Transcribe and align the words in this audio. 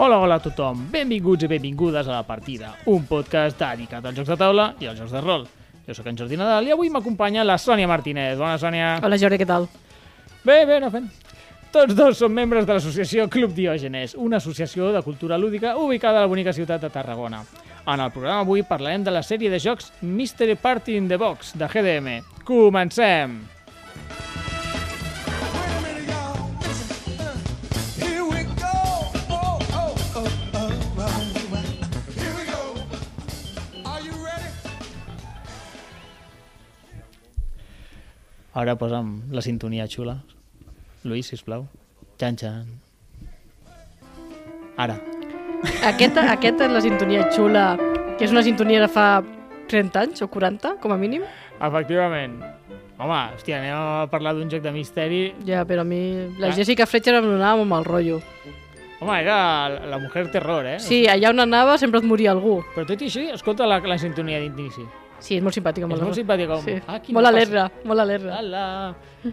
Hola, 0.00 0.20
hola 0.20 0.36
a 0.36 0.38
tothom. 0.38 0.84
Benvinguts 0.92 1.42
i 1.42 1.48
benvingudes 1.50 2.06
a 2.06 2.12
La 2.12 2.22
Partida, 2.22 2.68
un 2.86 3.08
podcast 3.10 3.58
dedicat 3.58 4.04
als 4.06 4.20
jocs 4.20 4.28
de 4.30 4.36
taula 4.38 4.66
i 4.78 4.86
als 4.86 5.00
jocs 5.00 5.10
de 5.10 5.22
rol. 5.24 5.42
Jo 5.88 5.96
sóc 5.96 6.06
en 6.06 6.20
Jordi 6.20 6.38
Nadal 6.38 6.68
i 6.68 6.70
avui 6.70 6.86
m'acompanya 6.94 7.42
la 7.42 7.56
Sònia 7.58 7.88
Martínez. 7.90 8.36
Bona, 8.38 8.60
Sònia. 8.62 8.92
Hola 9.02 9.18
Jordi, 9.18 9.40
què 9.42 9.48
tal? 9.50 9.66
Bé, 10.46 10.60
bé, 10.70 10.78
no 10.78 10.92
fent. 10.94 11.10
Tots 11.74 11.98
dos 11.98 12.22
són 12.22 12.30
membres 12.30 12.70
de 12.70 12.78
l'associació 12.78 13.26
Club 13.26 13.58
Diògenes, 13.58 14.14
una 14.14 14.38
associació 14.38 14.94
de 14.94 15.02
cultura 15.02 15.34
lúdica 15.34 15.74
ubicada 15.82 16.22
a 16.22 16.28
la 16.28 16.30
bonica 16.30 16.54
ciutat 16.54 16.86
de 16.86 16.94
Tarragona. 16.94 17.42
En 17.82 17.98
el 17.98 18.14
programa 18.14 18.46
avui 18.46 18.62
parlarem 18.62 19.02
de 19.02 19.18
la 19.18 19.26
sèrie 19.26 19.50
de 19.50 19.58
jocs 19.58 19.90
Mystery 20.00 20.54
Party 20.54 20.94
in 20.94 21.10
the 21.10 21.18
Box, 21.18 21.56
de 21.58 21.66
GDM. 21.66 22.20
Comencem! 22.46 23.40
Ara 38.58 38.74
posa'm 38.78 39.10
la 39.30 39.42
sintonia 39.44 39.86
xula. 39.90 40.16
Lluís, 41.06 41.28
sisplau. 41.30 41.66
Xan, 42.18 42.36
xan. 42.40 42.66
Ara. 44.78 44.96
Aquesta, 45.86 46.24
aquesta 46.32 46.66
és 46.66 46.72
la 46.74 46.82
sintonia 46.82 47.26
xula, 47.34 47.64
que 48.18 48.26
és 48.26 48.34
una 48.34 48.42
sintonia 48.46 48.82
de 48.84 48.88
fa 48.90 49.08
30 49.70 50.02
anys 50.04 50.22
o 50.24 50.28
40, 50.30 50.76
com 50.82 50.94
a 50.94 50.98
mínim. 50.98 51.22
Efectivament. 51.58 52.38
Home, 52.98 53.14
hòstia, 53.36 53.60
anem 53.60 53.74
a 53.78 54.06
parlar 54.10 54.32
d'un 54.34 54.48
joc 54.50 54.62
de 54.64 54.72
misteri. 54.74 55.20
Ja, 55.46 55.62
però 55.66 55.84
a 55.84 55.86
mi... 55.86 56.00
La 56.42 56.48
Ah. 56.50 56.54
Jessica 56.56 56.86
Fletcher 56.86 57.14
em 57.14 57.26
donava 57.30 57.60
molt 57.60 57.70
mal 57.70 57.84
rotllo. 57.86 58.18
Home, 58.98 59.20
era 59.20 59.68
la, 59.70 59.84
la 59.86 59.98
mujer 60.02 60.24
terror, 60.34 60.66
eh? 60.66 60.78
Sí, 60.82 61.04
allà 61.06 61.30
on 61.30 61.38
anava 61.44 61.76
sempre 61.78 62.00
et 62.02 62.06
moria 62.06 62.32
algú. 62.34 62.56
Però 62.74 62.86
tot 62.88 63.02
i 63.02 63.06
així, 63.06 63.28
escolta 63.30 63.66
la, 63.70 63.78
la 63.78 63.98
sintonia 64.02 64.40
d'inici. 64.42 64.82
Sí, 65.18 65.36
és 65.36 65.42
molt 65.42 65.54
simpàtica. 65.56 65.88
És 65.90 66.00
molt 66.02 66.14
simpàtica. 66.14 66.54
Com... 66.54 66.64
Sí. 66.64 66.76
Ah, 66.86 66.98
molt 66.98 67.26
passa- 67.26 67.28
alegre, 67.34 67.64
molt 67.84 68.00
alegre. 68.04 68.30
Ala. 68.32 68.64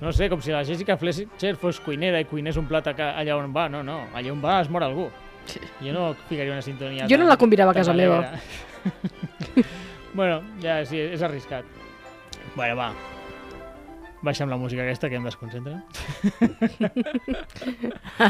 No 0.02 0.12
sé, 0.12 0.30
com 0.30 0.42
si 0.42 0.52
la 0.52 0.64
Jessica 0.66 0.98
Fletcher 0.98 1.56
fos 1.62 1.80
cuinera 1.80 2.20
i 2.20 2.26
cuinés 2.26 2.58
un 2.58 2.66
plat 2.68 2.88
allà 2.90 3.38
on 3.38 3.54
va. 3.54 3.68
No, 3.70 3.84
no, 3.84 4.02
allà 4.14 4.32
on 4.34 4.42
va 4.44 4.60
es 4.62 4.70
mor 4.70 4.84
algú. 4.84 5.10
Sí. 5.46 5.60
Jo 5.84 5.94
no 5.94 6.08
ficaria 6.28 6.52
una 6.56 6.62
sintonia 6.66 7.06
Jo 7.08 7.20
no 7.22 7.28
la 7.30 7.38
convidava 7.38 7.70
a 7.72 7.76
casa 7.76 7.94
meva. 7.94 8.32
bueno, 10.14 10.42
ja, 10.62 10.84
sí, 10.86 10.98
és 11.00 11.22
arriscat. 11.22 11.66
Bueno, 12.56 12.76
va. 12.78 12.94
Baixa'm 14.26 14.50
la 14.50 14.58
música 14.58 14.82
aquesta 14.84 15.10
que 15.12 15.18
em 15.20 15.26
desconcentra. 15.28 15.84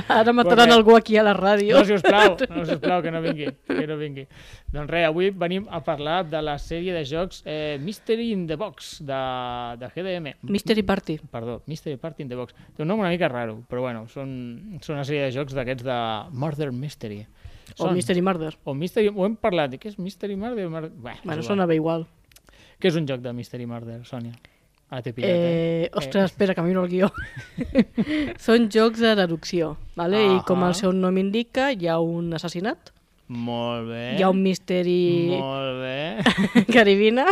Ara 0.09 0.33
mataran 0.33 0.67
Correcte. 0.67 0.73
algú 0.75 0.95
aquí 0.97 1.17
a 1.17 1.23
la 1.23 1.33
ràdio. 1.33 1.77
No, 1.77 1.85
sisplau, 1.87 2.35
no, 2.49 2.65
sisplau, 2.67 3.01
que 3.03 3.11
no 3.13 3.21
vingui, 3.23 3.47
que 3.67 3.85
no 3.87 3.97
vingui. 3.99 4.25
Doncs 4.73 4.89
res, 4.91 5.05
avui 5.07 5.29
venim 5.31 5.67
a 5.71 5.79
parlar 5.85 6.23
de 6.27 6.41
la 6.43 6.57
sèrie 6.61 6.93
de 6.95 7.03
jocs 7.07 7.41
eh, 7.45 7.77
Mystery 7.81 8.31
in 8.33 8.45
the 8.49 8.57
Box, 8.59 8.97
de, 9.05 9.21
de 9.81 9.89
GDM. 9.95 10.33
Mystery 10.51 10.83
Party. 10.83 11.17
Perdó, 11.31 11.61
Mystery 11.67 11.97
Party 12.01 12.23
in 12.25 12.29
the 12.33 12.39
Box. 12.39 12.55
Té 12.75 12.83
un 12.83 12.89
nom 12.91 12.99
una 12.99 13.09
mica 13.13 13.29
raro, 13.31 13.61
però 13.69 13.85
bueno, 13.87 14.05
són, 14.11 14.79
són 14.83 14.97
una 14.99 15.05
sèrie 15.07 15.23
de 15.27 15.31
jocs 15.35 15.55
d'aquests 15.55 15.85
de 15.87 15.99
Murder 16.35 16.71
Mystery. 16.75 17.23
O 17.79 17.89
Mystery 17.91 18.21
Murder. 18.21 18.53
O 18.63 18.75
Mystery... 18.77 19.09
Ho 19.15 19.25
hem 19.25 19.37
parlat, 19.41 19.73
què 19.81 19.89
és 19.93 19.97
Mystery 19.99 20.35
Murder? 20.37 20.67
Murder... 20.69 20.91
Bé, 20.91 21.15
Bueno, 21.23 21.41
igual. 21.41 21.47
sonava 21.47 21.75
igual. 21.75 22.05
Què 22.79 22.91
és 22.91 22.99
un 22.99 23.07
joc 23.09 23.23
de 23.23 23.31
Mystery 23.33 23.65
Murder, 23.65 24.01
Sònia? 24.05 24.35
Ara 24.95 25.03
t'he 25.03 25.11
pillat, 25.11 25.29
eh? 25.29 25.85
Eh, 25.85 25.89
ostres, 25.99 26.29
espera, 26.31 26.53
que 26.55 26.63
miro 26.63 26.85
el 26.85 26.91
guió. 26.93 27.09
Són 28.45 28.69
jocs 28.71 29.01
de 29.03 29.11
deducció, 29.19 29.73
vale? 29.99 30.21
i 30.23 30.37
com 30.47 30.63
el 30.63 30.75
seu 30.77 30.93
nom 30.95 31.17
indica, 31.19 31.71
hi 31.75 31.89
ha 31.91 31.97
un 31.99 32.31
assassinat, 32.37 32.93
Molt 33.27 33.87
bé. 33.89 34.01
hi 34.15 34.21
ha 34.23 34.29
un 34.29 34.39
misteri 34.45 35.33
Molt 35.33 35.79
bé. 35.81 36.63
que 36.71 36.79
adivina 36.79 37.25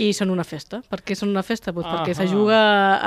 i 0.00 0.10
són 0.16 0.32
una 0.32 0.44
festa. 0.48 0.80
Per 0.88 1.02
què 1.04 1.14
són 1.18 1.30
una 1.32 1.44
festa? 1.46 1.72
Pues 1.76 1.86
perquè 1.86 2.14
Ahà. 2.14 2.20
se 2.22 2.26
juga 2.32 2.58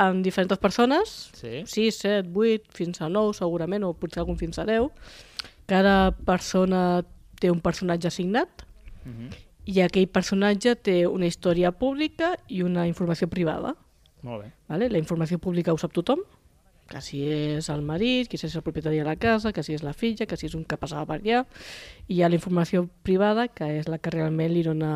amb 0.06 0.24
diferents 0.24 0.56
persones, 0.62 1.30
Sí. 1.36 1.64
6, 1.66 1.98
7, 2.06 2.30
8, 2.32 2.70
fins 2.78 3.02
a 3.02 3.10
9 3.10 3.34
segurament, 3.42 3.84
o 3.84 3.92
potser 3.92 4.22
algun 4.22 4.38
fins 4.40 4.58
a 4.62 4.64
10. 4.64 4.88
Cada 5.70 6.12
persona 6.14 7.02
té 7.40 7.50
un 7.50 7.60
personatge 7.60 8.08
assignat 8.08 8.64
Mhm. 9.04 9.30
I 9.70 9.78
aquell 9.84 10.08
personatge 10.10 10.74
té 10.82 10.96
una 11.06 11.28
història 11.30 11.70
pública 11.76 12.34
i 12.48 12.64
una 12.66 12.86
informació 12.90 13.28
privada. 13.30 13.76
Molt 14.26 14.44
bé. 14.44 14.50
Vale? 14.68 14.90
La 14.92 15.00
informació 15.00 15.38
pública 15.38 15.72
ho 15.72 15.78
sap 15.80 15.94
tothom, 15.96 16.24
que 16.90 17.00
si 17.04 17.22
és 17.30 17.68
el 17.70 17.84
marit, 17.86 18.26
que 18.28 18.38
si 18.40 18.48
és 18.48 18.56
el 18.58 18.64
propietari 18.66 18.98
de 18.98 19.06
la 19.06 19.14
casa, 19.20 19.52
que 19.54 19.62
si 19.62 19.76
és 19.76 19.84
la 19.86 19.94
filla, 19.94 20.26
que 20.26 20.36
si 20.36 20.48
és 20.50 20.56
un 20.58 20.64
que 20.66 20.78
passava 20.80 21.06
per 21.06 21.20
allà, 21.20 21.44
i 22.08 22.16
hi 22.16 22.22
ha 22.22 22.30
la 22.32 22.38
informació 22.38 22.88
privada, 23.06 23.46
que 23.46 23.68
és 23.78 23.88
la 23.88 24.00
que 24.02 24.10
realment 24.10 24.50
li 24.52 24.64
dona 24.66 24.92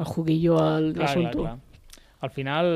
el 0.00 0.08
juguillo 0.08 0.56
al 0.62 0.94
Clar, 0.94 0.96
clar, 0.96 1.10
assumpte. 1.10 1.38
clar. 1.42 1.56
Al 2.24 2.32
final, 2.32 2.68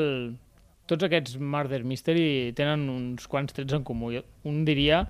tots 0.86 1.08
aquests 1.08 1.38
Murder 1.40 1.82
Mystery 1.88 2.52
tenen 2.56 2.84
uns 2.92 3.28
quants 3.32 3.56
trets 3.56 3.72
en 3.76 3.84
comú. 3.84 4.12
Un 4.44 4.64
diria, 4.68 5.06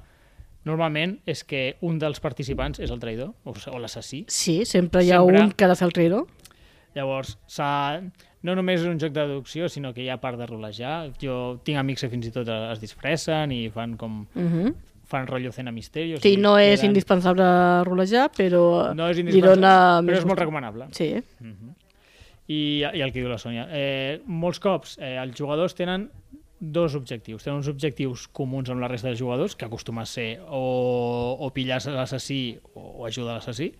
normalment, 0.64 1.18
és 1.26 1.44
que 1.44 1.76
un 1.84 1.98
dels 1.98 2.20
participants 2.20 2.78
és 2.80 2.90
el 2.90 3.00
traïdor, 3.00 3.32
o, 3.44 3.52
o 3.52 3.78
l'assassí. 3.78 4.24
Sí, 4.28 4.64
sempre 4.64 5.04
hi 5.04 5.10
ha 5.12 5.18
Sempre- 5.20 5.42
un 5.42 5.52
que 5.52 5.64
ha 5.64 5.68
de 5.68 5.76
fer 5.76 5.86
el 5.86 5.92
traïdor. 5.92 6.26
Llavors, 6.94 7.38
s'ha... 7.50 8.00
no 8.44 8.54
només 8.54 8.80
és 8.80 8.86
un 8.86 8.98
joc 9.00 9.12
de 9.12 9.26
deducció, 9.26 9.68
sinó 9.68 9.92
que 9.94 10.02
hi 10.04 10.08
ha 10.12 10.18
part 10.20 10.38
de 10.38 10.46
rolejar. 10.46 11.10
Jo 11.20 11.58
tinc 11.64 11.78
amics 11.80 12.04
que 12.04 12.10
fins 12.12 12.26
i 12.28 12.30
tot 12.30 12.48
es 12.48 12.80
disfressen 12.80 13.52
i 13.52 13.68
fan 13.70 13.96
com... 13.96 14.26
Uh 14.34 14.42
-huh. 14.42 14.74
fan 15.04 15.26
rotllo 15.26 15.52
cena 15.52 15.70
misterio. 15.70 16.16
o 16.16 16.20
Sí, 16.20 16.30
sigui, 16.30 16.42
no 16.42 16.56
és 16.58 16.80
queden- 16.80 16.86
indispensable 16.90 17.44
rolejar, 17.84 18.30
però 18.32 18.94
No 18.94 19.08
és 19.10 19.16
dona... 19.42 20.00
però 20.00 20.16
és 20.16 20.24
molt 20.24 20.38
recomanable. 20.38 20.86
Sí, 20.92 21.14
I, 22.46 22.84
I 22.92 23.00
el 23.00 23.12
que 23.12 23.20
diu 23.20 23.28
la 23.28 23.38
Sònia. 23.38 23.66
Eh, 23.72 24.20
molts 24.26 24.60
cops 24.60 24.98
eh, 25.00 25.16
els 25.16 25.34
jugadors 25.38 25.74
tenen 25.74 26.10
dos 26.72 26.94
objectius. 26.94 27.42
Tenen 27.44 27.58
uns 27.60 27.68
objectius 27.68 28.28
comuns 28.28 28.70
amb 28.70 28.80
la 28.80 28.88
resta 28.88 29.08
de 29.10 29.16
jugadors, 29.18 29.54
que 29.56 29.66
acostuma 29.66 30.02
a 30.02 30.06
ser 30.06 30.40
o, 30.48 31.36
o 31.40 31.50
pillar 31.52 31.80
l'assassí 31.92 32.58
o, 32.74 32.80
o 33.02 33.06
ajudar 33.06 33.34
l'assassí, 33.38 33.72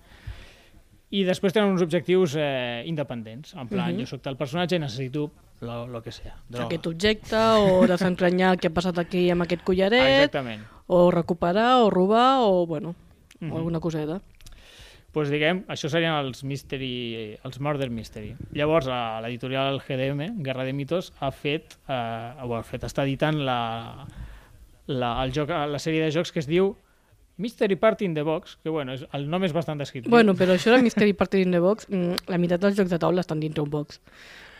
i 1.15 1.23
després 1.25 1.53
tenen 1.55 1.71
uns 1.77 1.83
objectius 1.85 2.35
eh, 2.37 2.83
independents. 2.91 3.55
En 3.55 3.69
plan, 3.69 3.93
Mhm. 3.95 4.01
jo 4.03 4.07
sóc 4.07 4.23
tal 4.23 4.37
personatge 4.37 4.77
i 4.77 4.83
necessito 4.83 5.31
lo, 5.61 5.87
lo 5.87 6.03
que 6.03 6.11
sea. 6.13 6.35
Droga. 6.49 6.67
aquest 6.67 6.87
objecte, 6.87 7.37
o 7.37 7.87
desentranyar 7.95 8.53
el 8.55 8.59
que 8.61 8.69
ha 8.69 8.75
passat 8.75 8.99
aquí 8.99 9.29
amb 9.31 9.43
aquest 9.47 9.63
collaret, 9.63 10.25
exactament. 10.25 10.63
o 10.87 11.11
recuperar, 11.11 11.83
o 11.83 11.91
robar, 11.91 12.41
o, 12.43 12.67
bueno, 12.67 12.95
Mhm. 13.41 13.53
o 13.53 13.57
alguna 13.59 13.81
coseta. 13.81 14.21
Pues 15.15 15.31
diguem, 15.31 15.63
això 15.71 15.89
serien 15.89 16.17
els 16.19 16.43
mystery, 16.43 17.39
els 17.47 17.61
murder 17.63 17.87
mystery. 17.95 18.33
Llavors, 18.59 18.89
l'editorial 19.23 19.79
GDM, 19.87 20.43
Guerra 20.43 20.67
de 20.67 20.75
Mitos, 20.75 21.13
ha 21.23 21.31
fet, 21.31 21.79
eh, 21.87 22.45
o 22.45 22.57
ha 22.59 22.65
fet, 22.67 22.85
està 22.89 23.07
editant 23.07 23.39
la, 23.47 23.61
la, 24.91 25.13
el 25.23 25.35
joc, 25.37 25.55
la 25.55 25.81
sèrie 25.81 26.03
de 26.03 26.11
jocs 26.15 26.35
que 26.35 26.43
es 26.43 26.51
diu 26.51 26.75
Mystery 27.37 27.77
Party 27.77 28.05
in 28.05 28.15
the 28.15 28.23
Box, 28.23 28.57
que 28.63 28.71
bueno, 28.71 28.93
és, 28.95 29.05
el 29.13 29.29
nom 29.29 29.43
és 29.43 29.53
bastant 29.53 29.79
descriptiu. 29.81 30.11
Bueno, 30.11 30.35
però 30.39 30.55
això 30.55 30.71
de 30.77 30.83
Mystery 30.83 31.13
Party 31.19 31.43
in 31.43 31.51
the 31.51 31.59
Box, 31.59 31.89
mm, 31.91 32.29
la 32.31 32.39
meitat 32.39 32.61
dels 32.63 32.77
jocs 32.79 32.91
de 32.91 32.99
taula 32.99 33.21
estan 33.25 33.41
dintre 33.41 33.63
un 33.63 33.71
box. 33.71 34.01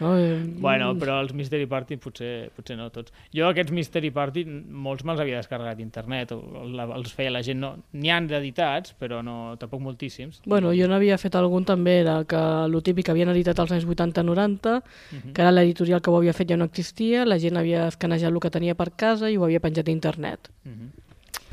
No? 0.01 0.17
Eh, 0.19 0.41
Bueno, 0.59 0.89
però 0.99 1.21
els 1.23 1.33
Mystery 1.33 1.67
Party 1.71 1.97
potser, 2.03 2.51
potser 2.57 2.75
no 2.77 2.89
tots. 2.91 3.13
Jo 3.33 3.47
aquests 3.47 3.71
Mystery 3.71 4.11
Party, 4.11 4.43
molts 4.45 5.05
me'ls 5.07 5.21
havia 5.23 5.37
descarregat 5.39 5.77
d'internet, 5.79 6.33
o 6.35 6.65
la, 6.67 6.89
els 6.97 7.13
feia 7.15 7.31
la 7.31 7.45
gent, 7.47 7.61
no, 7.63 7.77
n'hi 7.93 8.11
han 8.11 8.27
d'editats, 8.27 8.97
però 8.99 9.23
no, 9.23 9.55
tampoc 9.57 9.81
moltíssims. 9.81 10.41
Bueno, 10.51 10.73
jo 10.75 10.89
n'havia 10.91 11.17
fet 11.17 11.37
algun 11.39 11.65
també, 11.65 12.01
era 12.01 12.25
que 12.25 12.35
el 12.67 12.75
típic 12.83 13.09
havien 13.15 13.29
editat 13.31 13.61
als 13.61 13.71
anys 13.71 13.87
80-90, 13.87 14.83
Mhm. 15.13 15.33
que 15.33 15.43
ara 15.43 15.53
l'editorial 15.53 16.03
que 16.03 16.11
ho 16.11 16.17
havia 16.17 16.33
fet 16.33 16.49
ja 16.49 16.57
no 16.57 16.65
existia, 16.65 17.25
la 17.25 17.39
gent 17.39 17.57
havia 17.57 17.87
escanejat 17.87 18.33
el 18.33 18.41
que 18.41 18.51
tenia 18.51 18.75
per 18.75 18.91
casa 18.97 19.31
i 19.31 19.37
ho 19.37 19.45
havia 19.45 19.61
penjat 19.61 19.87
a 19.87 19.93
internet. 19.93 20.51
Mhm. 20.65 20.91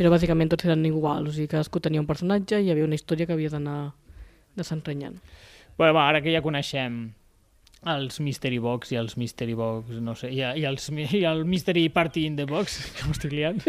Però 0.01 0.09
bàsicament 0.09 0.49
tots 0.49 0.65
eren 0.65 0.81
iguals, 0.89 1.29
o 1.29 1.31
sigui, 1.35 1.45
cadascú 1.51 1.77
tenia 1.77 2.01
un 2.01 2.09
personatge 2.09 2.57
i 2.57 2.65
hi 2.65 2.71
havia 2.73 2.87
una 2.87 2.97
història 2.97 3.27
que 3.29 3.35
havia 3.37 3.51
d'anar 3.53 3.91
desentranyant. 4.57 5.19
Bueno, 5.77 5.93
va, 5.93 6.07
ara 6.09 6.23
que 6.25 6.33
ja 6.33 6.41
coneixem 6.41 7.03
els 7.91 8.17
Mystery 8.21 8.57
Box 8.61 8.91
i 8.93 8.97
els 8.97 9.13
Mystery 9.17 9.53
Box, 9.57 9.99
no 10.01 10.15
sé, 10.17 10.31
i, 10.33 10.41
i, 10.41 10.65
els, 10.65 10.89
i 10.89 11.21
el 11.29 11.43
Mystery 11.45 11.87
Party 11.93 12.25
in 12.25 12.39
the 12.39 12.49
Box, 12.49 12.79
que 12.97 13.05
m'estic 13.11 13.37
liant. 13.37 13.61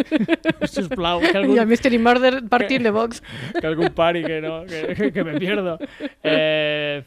Sisplau, 0.64 1.20
que 1.20 1.34
I 1.36 1.42
algú, 1.42 1.60
el 1.60 1.68
Mystery 1.68 2.00
Murder 2.00 2.32
Party 2.48 2.80
in 2.80 2.88
the 2.88 2.96
Box. 2.96 3.20
que 3.60 3.68
algú 3.68 3.92
pari, 3.92 4.24
que, 4.24 4.40
no, 4.40 4.62
que, 4.64 4.82
que, 4.96 5.12
que 5.12 5.28
me 5.28 5.36
pierdo. 5.36 5.76
Eh, 6.24 7.04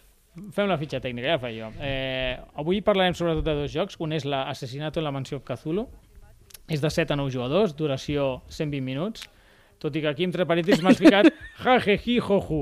fem 0.54 0.70
la 0.70 0.78
fitxa 0.78 1.02
tècnica, 1.02 1.34
ja 1.34 1.40
la 1.40 1.42
faig 1.42 1.60
jo. 1.64 1.74
Eh, 1.82 2.38
avui 2.62 2.86
parlarem 2.86 3.18
sobretot 3.18 3.50
de 3.50 3.58
dos 3.64 3.74
jocs. 3.74 3.98
Un 4.06 4.14
és 4.14 4.30
l'Assassinato 4.30 5.02
en 5.02 5.10
la 5.10 5.18
Mansió 5.18 5.42
Cthulhu. 5.42 5.90
És 6.68 6.82
de 6.82 6.90
7 6.90 7.14
a 7.14 7.20
9 7.20 7.32
jugadors, 7.36 7.76
duració 7.78 8.42
120 8.50 8.82
minuts. 8.82 9.30
Tot 9.78 9.92
i 9.92 10.00
que 10.02 10.08
aquí, 10.08 10.24
entre 10.24 10.46
parèntesis, 10.48 10.80
m'has 10.82 10.96
ficat 10.98 11.28
jajeji 11.66 12.14
joju. 12.24 12.62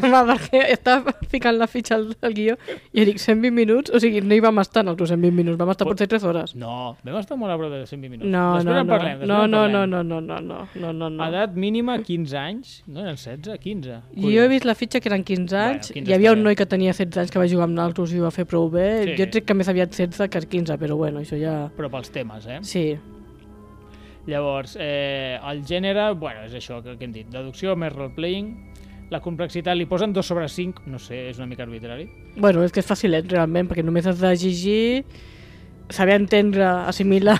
Home, 0.00 0.20
perquè 0.30 0.62
estava 0.72 1.12
ficant 1.30 1.58
la 1.60 1.66
fitxa 1.68 1.98
al, 1.98 2.06
al 2.24 2.32
guió 2.34 2.54
i 2.96 3.04
dic 3.04 3.20
120 3.20 3.52
minuts, 3.54 3.92
o 3.94 4.00
sigui, 4.00 4.22
no 4.24 4.32
hi 4.34 4.40
vam 4.42 4.58
estar 4.62 4.80
en 4.82 4.88
els 4.94 4.98
120 5.04 5.36
minuts, 5.36 5.58
vam 5.60 5.70
estar 5.74 5.86
potser 5.86 6.08
3 6.10 6.24
hores. 6.24 6.54
No, 6.58 6.96
vam 7.04 7.18
estar 7.20 7.36
molt 7.38 7.52
a 7.52 7.58
prop 7.60 7.70
de 7.70 7.82
120 7.84 8.08
minuts. 8.16 8.32
No, 8.32 8.46
després 8.56 8.64
no, 8.72 8.80
en 8.80 8.88
no, 8.88 8.94
parlem, 8.96 9.20
no, 9.28 9.38
en 9.44 9.54
no, 9.54 9.62
no, 9.68 9.84
no, 9.86 10.02
no, 10.02 10.20
no, 10.24 10.40
no, 10.40 10.66
no, 10.72 10.92
no, 11.04 11.10
no. 11.20 11.28
Edat 11.28 11.54
mínima 11.54 11.98
15 12.00 12.40
anys, 12.40 12.74
no 12.88 13.04
eren 13.04 13.20
16? 13.20 13.60
15. 13.60 14.00
Jo 14.24 14.42
he 14.42 14.50
vist 14.56 14.64
la 14.66 14.74
fitxa 14.74 15.04
que 15.04 15.12
eren 15.12 15.22
15 15.22 15.60
anys, 15.68 15.92
Bueno, 15.92 16.00
15 16.00 16.10
hi 16.10 16.16
havia 16.16 16.32
un 16.32 16.42
noi 16.48 16.56
que 16.58 16.66
tenia 16.66 16.96
16 16.96 17.26
anys 17.26 17.30
que 17.36 17.44
va 17.44 17.50
jugar 17.52 17.68
amb 17.68 17.76
naltros 17.76 18.16
i 18.16 18.24
va 18.24 18.32
fer 18.34 18.48
prou 18.48 18.70
bé, 18.72 18.88
Sí. 19.04 19.18
jo 19.20 19.28
crec 19.36 19.44
que 19.52 19.54
més 19.60 19.68
aviat 19.70 19.92
16 19.94 20.32
que 20.32 20.46
15, 20.56 20.80
però 20.80 20.96
bueno, 20.96 21.20
això 21.20 21.36
ja... 21.38 21.68
Però 21.76 21.92
pels 21.92 22.08
temes, 22.10 22.48
eh? 22.48 22.62
Sí, 22.64 22.86
Llavors, 24.26 24.78
eh, 24.80 25.38
el 25.50 25.64
gènere, 25.68 26.12
bueno, 26.16 26.46
és 26.48 26.54
això 26.56 26.80
que, 26.84 26.96
que 26.96 27.04
hem 27.04 27.12
dit, 27.12 27.28
deducció 27.32 27.74
més 27.76 27.92
role-playing, 27.92 28.54
la 29.12 29.20
complexitat 29.20 29.76
li 29.76 29.84
posen 29.86 30.14
2 30.16 30.26
sobre 30.26 30.48
5, 30.48 30.86
no 30.88 30.98
sé, 30.98 31.26
és 31.28 31.38
una 31.38 31.46
mica 31.50 31.62
arbitrari. 31.66 32.08
bueno, 32.36 32.64
és 32.64 32.72
que 32.72 32.80
és 32.80 32.88
facilet 32.88 33.28
realment, 33.30 33.68
perquè 33.68 33.84
només 33.84 34.06
has 34.06 34.20
de 34.20 34.32
llegir, 34.32 35.04
saber 35.90 36.16
entendre, 36.16 36.64
assimilar 36.64 37.38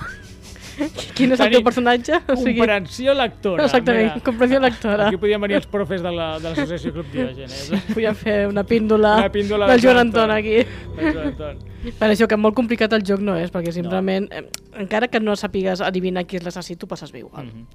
quin 1.17 1.33
és 1.33 1.41
el 1.41 1.51
teu 1.53 1.63
personatge. 1.63 2.19
O 2.29 2.37
sigui, 2.37 2.59
Comprensió 2.59 3.15
lectora. 3.15 3.65
exactament, 3.65 4.11
mira. 4.15 4.25
comprensió 4.25 4.61
lectora. 4.61 5.07
Aquí 5.09 5.17
podien 5.17 5.41
venir 5.41 5.57
els 5.57 5.67
profes 5.67 6.03
de 6.03 6.11
la- 6.13 6.39
de 6.39 6.51
l'Associació 6.51 6.93
Club 6.93 7.07
Diògenes. 7.13 7.71
Podíem 7.93 8.15
fer 8.15 8.47
una 8.49 8.65
píndola, 8.65 9.17
Una 9.19 9.31
píndola 9.33 9.67
del 9.71 9.81
Joan 9.81 9.99
Anton 9.99 10.31
Anton. 10.31 10.37
aquí. 10.37 10.67
Joan 11.01 11.27
Anton. 11.29 11.59
Per 11.99 12.09
això 12.11 12.27
que 12.27 12.37
molt 12.37 12.55
complicat 12.57 12.93
el 12.97 13.03
joc 13.05 13.21
no 13.21 13.37
és, 13.37 13.51
perquè 13.53 13.71
simplement, 13.73 14.27
eh, 14.33 14.47
encara 14.81 15.09
que 15.09 15.21
no 15.21 15.33
sàpigues 15.37 15.81
adivinar 15.85 16.25
qui 16.27 16.37
és 16.37 16.45
l'assassí, 16.45 16.77
tu 16.77 16.87
passes 16.87 17.13
bé 17.13 17.19
igual. 17.21 17.45
Mhm. 17.47 17.67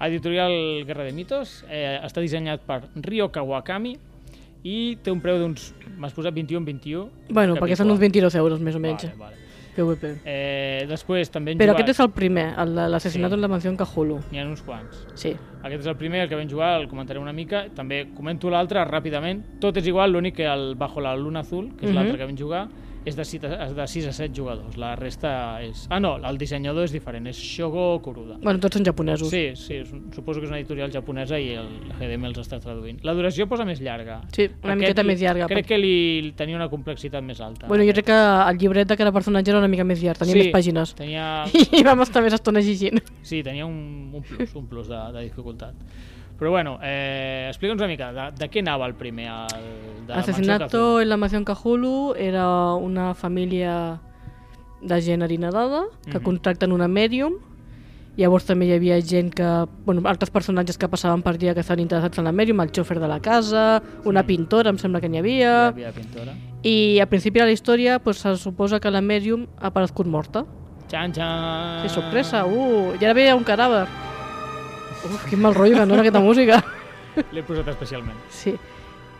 Editorial 0.00 0.84
Guerra 0.86 1.04
de 1.04 1.12
Mitos, 1.12 1.64
eh, 1.68 1.98
està 2.04 2.20
dissenyat 2.22 2.60
per 2.64 2.84
Ryo 2.94 3.30
Kawakami 3.32 3.96
i 4.62 4.96
té 5.02 5.10
un 5.10 5.20
preu 5.20 5.38
d'uns, 5.38 5.72
m'has 5.98 6.12
posat 6.14 6.32
21-21. 6.34 7.08
Bueno, 7.30 7.56
perquè 7.56 7.76
són 7.76 7.90
uns 7.90 7.98
22 8.00 8.34
euros 8.36 8.60
més 8.60 8.74
o 8.76 8.78
menys, 8.78 9.04
Vale, 9.04 9.16
vale. 9.18 9.36
PvP. 9.78 10.10
Eh, 10.26 10.84
després 10.90 11.30
també 11.30 11.54
hem 11.54 11.60
Però 11.62 11.72
jugat... 11.72 11.84
aquest 11.86 11.94
és 11.96 12.02
el 12.04 12.10
primer, 12.16 12.48
l'assassinat 12.66 13.30
Sí. 13.32 13.38
en 13.38 13.44
la 13.46 13.48
mansió 13.54 13.70
en 13.72 13.78
Cthulhu. 13.80 14.18
N'hi 14.32 14.42
ha 14.42 14.46
uns 14.50 14.62
quants. 14.66 15.06
Sí. 15.14 15.36
Aquest 15.62 15.80
és 15.80 15.86
el 15.86 15.96
primer, 15.96 16.20
el 16.22 16.28
que 16.28 16.36
vam 16.36 16.48
jugar, 16.48 16.80
el 16.80 16.88
comentaré 16.88 17.18
una 17.18 17.32
mica. 17.32 17.66
També 17.74 18.08
comento 18.14 18.50
l'altre 18.50 18.84
ràpidament. 18.84 19.42
Tot 19.60 19.76
és 19.76 19.86
igual, 19.86 20.12
l'únic 20.12 20.36
que 20.36 20.46
el 20.46 20.74
Bajo 20.76 21.00
la 21.00 21.16
Luna 21.16 21.40
Azul, 21.40 21.74
que 21.76 21.86
és 21.86 21.90
Mhm. 21.92 21.94
l'altre 21.94 22.18
que 22.18 22.24
vam 22.26 22.36
jugar, 22.36 22.68
és 23.04 23.16
de, 23.16 23.24
6 23.24 23.42
a, 23.44 23.70
de 23.72 23.86
6 23.86 24.06
a 24.08 24.12
7 24.12 24.34
jugadors. 24.36 24.76
La 24.76 24.94
resta 24.94 25.62
és... 25.62 25.86
Ah, 25.88 25.98
no, 25.98 26.16
el 26.18 26.36
dissenyador 26.36 26.84
és 26.84 26.92
diferent, 26.92 27.26
és 27.26 27.38
Shogo 27.38 28.02
Kuruda. 28.02 28.36
Bueno, 28.42 28.60
tots 28.60 28.76
són 28.76 28.84
japonesos. 28.84 29.30
Sí, 29.30 29.52
sí, 29.56 29.74
és 29.76 29.92
un- 29.92 30.12
suposo 30.12 30.40
que 30.40 30.44
és 30.46 30.50
una 30.50 30.58
editorial 30.58 30.90
japonesa 30.92 31.38
i 31.40 31.54
el 31.54 31.68
GDM 31.98 32.26
els 32.26 32.38
està 32.38 32.58
traduint. 32.60 32.98
La 33.04 33.14
duració 33.14 33.46
posa 33.48 33.64
més 33.64 33.80
llarga. 33.80 34.20
Sí, 34.32 34.50
una 34.62 34.74
miqueta 34.76 35.02
més 35.04 35.20
llarga, 35.22 35.46
Crec 35.46 35.64
perquè- 35.64 35.68
que 35.68 35.78
li 35.78 36.32
tenia 36.36 36.56
una 36.56 36.68
complexitat 36.68 37.22
més 37.22 37.40
alta. 37.40 37.66
Bueno, 37.66 37.82
jo 37.84 37.92
crec 37.94 38.04
que 38.06 38.12
el 38.50 38.58
llibret 38.58 38.88
de 38.88 38.96
cada 38.96 39.12
personatge 39.12 39.48
era 39.52 39.58
una 39.60 39.68
mica 39.68 39.84
més 39.84 40.02
llarg, 40.02 40.18
tenia 40.18 40.32
Sí. 40.34 40.38
més 40.40 40.52
pàgines. 40.52 40.94
Tenia, 40.94 41.44
I 41.80 41.82
vam 41.84 42.02
estar 42.02 42.22
més 42.22 42.34
estona 42.34 42.60
llegint. 42.60 43.00
sí, 43.22 43.42
tenia 43.42 43.64
un, 43.64 44.10
un 44.12 44.22
plus, 44.22 44.54
un 44.54 44.66
plus 44.66 44.86
de, 44.88 44.98
de 45.14 45.22
dificultat. 45.22 45.47
Però 46.38 46.50
bueno, 46.50 46.78
eh, 46.82 47.46
explica'ns 47.48 47.80
una 47.80 47.88
mica, 47.88 48.12
de, 48.12 48.30
de 48.38 48.48
què 48.48 48.60
anava 48.60 48.86
el 48.86 48.94
primer? 48.94 49.26
El, 49.26 50.06
de 50.06 50.12
Asesinato 50.14 51.00
en 51.00 51.08
la 51.08 51.16
mansió 51.16 51.38
en 51.38 51.44
Cthulhu 51.44 52.14
era 52.16 52.74
una 52.74 53.14
família 53.14 54.00
de 54.80 55.02
gent 55.02 55.22
harinadada 55.22 55.86
que 56.04 56.18
Mhm. 56.18 56.22
contracten 56.22 56.72
una 56.72 56.86
mèdium 56.86 57.34
Llavors 58.18 58.48
també 58.48 58.66
hi 58.66 58.72
havia 58.74 58.96
gent 59.00 59.28
que... 59.30 59.46
Bueno, 59.86 60.02
altres 60.10 60.32
personatges 60.34 60.76
que 60.76 60.88
passaven 60.90 61.22
per 61.22 61.36
allà 61.36 61.52
que 61.54 61.62
estaven 61.62 61.84
interessats 61.84 62.18
en 62.18 62.26
la 62.26 62.32
mèdium, 62.34 62.58
el 62.64 62.72
xòfer 62.74 62.98
de 62.98 63.06
la 63.06 63.20
casa, 63.22 63.80
una 64.10 64.24
pintora, 64.26 64.72
em 64.74 64.78
sembla 64.82 64.98
que 65.00 65.08
n'hi 65.08 65.20
Hi 65.20 65.22
havia... 65.22 65.52
havia 65.68 65.92
pintora. 65.94 66.34
I 66.66 66.98
al 66.98 67.06
principi 67.06 67.38
de 67.38 67.46
la 67.46 67.54
història 67.54 68.00
pues, 68.02 68.18
se 68.18 68.34
suposa 68.36 68.80
que 68.80 68.90
la 68.90 69.00
mèdium 69.00 69.46
ha 69.60 69.68
aparegut 69.70 70.10
morta. 70.10 70.42
Xan, 70.90 71.14
xan! 71.14 71.86
Sí, 71.86 71.94
sorpresa, 71.94 72.42
uh, 72.44 72.96
i 72.98 73.04
ara 73.04 73.14
veia 73.14 73.36
un 73.38 73.46
cadàver. 73.46 73.86
Uf, 75.04 75.24
quin 75.30 75.40
mal 75.40 75.54
rotllo 75.54 75.74
que 75.76 75.86
dona 75.86 76.00
aquesta 76.02 76.20
música. 76.20 76.62
L'he 77.32 77.42
posat 77.42 77.68
especialment. 77.68 78.16
Sí. 78.30 78.56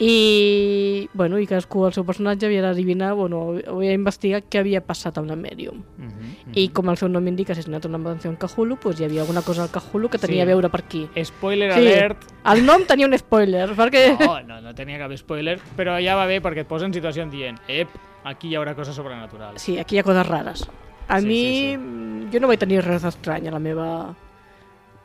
I, 0.00 1.08
bueno, 1.12 1.40
i 1.42 1.46
cadascú, 1.50 1.80
el 1.88 1.92
seu 1.92 2.04
personatge, 2.06 2.46
havia 2.46 2.60
d'adivinar, 2.62 3.14
bueno, 3.18 3.56
havia 3.66 3.90
d'investigar 3.90 4.44
què 4.46 4.60
havia 4.60 4.78
passat 4.86 5.16
amb 5.18 5.26
la 5.26 5.34
Medium. 5.34 5.80
Mm 5.98 6.08
-hmm. 6.08 6.52
I 6.54 6.68
com 6.68 6.88
el 6.90 6.96
seu 6.96 7.08
nom 7.08 7.26
indica, 7.26 7.52
assassinat 7.52 7.84
una 7.86 7.98
mansió 7.98 8.30
en 8.30 8.36
Cthulhu, 8.36 8.76
pues 8.76 9.00
hi 9.00 9.04
havia 9.04 9.22
alguna 9.22 9.42
cosa 9.42 9.62
al 9.64 9.70
Cthulhu 9.70 10.08
que 10.08 10.18
tenia 10.18 10.36
Sí. 10.36 10.40
a 10.42 10.44
veure 10.54 10.68
per 10.68 10.80
aquí. 10.84 11.08
Spoiler 11.24 11.72
Sí. 11.72 11.78
alert! 11.80 12.18
El 12.44 12.64
nom 12.64 12.84
tenia 12.84 13.06
un 13.06 13.18
spoiler, 13.18 13.70
perquè... 13.74 14.16
No, 14.20 14.40
no, 14.42 14.60
no 14.60 14.74
tenia 14.74 14.98
cap 14.98 15.10
spoiler, 15.16 15.58
però 15.76 15.98
ja 16.00 16.14
va 16.14 16.26
bé 16.26 16.40
perquè 16.40 16.60
et 16.60 16.68
posa 16.68 16.86
en 16.86 16.92
situació 16.94 17.26
dient 17.28 17.58
ep, 17.66 17.88
aquí 18.22 18.48
hi 18.50 18.54
haurà 18.54 18.76
coses 18.76 18.94
sobrenaturals. 18.94 19.60
Sí, 19.60 19.78
aquí 19.78 19.96
hi 19.96 19.98
ha 19.98 20.02
coses 20.04 20.26
rares. 20.28 20.68
A 21.08 21.20
Sí, 21.20 21.26
mi, 21.26 21.34
sí, 21.34 21.76
sí. 21.76 22.28
jo 22.32 22.40
no 22.40 22.46
vaig 22.46 22.58
tenir 22.60 22.84
res 22.84 23.02
estrany 23.02 23.48
a 23.48 23.50
la 23.50 23.58
meva 23.58 24.14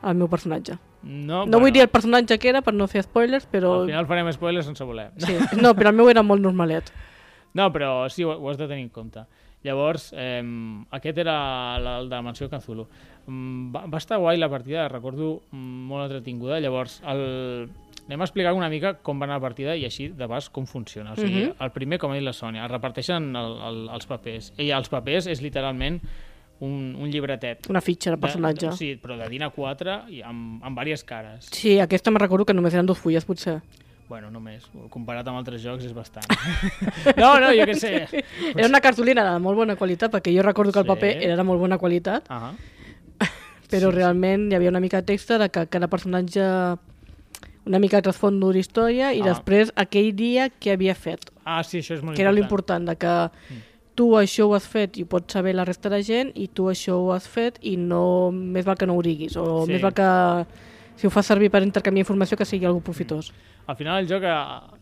al 0.04 0.14
meu 0.20 0.28
personatge. 0.28 0.76
No, 1.04 1.44
No 1.46 1.58
vull 1.60 1.72
dir 1.72 1.82
el 1.84 1.88
personatge 1.92 2.38
que 2.38 2.48
era 2.48 2.62
per 2.64 2.72
no 2.74 2.86
fer 2.88 3.02
spoilers, 3.04 3.46
però... 3.50 3.80
Al 3.82 3.88
final 3.90 4.06
farem 4.06 4.30
spoilers 4.32 4.66
sense 4.66 4.84
voler. 4.84 5.10
Sí. 5.18 5.34
No, 5.62 5.74
però 5.74 5.90
el 5.90 5.96
meu 5.96 6.08
era 6.12 6.22
molt 6.22 6.40
normalet. 6.44 6.92
No, 7.54 7.68
però 7.72 8.08
sí, 8.10 8.24
ho, 8.24 8.32
ho 8.34 8.50
has 8.50 8.58
de 8.58 8.66
tenir 8.68 8.82
en 8.84 8.88
compte. 8.90 9.24
Llavors, 9.64 10.10
eh, 10.16 10.42
aquest 10.92 11.18
era 11.18 11.78
la- 11.80 11.98
el 12.00 12.08
de 12.10 12.14
la 12.16 12.22
Mansió 12.22 12.48
Cthulhu. 12.50 12.86
Mm, 13.26 13.70
Va, 13.74 13.86
va 13.86 13.98
estar 13.98 14.18
guai 14.20 14.36
la 14.36 14.48
partida, 14.52 14.88
recordo 14.88 15.42
mm, 15.50 15.86
molt 15.88 16.04
entretinguda. 16.10 16.58
Llavors, 16.60 16.98
el... 17.08 17.70
anem 18.04 18.20
a 18.20 18.26
explicar 18.26 18.52
una 18.52 18.68
mica 18.68 18.94
com 19.00 19.16
va 19.20 19.24
anar 19.24 19.38
la 19.38 19.46
partida 19.46 19.76
i 19.80 19.86
així, 19.86 20.08
de 20.12 20.26
base, 20.28 20.50
com 20.52 20.66
funciona. 20.66 21.12
O 21.14 21.16
sigui, 21.16 21.46
Mhm. 21.46 21.54
el 21.64 21.70
primer, 21.72 21.98
com 21.98 22.10
ha 22.12 22.18
dit 22.18 22.24
la 22.26 22.34
Sònia, 22.36 22.66
es 22.66 22.70
reparteixen 22.70 23.30
el, 23.36 23.56
el, 23.70 23.78
els 23.96 24.06
papers. 24.10 24.52
I 24.58 24.68
els 24.76 24.90
papers 24.92 25.26
és 25.32 25.40
literalment 25.40 26.02
un, 26.60 26.94
un 27.00 27.10
llibretet. 27.10 27.68
Una 27.68 27.80
fitxa 27.80 28.10
de 28.10 28.18
personatge. 28.18 28.66
De, 28.70 28.76
sí, 28.76 28.92
però 29.02 29.16
de 29.18 29.28
DIN 29.28 29.42
A4 29.42 30.08
i 30.10 30.22
amb, 30.22 30.62
amb 30.64 30.78
diverses 30.80 31.04
cares. 31.04 31.48
Sí, 31.50 31.78
aquesta 31.80 32.10
me 32.10 32.18
recordo 32.18 32.44
que 32.46 32.54
només 32.54 32.74
eren 32.74 32.86
dos 32.86 32.98
fulles, 32.98 33.24
potser. 33.24 33.60
Bueno, 34.08 34.30
només. 34.30 34.66
Comparat 34.90 35.26
amb 35.28 35.38
altres 35.40 35.62
jocs 35.64 35.84
és 35.84 35.92
bastant. 35.96 36.26
no, 37.16 37.38
no, 37.40 37.50
jo 37.56 37.64
què 37.66 37.74
sé. 37.74 37.92
Era 38.54 38.68
una 38.68 38.80
cartolina 38.84 39.24
de 39.32 39.38
molt 39.40 39.56
bona 39.56 39.76
qualitat, 39.76 40.12
perquè 40.12 40.34
jo 40.36 40.42
recordo 40.44 40.72
que 40.72 40.78
el 40.80 40.84
Sí. 40.84 40.92
paper 40.92 41.12
era 41.24 41.36
de 41.36 41.42
molt 41.42 41.60
bona 41.60 41.78
qualitat, 41.78 42.24
Ah 42.28 42.52
però 43.74 43.90
realment 43.90 44.50
hi 44.52 44.54
havia 44.54 44.70
una 44.70 44.80
mica 44.80 45.00
de 45.00 45.06
text 45.08 45.30
de 45.30 45.48
que 45.50 45.66
cada 45.66 45.88
personatge 45.88 46.40
una 47.64 47.78
mica 47.80 47.96
de 47.96 48.02
trasfond 48.06 48.38
d'una 48.42 48.58
història 48.60 49.12
i 49.16 49.22
Ah. 49.22 49.30
després 49.32 49.72
aquell 49.74 50.12
dia 50.14 50.50
què 50.60 50.74
havia 50.76 50.94
fet, 50.94 51.30
ah, 51.44 51.62
sí, 51.64 51.78
això 51.80 51.94
és 51.96 52.02
molt 52.02 52.14
que 52.14 52.22
era 52.22 52.30
important. 52.30 52.84
l'important, 52.84 52.88
de 52.90 52.96
que 52.96 53.64
tu 53.94 54.10
això 54.18 54.48
ho 54.48 54.54
has 54.54 54.66
fet 54.66 54.96
i 54.98 55.02
ho 55.02 55.06
pots 55.06 55.32
saber 55.32 55.54
la 55.54 55.64
resta 55.64 55.88
de 55.88 56.02
gent 56.02 56.32
i 56.34 56.48
tu 56.48 56.64
això 56.70 56.96
ho 56.98 57.12
has 57.12 57.28
fet 57.28 57.58
i 57.62 57.76
no 57.76 58.30
més 58.32 58.64
val 58.66 58.76
que 58.76 58.86
no 58.86 58.94
ho 58.96 59.02
diguis 59.02 59.36
o 59.36 59.64
Sí. 59.66 59.72
més 59.72 59.82
val 59.82 59.92
que 59.94 60.46
si 60.96 61.06
ho 61.06 61.10
fas 61.10 61.26
servir 61.26 61.50
per 61.50 61.62
intercanviar 61.62 62.02
informació 62.04 62.36
que 62.36 62.44
sigui 62.44 62.66
algú 62.66 62.80
profitós. 62.80 63.32
Al 63.66 63.76
final 63.76 64.02
el 64.02 64.06
joc 64.08 64.22
eh, 64.22 64.34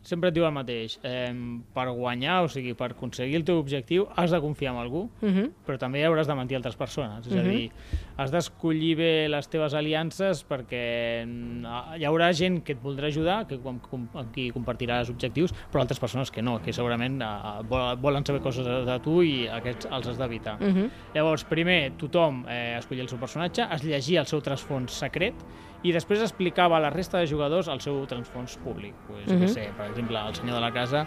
sempre 0.02 0.28
et 0.28 0.34
diu 0.34 0.44
el 0.44 0.50
mateix. 0.52 0.98
Eh, 1.04 1.32
per 1.72 1.88
guanyar, 1.94 2.42
o 2.44 2.48
sigui, 2.48 2.74
per 2.74 2.90
aconseguir 2.90 3.36
el 3.36 3.44
teu 3.44 3.56
objectiu, 3.60 4.08
has 4.16 4.30
de 4.34 4.40
confiar 4.40 4.72
en 4.74 4.80
algú, 4.80 5.08
Uh 5.22 5.28
-huh. 5.28 5.50
però 5.66 5.78
també 5.78 6.02
hauràs 6.04 6.26
de 6.26 6.34
mentir 6.34 6.56
a 6.56 6.58
altres 6.58 6.74
persones. 6.76 7.26
És 7.26 7.32
a 7.32 7.36
Mhm. 7.36 7.48
dir, 7.50 7.70
has 8.16 8.30
d'escollir 8.30 8.96
bé 8.96 9.28
les 9.28 9.48
teves 9.48 9.74
aliances 9.74 10.44
perquè 10.48 11.24
mm, 11.26 11.64
hi 11.98 12.04
haurà 12.04 12.32
gent 12.32 12.62
que 12.64 12.72
et 12.72 12.82
voldrà 12.82 13.06
ajudar, 13.08 13.46
que, 13.48 13.58
com, 13.62 13.80
amb 14.14 14.32
qui 14.34 14.50
compartiràs 14.52 15.10
objectius, 15.10 15.52
però 15.72 15.80
altres 15.82 16.00
persones 16.00 16.30
que 16.30 16.42
no, 16.42 16.58
que 16.62 16.72
segurament 16.72 17.20
eh, 17.22 17.62
vol- 17.68 17.96
volen 18.00 18.24
saber 18.26 18.40
coses 18.42 18.66
de, 18.66 18.98
tu 19.02 19.22
i 19.22 19.48
aquests 19.48 19.86
els 19.90 20.06
has 20.08 20.18
d'evitar. 20.18 20.56
Uh 20.60 20.66
-huh. 20.74 20.88
Llavors, 21.14 21.44
primer, 21.44 21.92
tothom 21.96 22.44
eh, 22.48 22.76
escollia 22.78 23.02
el 23.02 23.08
seu 23.08 23.18
personatge, 23.18 23.62
es 23.70 23.82
llegia 23.84 24.20
el 24.20 24.26
seu 24.26 24.40
trasfons 24.40 24.92
secret 24.92 25.34
i 25.82 25.92
després 25.92 26.20
explicava 26.20 26.76
a 26.76 26.80
la 26.80 26.90
resta 26.90 27.18
de 27.18 27.26
jugadors 27.26 27.66
el 27.68 27.80
seu 27.80 28.06
trasfons 28.06 28.56
públic. 28.58 28.94
Pues, 29.08 29.26
uh 29.26 29.32
Mhm. 29.34 29.42
-huh. 29.42 29.48
sé, 29.48 29.70
per 29.76 29.86
exemple, 29.90 30.18
el 30.28 30.34
senyor 30.34 30.54
de 30.54 30.60
la 30.60 30.72
casa, 30.72 31.06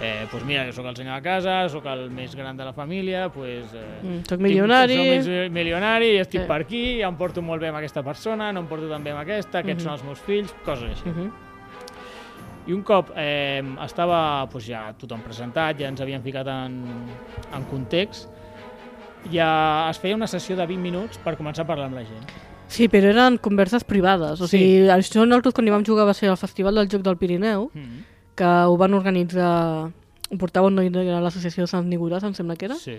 eh, 0.00 0.26
pues 0.30 0.44
mira, 0.44 0.64
que 0.64 0.72
sóc 0.72 0.86
el 0.86 0.96
senyor 0.96 1.16
de 1.16 1.22
casa, 1.22 1.68
sóc 1.68 1.84
el 1.86 2.10
més 2.10 2.34
gran 2.34 2.56
de 2.56 2.64
la 2.64 2.72
família, 2.72 3.28
pues, 3.28 3.66
eh, 3.74 4.00
Mm, 4.02 4.22
soc 4.28 4.40
milionari. 4.40 4.96
Tinc, 4.96 5.24
soc 5.24 5.52
milionari, 5.52 6.16
estic 6.18 6.40
Sí. 6.42 6.46
per 6.48 6.60
aquí, 6.62 7.02
em 7.02 7.16
porto 7.16 7.42
molt 7.42 7.60
bé 7.60 7.68
amb 7.68 7.76
aquesta 7.78 8.02
persona, 8.02 8.52
no 8.52 8.60
em 8.60 8.66
porto 8.66 8.88
tan 8.88 9.02
bé 9.04 9.10
amb 9.10 9.20
aquesta, 9.20 9.58
aquests 9.60 9.82
Mhm. 9.82 9.88
són 9.88 9.92
els 9.92 10.04
meus 10.04 10.20
fills, 10.20 10.54
coses 10.64 10.90
així. 10.90 11.08
Uh 11.08 11.14
-huh. 11.16 11.30
I 12.68 12.72
un 12.72 12.82
cop 12.82 13.10
eh, 13.16 13.62
estava 13.84 14.46
doncs 14.50 14.66
ja 14.66 14.92
tothom 14.96 15.20
presentat, 15.20 15.76
ja 15.80 15.88
ens 15.88 16.00
havíem 16.00 16.22
ficat 16.22 16.46
en, 16.46 16.84
en 17.52 17.64
context, 17.64 18.28
ja 19.32 19.88
es 19.90 19.98
feia 19.98 20.14
una 20.14 20.26
sessió 20.26 20.56
de 20.56 20.64
20 20.66 20.80
minuts 20.82 21.18
per 21.18 21.36
començar 21.36 21.60
a 21.62 21.66
parlar 21.66 21.86
amb 21.86 21.94
la 21.96 22.04
gent. 22.04 22.24
Sí, 22.68 22.88
però 22.88 23.10
eren 23.10 23.36
converses 23.38 23.84
privades. 23.84 24.40
O 24.40 24.46
Sí. 24.46 24.56
sigui, 24.58 24.88
això 24.88 25.26
nosaltres 25.26 25.52
quan 25.54 25.66
hi 25.66 25.70
vam 25.70 25.84
jugar 25.84 26.06
va 26.06 26.14
ser 26.14 26.28
al 26.30 26.36
Festival 26.38 26.74
del 26.74 26.88
Joc 26.88 27.02
del 27.02 27.16
Pirineu, 27.18 27.70
Mm. 27.74 28.04
Que 28.34 28.44
ho 28.44 28.76
van 28.76 28.94
organitzar... 28.94 29.90
Ho 30.32 30.38
portava 30.38 30.66
un 30.68 30.74
noi 30.74 30.88
de 30.88 31.02
l'associació 31.20 31.64
de 31.64 31.68
Sant 31.68 31.88
Nicolàs, 31.90 32.24
em 32.24 32.32
sembla 32.34 32.56
que 32.56 32.64
era, 32.70 32.74
Sí. 32.80 32.96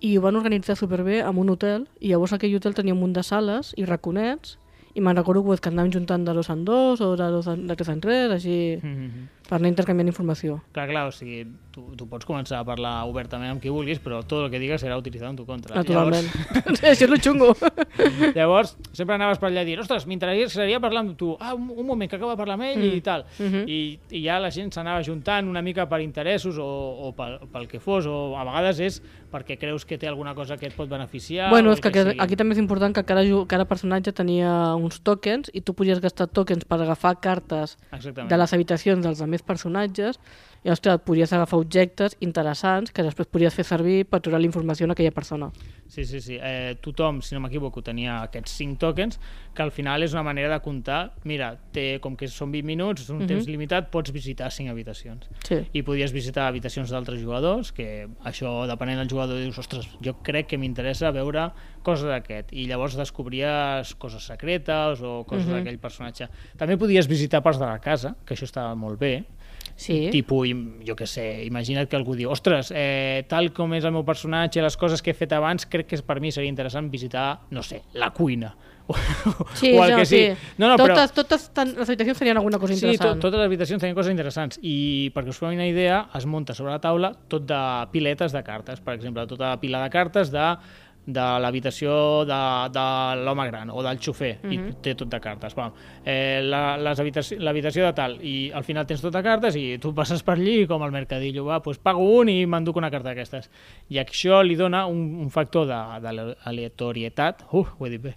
i 0.00 0.16
ho 0.16 0.20
van 0.22 0.36
organitzar 0.36 0.76
superbé 0.76 1.20
en 1.20 1.38
un 1.38 1.50
hotel, 1.50 1.88
i 2.00 2.08
llavors 2.10 2.32
aquell 2.32 2.54
hotel 2.54 2.74
tenia 2.74 2.94
un 2.94 3.00
munt 3.00 3.12
de 3.14 3.22
sales 3.22 3.72
i 3.76 3.84
raconets, 3.84 4.58
i 4.94 5.00
me'n 5.00 5.16
recordo 5.16 5.42
que 5.56 5.68
anàvem 5.70 5.92
juntant 5.92 6.24
de 6.24 6.32
dos 6.34 6.50
en 6.50 6.64
dos 6.64 7.00
o 7.00 7.16
de, 7.16 7.24
dos 7.30 7.46
en, 7.48 7.66
de 7.66 7.74
tres 7.76 7.88
en 7.88 8.00
tres, 8.00 8.30
així, 8.30 8.78
Mm 8.82 8.88
-hmm. 9.08 9.28
Per 9.48 9.58
anar 9.58 9.70
intercanviant 9.72 10.10
informació. 10.12 10.60
Clar, 10.72 10.86
clar, 10.90 11.06
o 11.10 11.12
sigui, 11.14 11.42
tu, 11.74 11.84
tu 11.98 12.06
pots 12.10 12.26
començar 12.28 12.60
a 12.60 12.66
parlar 12.66 12.92
obertament 13.08 13.54
amb 13.54 13.62
qui 13.62 13.72
vulguis, 13.72 14.00
però 14.02 14.20
tot 14.22 14.46
el 14.46 14.50
que 14.52 14.60
digues 14.62 14.82
serà 14.84 14.98
utilitzat 15.00 15.30
en 15.32 15.38
tu 15.40 15.46
contra. 15.48 15.76
Naturalment. 15.78 16.28
Això 16.92 17.06
és 17.06 17.10
lo 17.10 17.18
xungo. 17.22 17.52
Llavors, 17.56 18.34
llavors 18.38 18.74
sempre 18.92 19.16
anaves 19.16 19.40
per 19.42 19.50
allà 19.50 19.64
a 19.64 19.68
dir, 19.68 19.78
ostres, 19.82 20.06
m'interessaria 20.10 20.80
parlar 20.82 21.04
amb 21.06 21.16
tu. 21.18 21.32
Ah, 21.40 21.54
un, 21.56 21.70
un 21.74 21.86
moment, 21.86 22.10
que 22.10 22.18
acaba 22.18 22.36
de 22.36 22.40
parlar 22.42 22.58
amb 22.58 22.68
ell 22.68 22.82
mm. 22.82 22.98
i 22.98 23.02
tal. 23.04 23.26
Mm. 23.38 23.50
-hmm. 23.52 23.64
I, 23.68 23.80
I 24.10 24.24
ja 24.26 24.38
la 24.38 24.50
gent 24.50 24.72
s'anava 24.72 25.02
juntant 25.02 25.48
una 25.48 25.62
mica 25.62 25.88
per 25.88 26.00
interessos 26.00 26.58
o, 26.58 26.68
o 27.08 27.12
pel, 27.16 27.38
pel 27.52 27.68
que 27.68 27.80
fos, 27.80 28.06
o 28.06 28.36
a 28.36 28.44
vegades 28.44 28.80
és 28.80 29.02
perquè 29.32 29.56
creus 29.58 29.86
que 29.88 29.96
té 29.98 30.06
alguna 30.08 30.34
cosa 30.34 30.58
que 30.60 30.66
et 30.66 30.74
pot 30.76 30.88
beneficiar. 30.88 31.50
bueno, 31.50 31.72
és 31.72 31.80
que, 31.80 31.88
aquí, 31.88 32.02
sigui. 32.04 32.20
aquí 32.20 32.36
també 32.36 32.52
és 32.52 32.60
important 32.60 32.94
que 32.94 33.04
cada, 33.04 33.24
cada 33.48 33.64
personatge 33.64 34.12
tenia 34.12 34.74
uns 34.76 35.00
tokens 35.00 35.50
i 35.56 35.62
tu 35.64 35.74
podies 35.74 36.00
gastar 36.04 36.28
tokens 36.28 36.64
per 36.68 36.80
agafar 36.80 37.18
cartes 37.20 37.78
Exactament. 37.90 38.28
de 38.28 38.36
les 38.36 38.52
habitacions 38.52 39.04
dels 39.04 39.22
altres 39.32 39.46
personatges 39.46 40.18
i 40.62 40.70
ostres, 40.70 41.00
podies 41.04 41.32
agafar 41.32 41.58
objectes 41.58 42.16
interessants 42.20 42.92
que 42.92 43.02
després 43.02 43.28
podies 43.28 43.54
fer 43.54 43.64
servir 43.64 44.04
per 44.04 44.20
trobar 44.20 44.40
la 44.40 44.46
informació 44.46 44.86
en 44.86 44.92
aquella 44.92 45.10
persona. 45.10 45.50
Sí, 45.92 46.06
sí, 46.06 46.22
sí. 46.22 46.38
Eh, 46.40 46.76
tothom, 46.80 47.18
si 47.20 47.34
no 47.36 47.40
m'equivoco, 47.44 47.82
tenia 47.84 48.22
aquests 48.24 48.54
5 48.56 48.78
tokens, 48.80 49.18
que 49.52 49.60
al 49.60 49.68
final 49.76 50.00
és 50.02 50.14
una 50.16 50.22
manera 50.24 50.48
de 50.54 50.60
comptar. 50.64 51.12
Mira, 51.28 51.50
té, 51.70 51.98
com 52.00 52.14
que 52.16 52.30
són 52.32 52.48
20 52.50 52.64
minuts, 52.64 53.10
un 53.12 53.18
Mhm. 53.18 53.26
temps 53.28 53.46
limitat, 53.46 53.90
pots 53.92 54.10
visitar 54.10 54.48
5 54.50 54.70
habitacions. 54.72 55.28
Sí. 55.44 55.58
I 55.74 55.82
podies 55.82 56.10
visitar 56.16 56.46
habitacions 56.48 56.88
d'altres 56.88 57.20
jugadors, 57.20 57.72
que 57.72 58.08
això, 58.24 58.66
depenent 58.66 59.00
del 59.00 59.10
jugador, 59.10 59.36
dius, 59.38 59.58
ostres, 59.58 59.86
jo 60.00 60.14
crec 60.22 60.46
que 60.46 60.56
m'interessa 60.56 61.10
veure 61.12 61.50
coses 61.82 62.08
d'aquest. 62.08 62.54
I 62.54 62.64
llavors 62.68 62.96
descobries 62.96 63.94
coses 63.96 64.24
secretes 64.24 65.02
o 65.02 65.24
coses 65.28 65.44
Mhm. 65.46 65.52
d'aquell 65.58 65.78
personatge. 65.78 66.30
També 66.56 66.78
podies 66.78 67.06
visitar 67.06 67.42
parts 67.42 67.58
de 67.60 67.66
la 67.66 67.78
casa, 67.80 68.16
que 68.24 68.32
això 68.34 68.44
estava 68.44 68.74
molt 68.74 68.98
bé. 68.98 69.24
Sí. 69.82 70.08
Tipo, 70.12 70.44
jo 70.86 70.94
que 70.94 71.08
sé, 71.10 71.42
imagina't 71.48 71.88
que 71.90 71.98
algú 71.98 72.14
diu 72.14 72.30
ostres, 72.30 72.70
eh, 72.70 73.24
tal 73.28 73.50
com 73.52 73.72
és 73.74 73.82
el 73.84 73.90
meu 73.90 74.04
personatge, 74.06 74.62
les 74.62 74.76
coses 74.78 75.02
que 75.02 75.10
he 75.10 75.16
fet 75.18 75.32
abans, 75.34 75.66
crec 75.66 75.88
que 75.90 75.98
per 76.06 76.20
mi 76.22 76.30
seria 76.30 76.48
interessant 76.52 76.86
visitar, 76.92 77.40
no 77.50 77.64
sé, 77.66 77.82
la 77.98 78.12
cuina. 78.14 78.54
O, 78.92 78.94
Sí, 79.54 79.70
o 79.78 79.84
el 79.84 79.92
no, 79.92 79.96
que 80.00 80.06
sí. 80.06 80.16
sigui. 80.16 80.54
No, 80.58 80.68
no, 80.68 80.76
totes, 80.76 81.12
però, 81.12 81.22
totes 81.22 81.44
tan, 81.54 81.68
les 81.78 81.88
habitacions 81.88 82.18
tenien 82.18 82.36
alguna 82.36 82.58
cosa 82.58 82.74
sí, 82.74 82.80
to, 82.80 82.88
interessant. 82.90 83.20
totes 83.22 83.38
les 83.38 83.46
habitacions 83.46 83.80
tenien 83.80 83.94
coses 83.94 84.10
interessants 84.10 84.58
i 84.60 84.74
perquè 85.14 85.30
us 85.30 85.38
feu 85.38 85.52
una 85.54 85.68
idea, 85.70 86.00
es 86.18 86.26
munta 86.26 86.52
sobre 86.58 86.74
la 86.74 86.80
taula 86.82 87.12
tot 87.30 87.46
de 87.46 87.60
piletes 87.94 88.34
de 88.34 88.42
cartes, 88.42 88.82
per 88.82 88.96
exemple, 88.98 89.24
tota 89.30 89.52
la 89.54 89.60
pila 89.62 89.82
de 89.84 89.90
cartes 89.94 90.32
de 90.34 90.48
de 91.04 91.24
l'habitació 91.42 91.92
de, 92.28 92.38
de 92.70 92.84
l'home 93.24 93.46
gran 93.48 93.70
o 93.74 93.82
del 93.82 93.98
xofer, 93.98 94.38
mm 94.42 94.48
-hmm. 94.48 94.58
Mhm. 94.58 94.68
i 94.68 94.72
té 94.82 94.94
tot 94.94 95.08
de 95.08 95.20
cartes. 95.20 95.54
Bueno, 95.54 95.72
eh, 96.04 96.40
l'habitació 96.42 97.86
de 97.86 97.92
tal, 97.92 98.18
i 98.22 98.52
al 98.52 98.64
final 98.64 98.86
tens 98.86 99.02
tot 99.02 99.12
de 99.12 99.22
cartes 99.22 99.56
i 99.56 99.78
tu 99.78 99.94
passes 99.94 100.22
per 100.22 100.34
allí 100.34 100.66
com 100.66 100.82
al 100.82 100.92
mercadillo, 100.92 101.44
va, 101.44 101.60
pues 101.60 101.78
pago 101.78 102.00
un 102.20 102.28
i 102.28 102.46
m'enduc 102.46 102.76
una 102.76 102.90
carta 102.90 103.08
d'aquestes. 103.08 103.50
I 103.88 103.98
això 103.98 104.42
li 104.42 104.54
dona 104.54 104.86
un, 104.86 105.14
un 105.20 105.30
factor 105.30 105.66
de, 105.66 106.00
de 106.00 106.12
l'aleatorietat, 106.12 107.44
uh, 107.52 107.66
ho 107.78 107.86
he 107.86 107.90
dit 107.90 108.02
bé, 108.02 108.14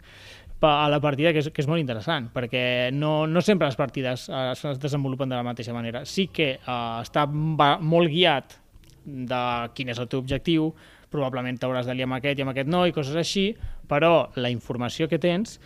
a 0.62 0.89
la 0.89 1.00
partida 1.00 1.32
que 1.34 1.39
és, 1.39 1.50
que 1.54 1.62
és 1.62 1.68
molt 1.68 1.82
interessant, 1.82 2.30
perquè 2.34 2.92
no, 2.94 3.25
no 3.27 3.42
sempre 3.42 3.68
les 3.68 3.75
partides 3.75 4.30
eh, 4.30 4.51
es 4.54 4.80
desenvolupen 4.80 5.30
de 5.30 5.36
la 5.36 5.44
mateixa 5.44 5.74
manera. 5.74 6.06
Sí 6.06 6.27
que 6.34 6.51
eh, 6.56 7.01
està 7.01 7.25
va, 7.30 7.77
molt 7.80 8.10
guiat 8.10 8.58
de 9.06 9.42
quin 9.75 9.89
és 9.94 10.00
el 10.01 10.10
teu 10.10 10.20
objectiu, 10.20 10.74
probablement 11.15 11.57
t'hauràs 11.62 11.88
de 11.88 11.95
liar 11.95 12.10
amb 12.10 12.19
aquest 12.19 12.39
i 12.39 12.45
amb 12.45 12.51
aquest 12.53 12.69
no, 12.69 12.84
i 12.86 12.93
coses 12.95 13.15
així, 13.15 13.48
però 13.89 14.29
la 14.36 14.51
informació 14.53 15.07
que 15.10 15.19
tens 15.19 15.57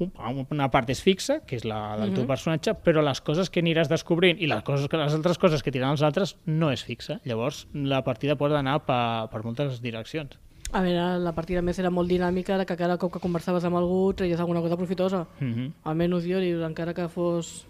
un- 0.00 0.46
una 0.50 0.70
part 0.72 0.88
és 0.88 1.02
fixa, 1.04 1.40
que 1.44 1.56
és 1.56 1.64
la 1.68 1.96
del 1.98 2.14
teu 2.14 2.22
Mhm. 2.24 2.28
personatge, 2.28 2.72
però 2.84 3.02
les 3.04 3.20
coses 3.20 3.50
que 3.50 3.60
aniràs 3.60 3.88
descobrint 3.88 4.40
i 4.40 4.46
les, 4.46 4.62
coses, 4.62 4.88
que- 4.88 4.96
les 4.96 5.12
altres 5.12 5.36
coses 5.38 5.62
que 5.62 5.70
tiraran 5.70 5.92
els 5.92 6.02
altres 6.02 6.36
no 6.46 6.70
és 6.72 6.82
fixa. 6.84 7.20
Llavors, 7.24 7.66
la 7.74 8.02
partida 8.02 8.36
pot 8.36 8.50
anar 8.52 8.78
per, 8.86 9.28
per 9.30 9.42
moltes 9.44 9.80
direccions. 9.82 10.38
A 10.72 10.80
veure, 10.80 11.18
la 11.18 11.32
partida 11.34 11.60
més 11.60 11.78
era 11.78 11.90
molt 11.90 12.08
dinàmica, 12.08 12.64
que 12.64 12.76
cada 12.76 12.96
cop 12.96 13.12
que 13.12 13.18
conversaves 13.20 13.64
amb 13.64 13.76
algú 13.76 14.14
treies 14.14 14.38
alguna 14.40 14.60
cosa 14.62 14.76
profitosa. 14.76 15.26
Mm 15.40 15.52
-hmm. 15.52 15.72
Almenys 15.84 16.24
jo, 16.24 16.38
dius, 16.38 16.62
encara 16.64 16.94
que 16.94 17.08
fos 17.08 17.66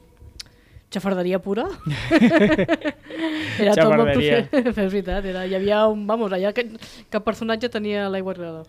xafarderia 0.90 1.38
pura. 1.38 1.66
era 3.62 3.74
tot 3.78 3.92
molt. 3.94 4.16
És 4.20 4.78
veritat, 4.94 5.24
era, 5.24 5.44
hi 5.46 5.54
havia 5.58 5.84
un... 5.90 6.06
Vamos, 6.08 6.32
allà 6.34 6.52
que, 6.56 6.66
cap 7.12 7.26
personatge 7.26 7.70
tenia 7.72 8.08
l'aigua 8.10 8.34
arreglada. 8.34 8.64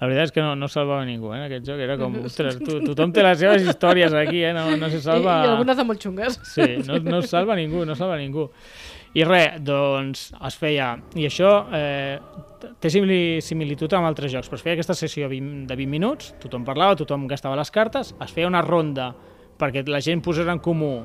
La 0.00 0.08
veritat 0.10 0.28
és 0.28 0.34
que 0.34 0.42
no, 0.42 0.54
no 0.58 0.68
salvava 0.70 1.04
ningú, 1.06 1.30
eh, 1.32 1.38
en 1.38 1.46
aquest 1.46 1.66
joc. 1.68 1.82
Era 1.82 1.98
com, 2.00 2.16
ostres, 2.30 2.58
tu, 2.62 2.80
tothom 2.84 3.14
té 3.14 3.24
les 3.26 3.38
seves 3.42 3.66
històries 3.66 4.14
aquí, 4.18 4.42
eh? 4.46 4.54
No, 4.56 4.66
no 4.78 4.90
se 4.92 5.02
I, 5.02 5.04
salva... 5.06 5.38
I 5.46 5.52
algunes 5.54 5.78
de 5.78 5.86
molt 5.86 6.02
xungues. 6.02 6.38
Sí, 6.50 6.68
no, 6.86 7.00
no 7.02 7.22
salva 7.26 7.58
ningú, 7.58 7.84
no 7.88 7.98
salva 7.98 8.18
ningú. 8.20 8.48
I 9.14 9.26
res, 9.26 9.60
doncs 9.62 10.28
es 10.34 10.58
feia... 10.58 10.92
I 11.18 11.26
això 11.28 11.50
eh, 11.74 12.18
té 12.82 12.90
simili- 12.90 13.42
similitud 13.44 13.92
amb 13.94 14.10
altres 14.10 14.32
jocs, 14.34 14.50
però 14.50 14.58
es 14.58 14.64
feia 14.66 14.78
aquesta 14.78 14.96
sessió 14.98 15.28
20, 15.30 15.66
de 15.70 15.76
20 15.78 15.90
minuts, 15.90 16.32
tothom 16.42 16.66
parlava, 16.66 16.98
tothom 16.98 17.28
gastava 17.30 17.58
les 17.58 17.70
cartes, 17.74 18.10
es 18.18 18.34
feia 18.34 18.50
una 18.50 18.62
ronda 18.66 19.12
perquè 19.58 19.84
la 19.86 20.02
gent 20.02 20.22
posés 20.24 20.48
en 20.50 20.58
comú 20.58 20.96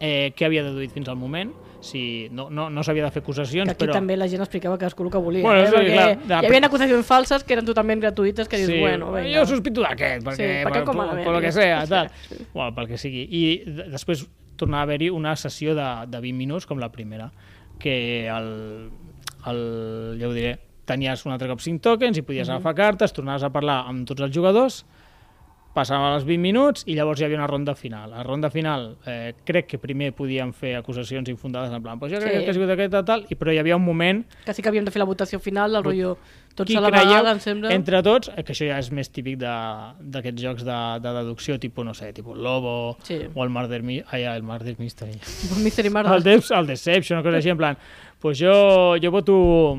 eh, 0.00 0.32
què 0.36 0.46
havia 0.46 0.62
deduït 0.66 0.92
fins 0.92 1.08
al 1.08 1.16
moment, 1.16 1.52
si 1.86 2.26
no, 2.32 2.48
no, 2.50 2.68
no 2.72 2.82
s'havia 2.82 3.04
de 3.04 3.10
fer 3.14 3.20
Que 3.22 3.26
acusacions, 3.26 3.70
aquí 3.70 3.84
però... 3.84 3.92
també 3.94 4.16
la 4.16 4.26
gent 4.26 4.40
explicava 4.42 4.78
cadascú 4.78 5.04
el 5.04 5.10
que 5.12 5.18
volia. 5.22 5.42
Bueno, 5.44 5.60
eh? 5.62 5.66
sí, 5.68 5.74
Perquè 5.76 5.92
clar, 5.92 6.06
de- 6.18 6.34
hi 6.34 6.48
havia 6.50 6.66
acusacions 6.66 7.06
falses 7.06 7.44
que 7.44 7.54
eren 7.54 7.66
totalment 7.68 8.00
gratuïtes, 8.02 8.48
que 8.48 8.56
dius, 8.58 8.70
Sí, 8.72 8.80
bueno, 8.80 9.12
vinga. 9.12 9.38
jo 9.38 9.44
sospito 9.46 9.84
d'aquest, 9.84 10.24
perquè, 10.26 10.36
Sí, 10.36 10.64
perquè 10.66 10.82
per, 10.84 10.96
per, 10.96 11.22
per 11.24 11.32
lo 11.36 11.40
que 11.44 11.52
sea, 11.52 11.84
tal. 11.86 12.10
Bueno, 12.54 12.74
pel 12.74 12.88
que 12.88 12.98
sigui. 12.98 13.26
I 13.30 13.42
després 13.92 14.24
tornava 14.56 14.80
a 14.80 14.88
haver-hi 14.88 15.10
una 15.10 15.36
sessió 15.36 15.74
de, 15.76 15.86
de 16.08 16.20
20 16.24 16.36
minuts, 16.38 16.66
com 16.66 16.80
la 16.80 16.88
primera, 16.90 17.30
que 17.78 18.26
el, 18.26 18.90
el, 19.46 19.60
ja 20.18 20.26
ho 20.28 20.32
diré, 20.34 20.56
tenies 20.88 21.24
un 21.26 21.32
altre 21.34 21.48
cop 21.50 21.60
5 21.60 21.82
tokens 21.84 22.18
i 22.18 22.22
podies 22.26 22.48
agafar 22.48 22.74
cartes, 22.78 23.12
tornaves 23.12 23.44
a 23.46 23.50
parlar 23.52 23.82
amb 23.90 24.06
tots 24.08 24.22
els 24.24 24.34
jugadors, 24.34 24.84
passava 25.76 26.14
els 26.16 26.24
20 26.24 26.40
minuts 26.40 26.84
i 26.88 26.94
llavors 26.96 27.20
hi 27.20 27.26
havia 27.26 27.36
una 27.36 27.46
ronda 27.50 27.74
final. 27.76 28.08
A 28.14 28.22
la 28.22 28.24
ronda 28.24 28.48
final 28.50 28.94
eh, 29.04 29.34
crec 29.44 29.66
que 29.74 29.78
primer 29.82 30.14
podíem 30.16 30.54
fer 30.56 30.72
acusacions 30.78 31.28
infundades 31.28 31.70
en 31.76 31.82
plan, 31.84 31.98
pues 32.00 32.12
jo 32.14 32.18
crec 32.22 32.32
Sí. 32.38 32.44
que 32.44 32.50
ha 32.50 32.56
sigut 32.56 32.70
aquest 32.72 32.92
tal, 32.96 33.04
tal, 33.04 33.26
i, 33.28 33.36
però 33.36 33.52
hi 33.52 33.58
havia 33.60 33.76
un 33.76 33.84
moment 33.84 34.24
Que 34.46 34.54
sí 34.56 34.62
que 34.64 34.70
havíem 34.72 34.84
de 34.88 34.90
fer 34.94 35.00
la 35.04 35.06
votació 35.10 35.38
final, 35.38 35.76
el 35.76 35.84
rotllo 35.84 36.16
tots 36.56 36.72
a 36.74 36.80
la 36.80 36.88
vegada, 36.90 37.32
em 37.36 37.40
sembla. 37.44 37.70
entre 37.74 38.02
tots, 38.02 38.30
eh, 38.34 38.42
que 38.42 38.54
això 38.54 38.66
ja 38.70 38.78
és 38.80 38.90
més 38.90 39.10
típic 39.12 39.36
de- 39.36 39.92
d'aquests 40.00 40.40
jocs 40.42 40.64
de, 40.64 40.78
de 41.04 41.12
deducció, 41.18 41.58
tipus, 41.60 41.84
no 41.84 41.92
sé, 41.92 42.12
tipus 42.14 42.38
Lobo, 42.38 42.96
Sí. 43.02 43.18
o 43.34 43.44
el 43.44 43.50
Murder, 43.50 43.82
ai, 44.10 44.22
el 44.24 44.42
Murder 44.50 44.74
Mystery. 44.78 45.12
Un 45.54 45.62
Mystery 45.62 45.88
El, 45.88 45.92
Murder. 45.94 46.22
Deps, 46.22 46.50
el 46.52 46.66
Deception, 46.66 47.18
una 47.18 47.22
cosa 47.28 47.36
així, 47.36 47.50
en 47.50 47.58
plan, 47.58 47.76
pues 48.18 48.38
jo, 48.40 48.96
jo 49.02 49.10
voto... 49.10 49.76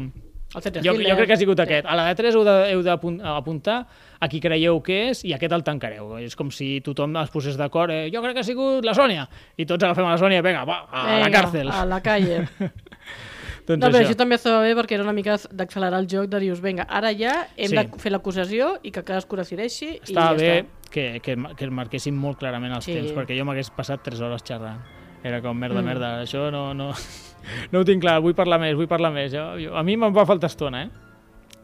El 0.55 0.61
Jo, 0.81 0.93
jo 0.93 1.15
crec 1.17 1.27
que 1.27 1.33
ha 1.33 1.37
sigut 1.37 1.57
Sí. 1.57 1.63
aquest. 1.63 1.85
A 1.85 1.95
la 1.95 2.05
de 2.07 2.15
3 2.15 2.33
heu 2.35 2.43
de- 2.45 2.71
heu 2.71 2.81
d'apuntar 2.81 3.85
a 4.19 4.27
qui 4.29 4.39
creieu 4.41 4.81
que 4.81 5.09
és 5.11 5.23
i 5.25 5.33
aquest 5.33 5.53
el 5.53 5.63
tancareu. 5.63 6.17
És 6.17 6.35
com 6.35 6.49
si 6.51 6.81
tothom 6.81 7.15
es 7.21 7.29
posés 7.29 7.57
d'acord. 7.57 7.91
Eh, 7.91 8.09
jo 8.13 8.21
crec 8.21 8.33
que 8.33 8.39
ha 8.39 8.43
sigut 8.47 8.85
la 8.85 8.93
Sònia. 8.93 9.27
I 9.57 9.65
tots 9.65 9.83
agafem 9.83 10.05
a 10.05 10.11
la 10.15 10.17
Sònia, 10.21 10.41
vinga, 10.41 10.63
va, 10.65 10.85
a 10.91 11.03
la 11.07 11.25
Vinga, 11.25 11.41
càrcel. 11.41 11.69
A 11.71 11.85
la 11.85 12.01
calle. 12.01 12.47
doncs 13.67 13.81
No, 13.81 13.89
però 13.89 13.99
això. 13.99 14.07
això 14.07 14.15
també 14.15 14.35
estava 14.39 14.61
bé 14.63 14.73
perquè 14.77 14.95
era 14.95 15.03
una 15.03 15.13
mica 15.13 15.35
d'accelerar 15.51 15.99
el 15.99 16.07
joc 16.07 16.29
de 16.31 16.39
dius, 16.39 16.61
vinga, 16.63 16.85
ara 16.87 17.11
ja 17.13 17.47
hem 17.57 17.67
Sí. 17.69 17.75
de 17.75 17.99
fer 17.99 18.11
l'acusació 18.13 18.77
i 18.83 18.91
que 18.91 19.03
cadascú 19.03 19.35
decideixi 19.35 19.99
Estava 20.03 20.35
i 20.35 20.39
ja 20.39 20.45
bé 20.45 20.53
està. 20.61 20.89
que, 20.89 21.05
que, 21.21 21.35
que 21.57 21.65
es 21.65 21.71
marquessin 21.71 22.15
molt 22.15 22.39
clarament 22.39 22.73
els 22.73 22.85
Sí. 22.85 22.93
temps, 22.93 23.11
perquè 23.11 23.37
jo 23.37 23.43
m'hagués 23.43 23.69
passat 23.75 24.01
3 24.03 24.21
hores 24.21 24.43
xerrant. 24.43 24.79
Era 25.23 25.41
com, 25.41 25.57
merda, 25.57 25.81
Mm. 25.81 25.85
merda, 25.85 26.21
això 26.23 26.49
no, 26.51 26.73
no, 26.73 26.93
no 27.73 27.79
ho 27.79 27.83
tinc 27.83 28.01
clar, 28.01 28.21
vull 28.21 28.35
parlar 28.35 28.59
més, 28.61 28.75
vull 28.75 28.87
parlar 28.87 29.11
més. 29.11 29.33
Jo, 29.33 29.57
jo, 29.59 29.75
a 29.75 29.83
mi 29.83 29.97
me'n 29.97 30.15
va 30.15 30.25
faltar 30.25 30.47
estona, 30.47 30.83
eh? 30.83 30.89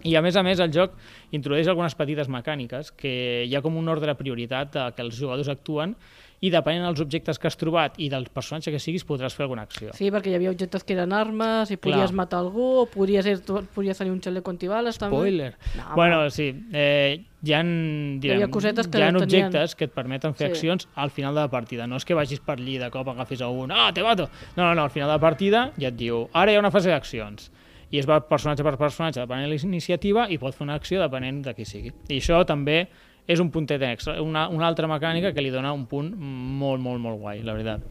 I 0.03 0.15
a 0.15 0.21
més 0.21 0.35
a 0.35 0.43
més 0.43 0.59
el 0.59 0.71
joc 0.75 0.91
introdueix 1.31 1.67
algunes 1.71 1.95
petites 1.95 2.27
mecàniques 2.27 2.91
que 2.97 3.45
hi 3.47 3.55
ha 3.55 3.61
com 3.63 3.77
un 3.79 3.87
ordre 3.87 4.07
de 4.11 4.15
prioritat 4.19 4.73
de 4.75 4.89
que 4.95 5.01
els 5.05 5.15
jugadors 5.15 5.47
actuen 5.49 5.95
i 6.43 6.49
depenent 6.51 6.83
dels 6.83 6.99
objectes 6.99 7.37
que 7.39 7.47
has 7.47 7.55
trobat 7.55 7.93
i 8.03 8.09
del 8.11 8.25
personatge 8.27 8.67
que 8.73 8.79
siguis 8.83 9.05
podràs 9.07 9.31
fer 9.31 9.45
alguna 9.45 9.63
acció. 9.63 9.93
Sí, 9.95 10.09
perquè 10.11 10.27
hi 10.27 10.35
havia 10.35 10.51
objectes 10.51 10.83
que 10.83 10.91
eren 10.97 11.13
armes 11.15 11.71
i 11.71 11.77
podies 11.79 12.09
Clar. 12.11 12.17
matar 12.19 12.41
algú 12.43 12.65
o 12.81 12.85
podies, 12.91 13.23
ser, 13.23 13.37
podies 13.73 13.97
tenir 13.97 14.11
un 14.11 14.19
xaleco 14.19 14.51
antibales 14.51 14.99
també. 14.99 15.15
Spoiler. 15.15 15.53
No, 15.77 15.95
bueno, 15.95 16.19
home. 16.19 16.31
sí, 16.35 16.49
eh, 16.73 17.21
hi 17.47 17.53
ha, 17.55 17.63
direm, 17.63 18.41
havia 18.41 18.51
cosetes 18.51 18.89
que 18.91 18.99
hi 18.99 19.05
ha 19.07 19.13
tenien- 19.13 19.23
objectes 19.23 19.75
que 19.79 19.85
et 19.87 19.95
permeten 19.95 20.35
fer 20.35 20.49
Sí. 20.49 20.51
accions 20.57 20.89
al 20.95 21.11
final 21.11 21.33
de 21.33 21.39
la 21.45 21.49
partida. 21.49 21.87
No 21.87 21.95
és 21.95 22.03
que 22.03 22.13
vagis 22.13 22.41
per 22.41 22.57
allí 22.59 22.77
de 22.77 22.91
cop 22.91 23.07
agafis 23.07 23.39
a 23.39 23.47
un, 23.47 23.71
ah, 23.71 23.93
te 23.93 24.03
mato! 24.03 24.29
No, 24.57 24.63
no, 24.65 24.75
no, 24.75 24.83
al 24.83 24.91
final 24.91 25.07
de 25.07 25.13
la 25.15 25.19
partida 25.23 25.71
ja 25.79 25.87
et 25.87 25.95
diu, 25.95 26.27
ara 26.33 26.51
hi 26.51 26.55
ha 26.55 26.59
una 26.59 26.71
fase 26.71 26.89
d'accions. 26.91 27.53
I 27.93 27.99
es 28.01 28.07
va 28.09 28.19
personatge 28.25 28.63
per 28.65 28.73
personatge 28.79 29.21
depenent 29.21 29.45
de 29.45 29.53
la 29.53 29.61
iniciativa 29.69 30.25
i 30.33 30.39
pot 30.41 30.55
fer 30.57 30.65
una 30.65 30.75
acció 30.79 30.99
depenent 31.03 31.43
de 31.45 31.53
qui 31.53 31.65
sigui. 31.69 31.91
I 32.09 32.17
això 32.17 32.39
també 32.49 32.87
és 33.29 33.39
un 33.39 33.51
puntet 33.53 33.81
extra, 33.85 34.17
una, 34.21 34.47
una 34.49 34.65
altra 34.67 34.87
mecànica 34.89 35.31
que 35.33 35.41
li 35.45 35.51
dona 35.53 35.71
un 35.77 35.85
punt 35.87 36.09
molt, 36.17 36.81
molt, 36.81 36.99
molt 36.99 37.19
guai, 37.21 37.43
la 37.45 37.53
veritat. 37.53 37.85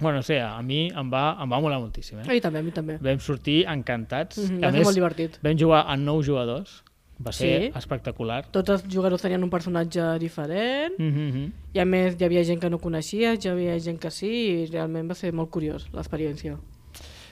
Bueno, 0.00 0.18
o 0.18 0.22
sigui, 0.26 0.40
a 0.42 0.60
mi 0.62 0.88
em 0.90 1.10
va, 1.10 1.36
em 1.42 1.50
va 1.50 1.60
molar 1.62 1.78
moltíssim. 1.80 2.18
A 2.18 2.22
Eh? 2.22 2.34
mi 2.34 2.40
també, 2.42 2.58
a 2.58 2.62
mi 2.66 2.70
també. 2.74 2.98
Vam 3.00 3.18
sortir 3.22 3.64
encantats. 3.70 4.38
Mhm, 4.38 4.58
A 4.62 4.66
va 4.66 4.70
ser 4.72 4.78
més, 4.78 4.84
molt 4.88 4.96
divertit. 4.98 5.38
vam 5.42 5.56
jugar 5.58 5.84
amb 5.88 6.02
nou 6.04 6.22
jugadors. 6.22 6.82
Va 7.24 7.30
ser 7.32 7.70
Sí. 7.70 7.78
espectacular. 7.78 8.50
Tots 8.50 8.70
els 8.70 8.84
jugadors 8.92 9.22
tenien 9.22 9.42
un 9.42 9.48
personatge 9.50 10.18
diferent 10.18 10.98
Mm 10.98 11.12
-hmm. 11.12 11.52
i 11.74 11.78
a 11.78 11.84
més 11.84 12.16
hi 12.20 12.24
havia 12.24 12.42
gent 12.44 12.60
que 12.60 12.68
no 12.68 12.78
coneixies, 12.78 13.44
hi 13.44 13.48
havia 13.48 13.78
gent 13.78 14.00
que 14.00 14.10
sí 14.10 14.26
i 14.26 14.66
realment 14.66 15.08
va 15.08 15.14
ser 15.14 15.32
molt 15.32 15.48
curiós 15.50 15.88
l'experiència. 15.92 16.58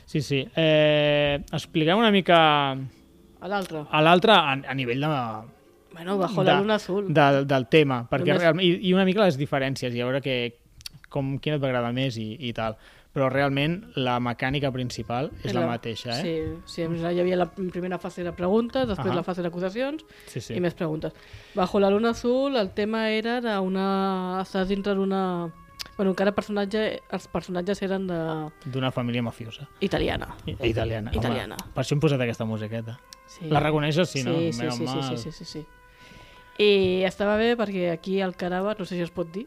Sí, 0.06 0.20
sí. 0.20 0.42
Eh, 0.56 1.40
expliquem 1.52 1.98
una 1.98 2.10
mica 2.10 2.38
A 2.72 3.48
l'altre, 3.48 3.84
a 3.90 4.00
l'altre 4.02 4.32
a, 4.32 4.52
a 4.52 4.74
nivell 4.74 5.00
de, 5.00 5.12
bueno, 5.92 6.18
bajo 6.18 6.44
la 6.44 6.54
de- 6.54 6.60
luna 6.60 6.74
azul. 6.76 7.12
de, 7.12 7.44
del 7.44 7.66
tema, 7.68 8.06
perquè 8.10 8.36
realment, 8.38 8.64
i, 8.64 8.88
i 8.88 8.92
una 8.94 9.04
mica 9.04 9.24
les 9.24 9.38
diferències, 9.40 9.94
i 9.94 10.00
a 10.00 10.06
veure 10.08 10.20
que, 10.24 10.58
com, 11.08 11.38
quina 11.38 11.56
et 11.56 11.62
va 11.62 11.68
agradar 11.72 11.92
més 11.92 12.16
i, 12.18 12.36
i 12.40 12.52
tal. 12.56 12.76
Però 13.12 13.26
realment 13.28 13.74
la 14.00 14.14
mecànica 14.24 14.70
principal 14.72 15.26
és 15.44 15.52
la, 15.52 15.66
mateixa, 15.68 16.14
eh? 16.16 16.22
Sí, 16.64 16.86
sí, 16.86 16.86
hi 16.88 17.18
havia 17.20 17.36
la 17.36 17.44
primera 17.52 17.98
fase 18.00 18.24
de 18.24 18.32
preguntes, 18.32 18.86
després 18.88 19.10
Ahà. 19.10 19.18
la 19.18 19.24
fase 19.26 19.42
d'acusacions 19.44 20.00
sí. 20.30 20.40
sí. 20.40 20.54
i 20.56 20.60
més 20.64 20.72
preguntes. 20.72 21.12
Bajo 21.54 21.80
la 21.80 21.90
luna 21.92 22.14
azul 22.16 22.56
el 22.56 22.70
tema 22.72 23.10
era 23.10 23.40
d'una... 23.44 24.38
Estàs 24.40 24.68
dintre 24.72 24.94
d'una... 24.96 25.50
Bueno, 26.02 26.16
encara 26.16 26.32
personatge, 26.34 26.80
els 27.14 27.28
personatges 27.30 27.78
eren 27.86 28.08
de... 28.10 28.16
D'una 28.74 28.88
família 28.90 29.22
mafiosa. 29.22 29.68
italiana. 29.78 30.32
I, 30.50 30.56
italiana. 30.66 31.12
Italiana. 31.14 31.54
Home, 31.62 31.74
per 31.76 31.84
això 31.84 31.94
hem 31.94 32.00
posat 32.02 32.24
aquesta 32.24 32.42
musiqueta. 32.44 32.96
Sí. 33.30 33.46
La 33.52 33.60
reconeixes? 33.62 34.10
Sí, 34.10 34.24
Sí, 34.24 34.26
no? 34.26 34.34
sí, 34.34 34.50
sí, 34.52 34.86
sí, 34.88 35.02
sí, 35.12 35.16
sí, 35.22 35.32
sí, 35.32 35.44
sí. 35.44 35.62
I 36.58 37.04
estava 37.06 37.36
bé 37.38 37.52
perquè 37.56 37.92
aquí 37.92 38.16
el 38.20 38.34
cadàver, 38.34 38.74
no 38.80 38.84
sé 38.84 38.98
si 38.98 39.06
es 39.06 39.14
pot 39.14 39.30
dir, 39.30 39.46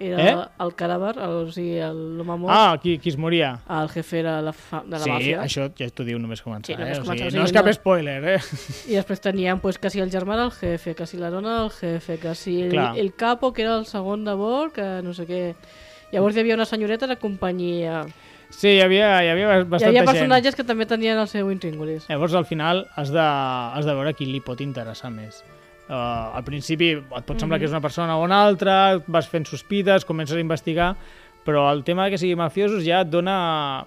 era 0.00 0.22
Eh? 0.24 0.48
el 0.64 0.72
cadàver, 0.74 1.12
el, 1.22 1.34
o 1.46 1.52
sigui, 1.52 1.78
l'home 1.78 2.36
mort, 2.38 2.52
Ah, 2.54 2.78
qui, 2.82 2.98
qui 2.98 3.08
es 3.10 3.16
moria? 3.16 3.60
el 3.70 3.88
jefe 3.88 4.18
era 4.20 4.40
la 4.42 4.52
fa, 4.52 4.82
de 4.84 4.90
la 4.98 5.04
sí, 5.04 5.10
màfia. 5.10 5.42
això 5.42 5.68
ja 5.78 5.88
t'ho 5.90 6.04
diu 6.04 6.18
només 6.18 6.42
començar. 6.42 6.66
Sí, 6.66 6.74
només 6.76 6.98
eh? 6.98 7.00
O 7.00 7.04
començar, 7.04 7.16
sigui, 7.16 7.28
o 7.28 7.30
sigui, 7.30 7.38
no 7.40 7.44
és 7.46 7.52
cap 7.52 7.66
no- 7.66 7.72
spoiler, 7.72 8.24
eh? 8.24 8.40
I 8.88 8.94
després 8.96 9.20
teníem 9.20 9.60
pues, 9.60 9.78
que 9.78 9.90
si 9.90 10.00
el 10.00 10.10
germà 10.10 10.34
era 10.34 10.44
el 10.44 10.52
jefe, 10.52 10.94
que 10.94 11.06
si 11.06 11.16
la 11.16 11.30
dona 11.30 11.62
el 11.64 11.70
jefe, 11.70 12.18
que 12.18 12.34
si 12.34 12.62
el, 12.62 12.70
Clar. 12.70 12.98
el 12.98 13.14
capo, 13.14 13.52
que 13.52 13.62
era 13.62 13.76
el 13.78 13.86
segon 13.86 14.24
de 14.24 14.34
bord, 14.34 14.72
que 14.72 15.00
no 15.02 15.14
sé 15.14 15.26
què... 15.26 15.54
Llavors 16.12 16.36
hi 16.36 16.40
havia 16.40 16.54
una 16.54 16.64
senyoreta 16.64 17.06
de 17.08 17.16
companyia. 17.16 18.04
Sí, 18.50 18.68
hi 18.76 18.80
havia, 18.84 19.24
hi 19.24 19.28
havia 19.32 19.48
Hi 19.58 19.64
bastanta 19.64 19.88
havia 19.88 20.02
gent. 20.04 20.10
personatges 20.12 20.54
que 20.54 20.62
també 20.62 20.86
tenien 20.86 21.18
el 21.18 21.26
seu 21.26 21.50
intríngulis. 21.50 22.04
Llavors, 22.08 22.34
al 22.34 22.44
final, 22.46 22.86
has 22.94 23.10
de, 23.10 23.18
has 23.18 23.84
de 23.84 23.94
veure 23.94 24.12
qui 24.14 24.26
li 24.26 24.38
pot 24.40 24.60
interessar 24.60 25.10
més. 25.10 25.42
Uh, 25.88 25.92
al 26.38 26.44
principi 26.44 26.92
et 26.96 27.24
pot 27.26 27.36
semblar 27.38 27.58
Mhm. 27.58 27.60
que 27.60 27.64
és 27.66 27.70
una 27.74 27.80
persona 27.82 28.16
o 28.16 28.22
una 28.24 28.42
altra, 28.46 29.00
vas 29.06 29.28
fent 29.28 29.44
sospites, 29.46 30.04
comences 30.04 30.36
a 30.36 30.40
investigar, 30.40 30.94
però 31.44 31.70
el 31.72 31.84
tema 31.84 32.04
de 32.06 32.12
que 32.12 32.18
sigui 32.18 32.34
mafiosos 32.36 32.82
ja 32.86 33.02
et 33.02 33.08
dona 33.10 33.84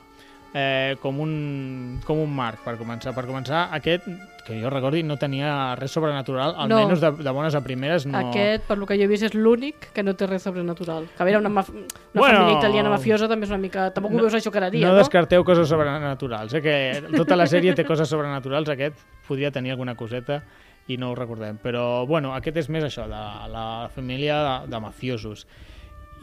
eh, 0.54 0.96
com, 1.02 1.20
un, 1.20 2.00
com 2.06 2.18
un 2.24 2.30
marc 2.34 2.60
per 2.64 2.78
començar. 2.80 3.14
Per 3.14 3.26
començar, 3.28 3.68
aquest, 3.76 4.06
que 4.46 4.56
jo 4.62 4.70
recordi, 4.72 5.04
no 5.04 5.18
tenia 5.18 5.76
res 5.76 5.92
sobrenatural, 5.92 6.54
No. 6.56 6.78
almenys 6.78 7.02
de, 7.02 7.12
de 7.24 7.32
bones 7.32 7.54
a 7.54 7.62
primeres 7.62 8.06
no... 8.06 8.18
Aquest, 8.30 8.64
per 8.66 8.78
lo 8.78 8.86
que 8.88 8.96
jo 8.96 9.04
he 9.04 9.08
vist, 9.08 9.24
és 9.28 9.34
l'únic 9.36 9.90
que 9.94 10.04
no 10.04 10.14
té 10.16 10.26
res 10.26 10.42
sobrenatural. 10.48 11.10
Que 11.18 11.22
a 11.22 11.26
veure, 11.26 11.40
una, 11.42 11.50
maf 11.50 11.70
una 11.70 11.84
Bueno. 12.14 12.40
família 12.40 12.58
italiana 12.60 12.90
mafiosa 12.90 13.28
també 13.28 13.46
és 13.46 13.52
una 13.52 13.60
mica... 13.60 13.90
Tampoc 13.94 14.14
ho 14.14 14.18
veus 14.24 14.34
això 14.40 14.50
cada 14.54 14.70
dia, 14.72 14.88
no 14.88 14.94
no? 14.94 15.00
descarteu 15.02 15.44
coses 15.44 15.68
sobrenaturals, 15.68 16.54
eh? 16.54 16.62
que 16.62 17.04
tota 17.18 17.36
la 17.36 17.46
sèrie 17.46 17.76
té 17.76 17.84
coses 17.86 18.08
sobrenaturals, 18.10 18.70
aquest 18.70 18.96
podria 19.28 19.52
tenir 19.52 19.72
alguna 19.72 19.96
coseta 19.96 20.44
i 20.88 20.98
no 20.98 21.12
ho 21.12 21.16
recordem. 21.16 21.60
Però, 21.64 22.06
bueno, 22.08 22.34
aquest 22.36 22.64
és 22.64 22.70
més 22.74 22.86
això, 22.88 23.08
de 23.12 23.24
la 23.54 23.90
família 23.94 24.38
de, 24.44 24.56
de 24.72 24.84
mafiosos. 24.84 25.46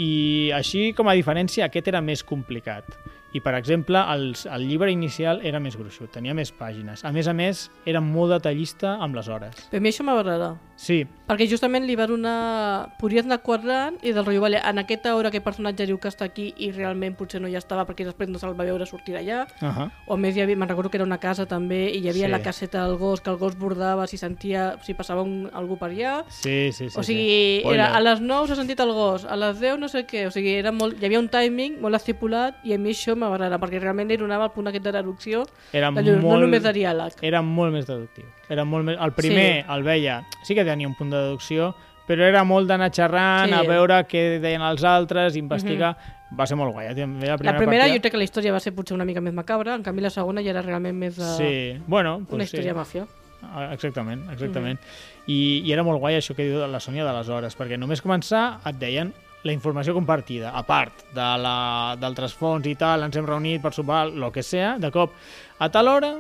I 0.01 0.51
així, 0.57 0.89
com 0.97 1.09
a 1.09 1.15
diferència, 1.15 1.69
aquest 1.69 1.93
era 1.93 2.01
més 2.03 2.25
complicat. 2.27 2.89
I, 3.35 3.41
per 3.43 3.57
exemple, 3.59 3.99
els, 4.15 4.45
el 4.47 4.67
llibre 4.69 4.93
inicial 4.95 5.41
era 5.43 5.59
més 5.63 5.75
gruixut, 5.79 6.13
tenia 6.15 6.35
més 6.39 6.53
pàgines. 6.55 7.03
A 7.03 7.11
més 7.15 7.27
a 7.27 7.35
més, 7.35 7.65
era 7.87 8.03
molt 8.03 8.31
detallista 8.31 8.95
amb 9.03 9.19
les 9.19 9.29
hores. 9.29 9.65
Per 9.73 9.81
mi 9.83 9.91
això 9.91 10.07
m'agrada. 10.07 10.53
Sí, 10.77 11.05
Perquè 11.25 11.47
justament 11.49 11.87
li 11.89 11.95
va 11.97 12.05
donar... 12.05 12.91
Podries 13.01 13.25
anar 13.25 13.39
quadrant 13.45 13.95
i 14.05 14.13
del 14.13 14.27
rotllo, 14.27 14.43
vale, 14.45 14.59
en 14.61 14.81
aquesta 14.83 15.15
hora 15.17 15.31
aquest 15.31 15.45
personatge 15.47 15.87
diu 15.89 15.97
que 16.01 16.11
està 16.11 16.27
aquí 16.29 16.51
i 16.61 16.69
realment 16.75 17.15
potser 17.17 17.41
no 17.41 17.49
hi 17.49 17.57
estava 17.57 17.87
perquè 17.89 18.05
després 18.05 18.29
no 18.29 18.41
se'l 18.41 18.53
va 18.59 18.67
veure 18.69 18.85
sortir 18.85 19.15
d'allà. 19.17 19.47
uh 19.63 19.71
-huh. 19.71 19.91
O 20.07 20.15
a 20.15 20.17
més, 20.19 20.37
havia, 20.37 20.57
me'n 20.57 20.69
recordo 20.69 20.91
que 20.91 20.99
era 20.99 21.05
una 21.05 21.19
casa 21.19 21.47
també 21.47 21.89
i 21.95 22.01
hi 22.01 22.09
havia 22.11 22.27
Sí. 22.27 22.31
la 22.31 22.43
caseta 22.43 22.87
del 22.87 22.97
gos, 22.99 23.23
que 23.23 23.31
el 23.31 23.37
gos 23.37 23.57
bordava 23.57 24.07
si 24.07 24.19
sentia, 24.19 24.77
si 24.83 24.93
passava 24.93 25.23
un, 25.23 25.49
algú 25.55 25.79
per 25.79 25.91
allà. 25.93 26.25
sí, 26.29 26.73
sí, 26.73 26.91
sí. 26.91 26.99
o 26.99 27.03
sigui, 27.03 27.63
sí. 27.63 27.69
era, 27.73 27.97
a 27.97 28.01
les 28.01 28.21
9 28.21 28.49
s'ha 28.49 28.57
sentit 28.57 28.81
el 28.81 28.93
gos, 28.93 29.25
a 29.25 29.37
les 29.37 29.59
10 29.59 29.79
no 29.79 29.89
sé 29.89 30.07
què, 30.07 30.27
o 30.27 30.31
sigui, 30.31 30.55
era 30.55 30.73
molt, 30.73 31.01
hi 31.01 31.07
havia 31.07 31.19
un 31.19 31.29
timing 31.29 31.81
molt 31.81 31.95
estipulat 31.95 32.55
i 32.65 32.75
a 32.75 32.79
mi 32.79 32.91
això 32.91 33.17
m'agrada, 33.17 33.59
perquè 33.59 33.81
realment 33.81 34.09
li 34.09 34.17
donava 34.19 34.45
el 34.45 34.51
punt 34.51 34.69
aquest 34.69 34.85
de 34.85 34.93
deducció, 34.93 35.47
Era 35.73 35.91
de, 35.91 36.03
no 36.03 36.21
molt... 36.21 36.43
només 36.43 36.63
de 36.63 36.73
diàleg. 36.73 37.13
era 37.23 37.41
molt 37.41 37.73
més 37.73 37.87
deductiu. 37.87 38.25
Era 38.49 38.65
molt 38.65 38.85
més... 38.85 38.99
El 39.01 39.13
primer 39.13 39.63
Sí. 39.65 39.73
el 39.75 39.83
veia, 39.83 40.19
sí 40.43 40.55
que 40.55 40.65
tenia 40.65 40.87
un 40.89 40.95
punt 40.95 41.11
de 41.11 41.17
deducció, 41.17 41.75
però 42.07 42.27
era 42.29 42.43
molt 42.45 42.69
d'anar 42.69 42.91
xerrant, 42.93 43.49
Sí. 43.49 43.55
a 43.57 43.63
veure 43.63 44.03
què 44.07 44.39
deien 44.41 44.63
els 44.63 44.85
altres, 44.85 45.37
investigar... 45.37 45.97
Va 46.35 46.47
ser 46.51 46.57
molt 46.57 46.73
guai. 46.75 46.87
eh? 46.89 46.95
La 46.95 47.05
primera, 47.07 47.37
La 47.37 47.37
primera 47.57 47.85
partida... 47.85 47.95
jo 47.95 48.01
crec 48.03 48.13
que 48.13 48.19
la 48.19 48.25
història 48.25 48.53
va 48.53 48.59
ser 48.61 48.73
potser 48.75 48.95
una 48.97 49.05
mica 49.05 49.21
més 49.23 49.33
macabra, 49.33 49.75
en 49.77 49.83
canvi 49.87 50.03
la 50.03 50.11
segona 50.11 50.43
ja 50.43 50.51
era 50.51 50.63
realment 50.63 50.97
més 50.99 51.17
de... 51.17 51.29
Sí, 51.37 51.83
bueno, 51.87 52.19
pues 52.27 52.35
una 52.35 52.45
història 52.45 52.73
sí. 52.73 52.77
màfia. 52.79 53.05
Ah, 53.45 53.69
Exactament, 53.73 54.25
exactament. 54.33 54.81
I, 55.29 55.63
I 55.65 55.73
era 55.73 55.85
molt 55.85 56.01
guai 56.01 56.17
això 56.19 56.35
que 56.35 56.43
diu 56.49 56.67
la 56.67 56.81
Sònia 56.81 57.05
de 57.07 57.13
les 57.13 57.29
hores, 57.29 57.55
perquè 57.57 57.79
només 57.79 58.03
començar 58.03 58.59
et 58.67 58.77
deien 58.81 59.13
la 59.45 59.53
informació 59.53 59.93
compartida, 59.95 60.51
a 60.57 60.63
part 60.65 61.05
de 61.15 61.21
la- 61.39 61.95
d'altres 62.01 62.35
fonts 62.35 62.67
i 62.67 62.75
tal, 62.75 63.05
ens 63.05 63.15
hem 63.21 63.27
reunit 63.29 63.61
per 63.63 63.73
sopar, 63.77 64.07
el 64.09 64.33
que 64.33 64.43
sea, 64.43 64.79
de 64.81 64.91
cop, 64.91 65.13
a 65.61 65.69
tal 65.71 65.87
hora 65.89 66.15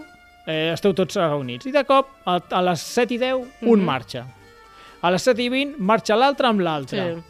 eh, 0.46 0.70
esteu 0.74 0.92
tots 0.94 1.16
reunits, 1.16 1.66
i 1.66 1.72
de 1.72 1.84
cop, 1.84 2.08
a, 2.26 2.38
a 2.50 2.62
les 2.62 2.80
7 2.80 3.14
i 3.14 3.18
10, 3.18 3.34
un 3.62 3.78
Mhm. 3.78 3.84
marxa. 3.84 4.26
A 5.02 5.10
les 5.10 5.22
7 5.22 5.42
i 5.42 5.48
20 5.52 5.76
marxa 5.78 6.16
l'altre 6.16 6.46
amb 6.48 6.60
l'altre. 6.60 7.14
Sí. 7.14 7.22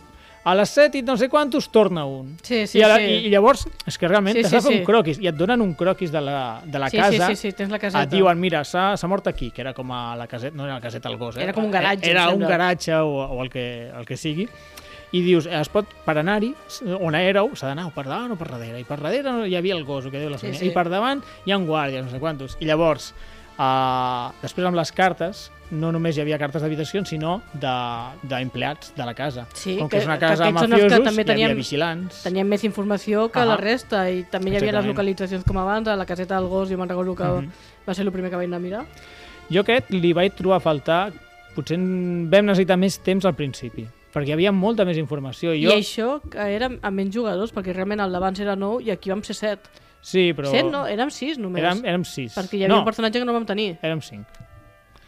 A 0.44 0.52
les 0.54 0.68
7 0.68 0.98
i 0.98 1.02
no 1.02 1.16
sé 1.16 1.30
quantos 1.30 1.70
torna 1.72 2.04
un. 2.04 2.36
Sí, 2.42 2.66
sí, 2.66 2.78
I, 2.78 2.82
la, 2.82 2.96
sí. 2.98 3.02
i, 3.24 3.30
llavors, 3.32 3.62
és 3.86 3.96
que 3.96 4.06
realment 4.06 4.36
Sí, 4.36 4.42
t'has 4.42 4.50
sí, 4.50 4.56
de 4.56 4.62
fer 4.62 4.72
sí. 4.74 4.78
un 4.80 4.84
croquis, 4.84 5.18
i 5.18 5.26
et 5.30 5.34
donen 5.34 5.62
un 5.62 5.72
croquis 5.74 6.12
de 6.12 6.20
la, 6.20 6.60
de 6.66 6.78
la 6.78 6.90
sí, 6.90 6.98
casa, 6.98 7.28
Sí, 7.28 7.34
sí, 7.36 7.48
sí, 7.48 7.52
tens 7.56 7.70
la 7.70 7.78
caseta. 7.78 8.02
et 8.04 8.10
diuen, 8.10 8.38
mira, 8.38 8.62
s'ha 8.62 8.94
mort 9.08 9.26
aquí, 9.26 9.50
que 9.50 9.62
era 9.62 9.72
com 9.72 9.90
a 9.92 10.14
la 10.14 10.26
caseta, 10.26 10.54
no 10.54 10.66
era 10.66 10.74
la 10.74 10.80
caseta 10.82 11.08
al 11.08 11.16
gos, 11.16 11.38
eh? 11.38 11.44
Era 11.44 11.52
com 11.54 11.64
un 11.64 11.70
garatge, 11.70 12.10
Era 12.10 12.28
un 12.28 12.40
garatge 12.40 12.94
o, 12.94 13.08
o 13.24 13.42
el, 13.42 13.48
que, 13.48 13.88
el 13.88 14.04
que 14.04 14.16
sigui. 14.18 14.46
I 15.14 15.20
dius, 15.22 15.46
es 15.46 15.68
pot, 15.70 15.86
per 16.04 16.16
anar-hi, 16.18 16.48
on 16.98 17.14
éreu, 17.14 17.52
s'ha 17.54 17.68
d'anar 17.70 17.84
o 17.86 17.92
per 17.94 18.02
davant 18.08 18.32
o 18.34 18.36
per 18.40 18.48
darrere. 18.50 18.80
I 18.82 18.84
per 18.88 18.98
darrere 18.98 19.44
hi 19.46 19.54
havia 19.54 19.76
el 19.76 19.84
gos, 19.86 20.04
el 20.08 20.10
que 20.10 20.18
diu 20.18 20.30
la 20.32 20.38
Sí, 20.42 20.50
sí. 20.58 20.66
I 20.66 20.74
per 20.74 20.88
davant 20.90 21.22
hi 21.46 21.52
ha 21.54 21.58
un 21.60 21.68
guàrdia, 21.68 22.02
no 22.02 22.10
sé 22.10 22.18
quantos. 22.18 22.56
I 22.58 22.66
llavors, 22.66 23.12
uh, 23.58 24.32
després 24.42 24.66
amb 24.66 24.76
les 24.76 24.90
cartes, 24.92 25.50
no 25.70 25.90
només 25.94 26.16
hi 26.16 26.20
havia 26.22 26.38
cartes 26.38 26.62
d'habitació, 26.62 27.04
sinó 27.06 27.36
de- 27.52 28.28
d'empleats 28.28 28.90
de, 28.92 29.00
de 29.00 29.06
la 29.06 29.14
casa. 29.14 29.46
Sí, 29.54 29.76
Com 29.78 29.88
que, 29.88 29.96
que- 29.96 30.02
és 30.02 30.06
una 30.08 30.18
casa 30.18 30.44
són 30.44 30.56
els 30.56 30.60
que 30.62 30.68
mafiosos, 30.68 31.04
també 31.08 31.22
hi 31.24 31.32
havia 31.32 31.54
vigilants. 31.54 32.22
Tenien 32.22 32.48
més 32.48 32.64
informació 32.64 33.28
que 33.30 33.38
Ahà. 33.40 33.46
la 33.46 33.56
resta 33.56 34.04
i 34.10 34.24
també 34.30 34.50
hi 34.50 34.56
havia 34.56 34.72
les 34.80 34.86
localitzacions 34.86 35.44
com 35.44 35.58
abans, 35.58 35.88
a 35.88 35.96
la 35.96 36.06
caseta 36.06 36.36
del 36.40 36.48
gos, 36.48 36.68
jo 36.70 36.76
me'n 36.78 36.88
recordo 36.88 37.14
que 37.14 37.24
Mhm. 37.24 37.50
va 37.88 37.94
ser 37.94 38.04
el 38.04 38.12
primer 38.12 38.30
que 38.30 38.36
vaig 38.36 38.46
anar 38.46 38.56
a 38.58 38.60
mirar. 38.60 38.84
Jo 39.50 39.60
aquest 39.60 39.90
li 39.90 40.12
vaig 40.12 40.34
trobar 40.34 40.56
a 40.56 40.60
faltar, 40.60 41.12
potser 41.54 41.76
vam 41.78 42.46
necessitar 42.46 42.76
més 42.76 42.98
temps 42.98 43.24
al 43.24 43.34
principi, 43.34 43.86
perquè 44.14 44.30
hi 44.30 44.36
havia 44.36 44.52
molta 44.54 44.86
més 44.86 44.98
informació. 45.00 45.52
I 45.52 45.64
I 45.64 45.66
jo, 45.66 45.74
això 45.74 46.08
que 46.30 46.46
era 46.54 46.70
amb 46.70 46.94
menys 46.94 47.14
jugadors, 47.16 47.52
perquè 47.54 47.74
realment 47.74 48.00
el 48.04 48.14
d'abans 48.14 48.40
era 48.40 48.54
9 48.56 48.86
i 48.86 48.94
aquí 48.94 49.10
vam 49.10 49.24
ser 49.26 49.34
7. 49.40 49.82
sí, 50.04 50.32
però 50.36 50.50
7 50.52 50.70
no, 50.70 50.86
érem 50.86 51.10
6 51.10 51.38
només. 51.42 51.62
érem, 51.64 51.84
érem 51.84 52.04
sis. 52.08 52.34
Perquè 52.38 52.58
hi 52.58 52.64
havia 52.64 52.74
no, 52.76 52.82
un 52.84 52.88
personatge 52.88 53.18
que 53.18 53.26
no 53.26 53.36
vam 53.36 53.46
tenir. 53.48 53.74
érem 53.82 54.00
cinc. 54.04 54.26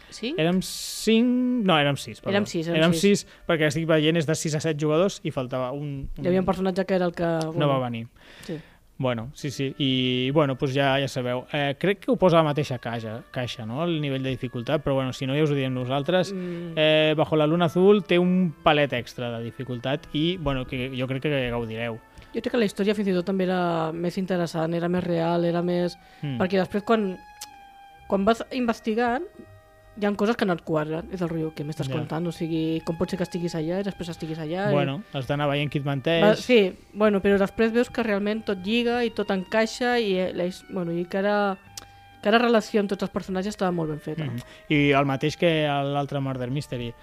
Sí? 0.09 0.31
Érem 0.39 0.61
cinc... 0.63 1.27
No, 1.67 1.75
érem 1.77 1.97
sis. 1.99 2.21
Perdó. 2.21 2.31
Érem 2.31 2.45
sis, 2.47 2.67
érem 2.67 2.79
érem 2.79 2.93
sis. 2.95 3.21
sis, 3.21 3.41
perquè 3.45 3.67
estic 3.67 3.85
veient 3.89 4.17
és 4.17 4.25
de 4.25 4.35
6 4.39 4.55
a 4.57 4.61
7 4.63 4.79
jugadors 4.81 5.19
i 5.27 5.33
faltava 5.35 5.71
un... 5.75 6.07
un... 6.07 6.23
Hi 6.23 6.31
havia 6.31 6.41
un 6.41 6.47
personatge 6.47 6.85
que 6.87 6.95
era 6.95 7.05
el 7.09 7.13
que... 7.13 7.27
No 7.59 7.67
va 7.69 7.77
venir. 7.83 8.07
Sí. 8.47 8.57
Bueno, 8.99 9.29
sí, 9.33 9.51
sí. 9.51 9.75
I, 9.77 10.31
bueno, 10.31 10.55
doncs 10.57 10.73
ja, 10.73 10.95
ja 10.97 11.07
sabeu. 11.07 11.43
Eh, 11.53 11.75
crec 11.77 11.99
que 12.05 12.11
ho 12.11 12.15
posa 12.17 12.39
a 12.39 12.41
la 12.41 12.49
mateixa 12.49 12.79
caixa, 12.81 13.19
caixa, 13.31 13.65
no?, 13.65 13.83
el 13.85 13.99
nivell 14.01 14.23
de 14.25 14.33
dificultat, 14.33 14.81
però 14.81 14.95
bueno, 14.95 15.13
si 15.13 15.27
no 15.27 15.35
ja 15.37 15.43
us 15.45 15.53
ho 15.53 15.57
diem 15.57 15.73
nosaltres. 15.73 16.33
Mm. 16.33 16.73
Eh, 16.75 17.13
Bajo 17.17 17.37
la 17.37 17.45
luna 17.45 17.69
azul 17.69 18.03
té 18.03 18.17
un 18.17 18.53
palet 18.63 18.93
extra 18.97 19.29
de 19.37 19.43
dificultat 19.45 20.09
i, 20.13 20.37
bueno, 20.37 20.65
que 20.65 20.89
jo 20.97 21.07
crec 21.07 21.27
que 21.27 21.49
gaudireu. 21.53 21.99
Jo 22.33 22.41
crec 22.41 22.51
que 22.55 22.61
la 22.61 22.65
història 22.65 22.95
fins 22.97 23.11
i 23.11 23.13
tot 23.15 23.27
també 23.29 23.45
era 23.45 23.91
més 23.93 24.17
interessant, 24.17 24.73
era 24.73 24.89
més 24.89 25.03
real, 25.05 25.45
era 25.45 25.61
més... 25.61 25.97
Mm. 26.23 26.39
Perquè 26.41 26.57
després 26.63 26.83
quan, 26.87 27.11
quan 28.09 28.25
vas 28.25 28.41
investigant 28.51 29.29
hi 29.99 30.05
ha 30.05 30.11
coses 30.15 30.35
que 30.37 30.45
no 30.45 30.53
et 30.53 30.61
quadren, 30.61 31.07
és 31.11 31.21
el 31.21 31.29
riu 31.29 31.51
que 31.55 31.63
m'estàs 31.65 31.87
Ja. 31.89 31.95
contant, 31.95 32.27
o 32.27 32.31
sigui, 32.31 32.81
com 32.85 32.97
pot 32.97 33.09
ser 33.09 33.17
que 33.17 33.23
estiguis 33.23 33.55
allà 33.55 33.79
i 33.81 33.83
després 33.83 34.09
estiguis 34.09 34.37
allà... 34.39 34.69
i- 34.69 34.73
Bueno, 34.73 35.01
has 35.13 35.27
d'anar 35.27 35.47
veient 35.49 35.71
qui 35.71 35.79
et 35.79 35.85
Va, 35.85 35.91
menteix. 35.95 36.39
sí, 36.39 36.75
bueno, 36.93 37.19
però 37.21 37.37
després 37.39 37.71
veus 37.73 37.89
que 37.89 38.03
realment 38.03 38.43
tot 38.45 38.59
lliga 38.63 39.03
i 39.03 39.09
tot 39.09 39.31
encaixa 39.31 39.99
i, 39.99 40.13
eh, 40.19 40.51
bueno, 40.69 40.91
i 40.93 41.05
cada, 41.05 41.57
cada 42.21 42.37
relació 42.37 42.79
amb 42.81 42.89
tots 42.89 43.03
els 43.03 43.11
personatges 43.11 43.55
estava 43.55 43.71
molt 43.71 43.89
ben 43.89 43.99
feta. 43.99 44.25
Mhm. 44.25 44.39
I 44.69 44.91
el 44.91 45.05
mateix 45.05 45.35
que 45.37 45.67
l'altre 45.67 46.19
Murder 46.19 46.49
Mystery. 46.51 46.93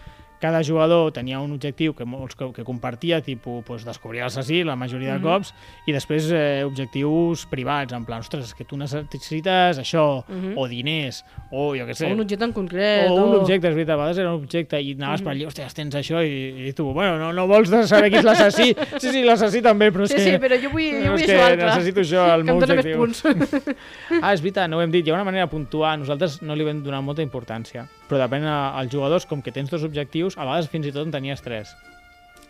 Cada 0.44 0.60
jugador 0.62 1.08
tenia 1.16 1.38
un 1.40 1.52
objectiu 1.56 1.94
que, 1.96 2.04
molts, 2.04 2.34
que, 2.36 2.50
que 2.52 2.64
compartia, 2.68 3.22
tipus 3.24 3.62
pues, 3.64 3.84
descobrir 3.86 4.20
l'assassí 4.20 4.58
la 4.62 4.74
majoria 4.76 5.14
de 5.14 5.18
Mhm. 5.18 5.24
cops, 5.24 5.54
i 5.86 5.92
després 5.94 6.26
eh, 6.36 6.62
objectius 6.66 7.46
privats, 7.48 7.94
en 7.96 8.04
plan, 8.04 8.20
ostres, 8.20 8.44
és 8.50 8.54
que 8.54 8.66
tu 8.68 8.76
necessites 8.76 9.78
això, 9.80 10.22
Mhm. 10.28 10.52
o 10.58 10.68
diners, 10.68 11.24
o 11.50 11.72
jo 11.74 11.86
què 11.86 11.94
sé, 11.94 12.10
O 12.10 12.12
un 12.12 12.20
objecte 12.20 12.44
en 12.44 12.52
concret. 12.52 13.08
o 13.08 13.14
un 13.14 13.36
objecte, 13.40 13.68
és 13.68 13.74
veritat, 13.74 13.94
a 13.94 13.96
vegades 14.02 14.18
era 14.18 14.34
un 14.34 14.42
objecte 14.42 14.82
i 14.82 14.92
anaves 14.92 15.22
Mhm. 15.22 15.24
per 15.24 15.34
allà, 15.34 15.46
ostres, 15.46 15.72
tens 15.74 15.94
això, 15.94 16.20
i, 16.22 16.68
i 16.68 16.72
tu, 16.74 16.92
bueno, 16.92 17.16
no, 17.18 17.32
no 17.32 17.46
vols 17.46 17.70
saber 17.88 18.10
qui 18.10 18.18
és 18.18 18.24
l'assassí? 18.24 18.74
Sí, 19.00 19.08
sí, 19.12 19.22
l'assassí 19.24 19.62
també, 19.62 19.90
però 19.90 20.04
és 20.04 20.10
Sí, 20.10 20.16
que... 20.16 20.24
sí, 20.24 20.30
però 20.38 20.60
jo 20.62 20.68
vull, 20.70 20.92
jo 21.06 21.12
vull 21.12 21.20
això 21.22 21.26
que 21.26 21.40
altre. 21.40 21.64
necessito 21.72 22.00
això, 22.00 22.34
el 22.34 22.44
meu 22.44 22.58
objectiu. 22.58 23.00
Ah, 24.22 24.32
és 24.34 24.40
veritat, 24.42 24.68
no 24.68 24.76
ho 24.76 24.82
hem 24.82 24.90
dit. 24.90 25.06
Hi 25.06 25.10
ha 25.10 25.14
una 25.14 25.24
manera 25.24 25.46
de 25.46 25.50
puntuar. 25.50 25.98
Nosaltres 25.98 26.42
no 26.42 26.54
li 26.54 26.64
vam 26.64 26.82
donar 26.82 27.00
molta 27.02 27.22
importància. 27.22 27.86
Però 28.08 28.20
depèn 28.20 28.44
als 28.44 28.92
jugadors, 28.92 29.24
com 29.26 29.40
que 29.42 29.52
tens 29.52 29.70
dos 29.72 29.84
objectius, 29.86 30.36
a 30.36 30.44
vegades 30.44 30.68
fins 30.68 30.86
i 30.86 30.92
tot 30.92 31.06
en 31.06 31.14
tenies 31.14 31.40
tres. 31.42 31.72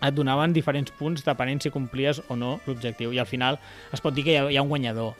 Et 0.03 0.13
donaven 0.15 0.53
diferents 0.53 0.91
punts 0.99 1.23
depenent 1.25 1.63
si 1.63 1.71
complies 1.71 2.21
o 2.29 2.37
no 2.37 2.59
l'objectiu. 2.67 3.13
I 3.15 3.21
al 3.23 3.31
final 3.31 3.61
es 3.95 4.03
pot 4.03 4.15
dir 4.15 4.25
que 4.27 4.35
hi 4.35 4.41
ha, 4.41 4.49
hi 4.51 4.59
ha 4.59 4.65
un 4.67 4.69
guanyador. 4.69 5.15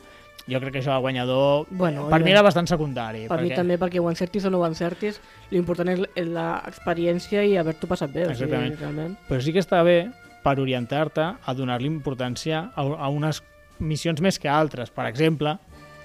Jo 0.45 0.59
crec 0.61 0.75
que 0.75 0.81
això 0.83 0.91
del 0.93 1.01
guanyador, 1.01 1.65
Bueno, 1.71 2.03
per 2.11 2.19
mi 2.21 2.29
era 2.29 2.43
bastant 2.45 2.67
secundari. 2.69 3.23
Per 3.31 3.39
mi 3.41 3.49
també, 3.55 3.79
perquè 3.81 3.97
ho 3.97 4.09
encertis 4.11 4.45
o 4.45 4.51
no 4.53 4.59
ho 4.59 4.67
encertis, 4.67 5.17
l'important 5.49 5.89
és 5.89 6.03
l'experiència 6.21 7.41
i 7.47 7.55
haver-t'ho 7.57 7.89
passat 7.89 8.11
bé. 8.13 8.27
O 8.27 8.35
sigui, 8.35 8.45
Exactament. 8.51 8.77
realment. 8.79 9.17
Però 9.29 9.41
sí 9.41 9.53
que 9.55 9.63
està 9.63 9.81
bé 9.87 10.11
per 10.45 10.59
orientar-te 10.61 11.25
a 11.41 11.55
donar-li 11.57 11.89
importància 11.89 12.67
a, 12.75 12.83
a 12.85 13.09
unes 13.09 13.41
missions 13.79 14.21
més 14.21 14.37
que 14.37 14.51
altres. 14.51 14.91
Per 14.93 15.07
exemple, 15.09 15.57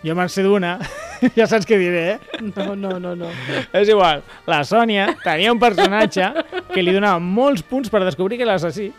jo 0.07 0.17
me'n 0.17 0.33
sé 0.33 0.43
d'una, 0.47 0.79
ja 1.39 1.47
saps 1.51 1.69
què 1.69 1.79
diré, 1.81 2.03
eh? 2.15 2.41
No, 2.55 2.75
no, 2.75 2.97
no, 3.03 3.15
no. 3.19 3.31
És 3.77 3.91
igual, 3.93 4.25
la 4.49 4.63
Sònia 4.67 5.11
tenia 5.25 5.53
un 5.53 5.61
personatge 5.63 6.31
que 6.73 6.85
li 6.85 6.95
donava 6.97 7.21
molts 7.23 7.65
punts 7.67 7.93
per 7.93 8.03
descobrir 8.05 8.41
que 8.41 8.49
l'assassí, 8.49 8.91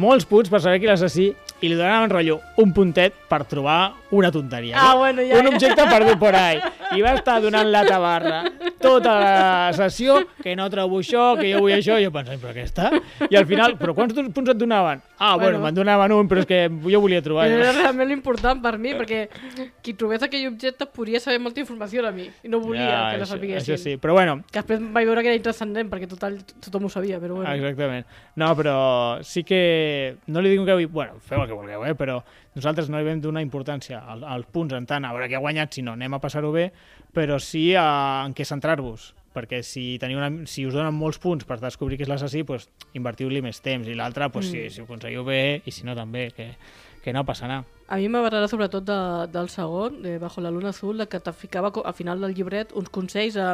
molts 0.00 0.24
punts 0.28 0.48
per 0.50 0.60
saber 0.64 0.80
qui 0.80 0.88
l'assassí, 0.88 1.28
i 1.60 1.68
li 1.68 1.76
donaven 1.76 2.08
rotllo 2.14 2.38
un 2.62 2.70
puntet 2.72 3.12
per 3.28 3.42
trobar 3.44 3.92
una 4.16 4.30
tonteria. 4.32 4.74
Ah, 4.80 4.94
no? 4.94 4.98
bueno, 5.04 5.22
ja, 5.22 5.36
un 5.38 5.46
ja. 5.50 5.54
objecte 5.54 5.84
perdut 5.90 6.18
por 6.18 6.34
ahí. 6.34 6.58
I 6.96 7.02
va 7.04 7.12
estar 7.18 7.36
donant 7.44 7.68
la 7.70 7.84
tabarra 7.86 8.40
tota 8.80 9.12
la 9.20 9.72
sessió, 9.76 10.16
que 10.42 10.56
no 10.58 10.64
trobo 10.72 10.98
això, 10.98 11.34
que 11.38 11.52
jo 11.52 11.60
vull 11.62 11.76
això, 11.76 11.98
i 12.00 12.06
jo 12.08 12.10
pensava, 12.14 12.40
però 12.40 12.54
què 12.56 12.64
està? 12.66 12.88
I 13.28 13.36
al 13.38 13.44
final, 13.46 13.76
però 13.78 13.92
quants 13.94 14.16
punts 14.34 14.50
et 14.54 14.58
donaven? 14.58 15.02
Ah, 15.20 15.34
bueno, 15.36 15.58
Bueno. 15.60 15.60
me'n 15.66 15.76
donaven 15.76 16.12
un, 16.16 16.28
però 16.30 16.40
és 16.40 16.48
que 16.48 16.60
jo 16.88 17.00
volia 17.04 17.20
trobar. 17.22 17.44
Però 17.50 17.60
era 17.60 17.74
realment 17.76 18.08
l'important 18.08 18.62
per 18.64 18.78
mi, 18.80 18.94
perquè 18.96 19.20
qui 19.84 19.92
trobés 20.00 20.24
aquell 20.24 20.46
objecte 20.48 20.86
podria 20.88 21.20
saber 21.20 21.38
molta 21.44 21.60
informació 21.60 22.02
de 22.06 22.12
mi, 22.16 22.26
i 22.42 22.48
no 22.48 22.58
volia 22.64 22.88
que 23.12 23.18
la 23.20 23.26
això, 23.26 23.34
sapiguessin. 23.34 23.74
això 23.76 23.82
sí, 23.84 23.96
però 24.00 24.16
bueno, 24.16 24.40
Que 24.50 24.62
després 24.62 24.80
vaig 24.80 25.06
veure 25.06 25.22
que 25.22 25.28
era 25.34 25.36
intranscendent, 25.36 25.90
perquè 25.92 26.08
total, 26.08 26.40
tothom 26.64 26.88
ho 26.88 26.90
sabia, 26.90 27.20
però 27.20 27.36
bueno. 27.36 27.52
Exactament. 27.52 28.06
No, 28.40 28.54
però 28.56 28.76
sí 29.22 29.44
que... 29.44 29.60
No 30.26 30.40
li 30.42 30.50
dic 30.56 30.64
que... 30.66 30.86
Bueno, 30.86 31.18
feu 31.20 31.42
el 31.42 31.48
que 31.48 31.54
vulgueu, 31.56 31.84
eh? 31.86 31.94
Però 31.98 32.18
nosaltres 32.54 32.88
no 32.90 32.98
li 32.98 33.06
vam 33.06 33.20
donar 33.20 33.42
importància 33.44 34.00
al- 34.06 34.24
als 34.24 34.46
punts 34.52 34.74
en 34.74 34.86
tant 34.86 35.04
a 35.04 35.12
veure 35.14 35.28
qui 35.28 35.34
ha 35.38 35.42
guanyat, 35.42 35.72
sinó 35.74 35.92
anem 35.96 36.14
a 36.14 36.20
passar-ho 36.20 36.52
bé, 36.52 36.70
però 37.14 37.38
sí 37.40 37.70
a, 37.78 38.22
en 38.26 38.34
què 38.34 38.44
centrar-vos 38.48 39.14
perquè 39.30 39.60
si, 39.62 39.94
teniu 40.02 40.18
una, 40.18 40.46
si 40.50 40.64
us 40.66 40.74
donen 40.74 40.90
molts 40.98 41.20
punts 41.22 41.44
per 41.46 41.60
descobrir 41.62 41.94
qui 41.96 42.02
és 42.02 42.08
l'assassí, 42.10 42.40
pues, 42.42 42.64
invertiu-li 42.98 43.38
més 43.44 43.60
temps 43.62 43.86
i 43.86 43.94
l'altre, 43.94 44.26
pues, 44.34 44.48
Mm. 44.48 44.50
si, 44.50 44.70
si 44.74 44.80
ho 44.80 44.84
aconseguiu 44.88 45.22
bé 45.24 45.62
i 45.64 45.70
si 45.70 45.84
no 45.86 45.94
també, 45.94 46.32
que, 46.34 46.48
que 47.04 47.12
no 47.14 47.22
passarà. 47.24 47.60
A 47.86 47.96
mi 47.96 48.08
m'agrada 48.10 48.48
sobretot 48.50 48.82
de, 48.84 48.96
del 49.30 49.48
segon, 49.48 50.00
de 50.02 50.16
Bajo 50.18 50.40
la 50.42 50.50
luna 50.50 50.70
azul, 50.74 51.06
que 51.06 51.20
te 51.22 51.32
ficava 51.32 51.70
al 51.84 51.94
final 51.94 52.20
del 52.20 52.34
llibret 52.34 52.72
uns 52.74 52.90
consells 52.90 53.36
a 53.38 53.52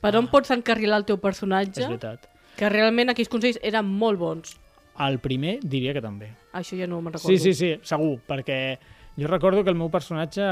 per 0.00 0.16
on 0.16 0.28
pots 0.32 0.50
encarrilar 0.50 0.98
el 1.02 1.04
teu 1.04 1.16
És 1.16 1.22
personatge, 1.22 1.84
veritat. 1.86 2.26
que 2.56 2.68
realment 2.72 3.12
aquells 3.12 3.28
consells 3.28 3.60
eren 3.62 3.84
molt 3.84 4.18
bons. 4.18 4.56
El 5.04 5.18
primer 5.20 5.58
diria 5.62 5.92
que 5.92 6.00
també. 6.00 6.30
Això 6.56 6.76
ja 6.78 6.86
no 6.88 7.00
me'n 7.02 7.12
recordo. 7.12 7.28
Sí, 7.28 7.38
sí, 7.38 7.52
sí, 7.54 7.74
segur, 7.84 8.18
perquè 8.26 8.78
jo 9.16 9.28
recordo 9.28 9.62
que 9.64 9.70
el 9.72 9.76
meu 9.76 9.90
personatge 9.92 10.40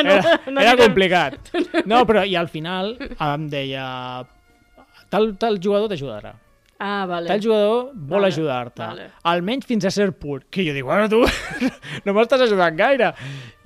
era, 0.00 0.40
era 0.60 0.76
complicat. 0.76 1.50
No, 1.86 2.04
però 2.08 2.24
i 2.26 2.36
al 2.36 2.48
final 2.52 2.94
em 3.00 3.48
deia 3.52 3.86
tal, 5.10 5.34
tal 5.40 5.58
jugador 5.62 5.90
t'ajudarà. 5.92 6.34
Ah, 6.80 7.04
vale. 7.04 7.28
Tal 7.28 7.42
jugador 7.44 7.90
vol 7.92 8.22
Vale, 8.22 8.28
ajudar-te. 8.32 8.80
vale. 8.80 9.10
Almenys 9.28 9.66
fins 9.68 9.84
a 9.84 9.90
ser 9.92 10.14
pur. 10.16 10.46
Que 10.48 10.64
jo 10.64 10.72
dic, 10.72 10.84
bueno, 10.88 11.10
tu 11.12 11.20
no 12.06 12.14
m'estàs 12.16 12.46
ajudant 12.46 12.76
gaire. 12.78 13.10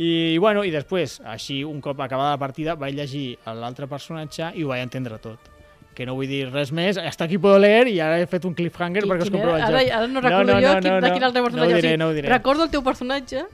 I, 0.02 0.34
bueno, 0.42 0.64
i 0.66 0.72
després, 0.74 1.20
així, 1.22 1.60
un 1.62 1.78
cop 1.80 2.00
acabada 2.02 2.32
la 2.34 2.40
partida, 2.42 2.74
vaig 2.74 2.96
llegir 2.98 3.36
l'altre 3.46 3.86
personatge 3.86 4.50
i 4.58 4.64
ho 4.66 4.72
vaig 4.72 4.82
entendre 4.82 5.20
tot. 5.22 5.53
Que 5.94 6.04
no 6.06 6.14
vull 6.18 6.26
dir 6.26 6.48
res 6.50 6.72
més, 6.74 6.98
hasta 6.98 7.24
aquí 7.28 7.38
puedo 7.38 7.58
leer 7.62 7.86
i 7.88 8.00
ara 8.02 8.18
he 8.18 8.26
fet 8.26 8.44
un 8.44 8.54
cliffhanger 8.54 9.04
I 9.04 9.08
perquè 9.08 9.22
us 9.22 9.30
quin 9.30 9.36
compro 9.38 9.56
el 9.56 9.62
joc. 9.62 9.68
Ara, 9.70 9.82
ara 9.98 10.06
no 10.10 10.20
recordo 10.20 10.54
jo 10.60 10.72
quin, 10.80 11.00
de 11.04 11.12
quin 11.12 11.22
altre 11.28 11.40
No 11.40 11.44
personatge. 11.46 11.72
ho 11.72 11.76
diré, 11.76 11.96
no 11.96 12.06
ho 12.08 12.12
diré. 12.16 12.28
Recordo 12.32 12.64
el 12.64 12.70
teu 12.70 12.82
personatge, 12.82 13.44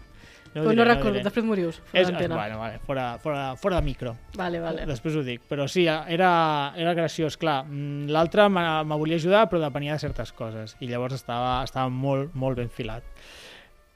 No 0.55 0.63
però 0.65 0.71
diré, 0.71 0.77
no 0.81 0.85
recordo. 0.89 1.13
diré. 1.13 1.25
Després 1.25 1.45
morius. 1.47 1.83
És, 1.93 2.09
És, 2.09 2.15
bueno, 2.17 2.35
vale, 2.59 2.79
fora, 2.87 3.19
fora, 3.23 3.55
fora 3.57 3.77
de 3.77 3.83
micro. 3.83 4.17
Vale, 4.37 4.59
vale. 4.59 4.87
Després 4.87 5.15
ho 5.15 5.23
dic. 5.23 5.43
Però 5.47 5.69
sí, 5.69 5.85
era, 5.87 6.73
era 6.77 6.95
graciós, 6.95 7.37
clar. 7.37 7.65
mm, 7.69 8.09
L'altre 8.09 8.49
me 8.49 8.97
volia 8.97 9.17
ajudar, 9.21 9.49
però 9.51 9.61
depenia 9.61 9.93
de 9.93 9.99
certes 10.01 10.33
coses. 10.33 10.77
I 10.81 10.89
llavors 10.89 11.15
estava, 11.15 11.63
estava 11.63 11.89
molt, 11.89 12.35
molt 12.35 12.57
ben 12.57 12.69
filat. 12.71 13.05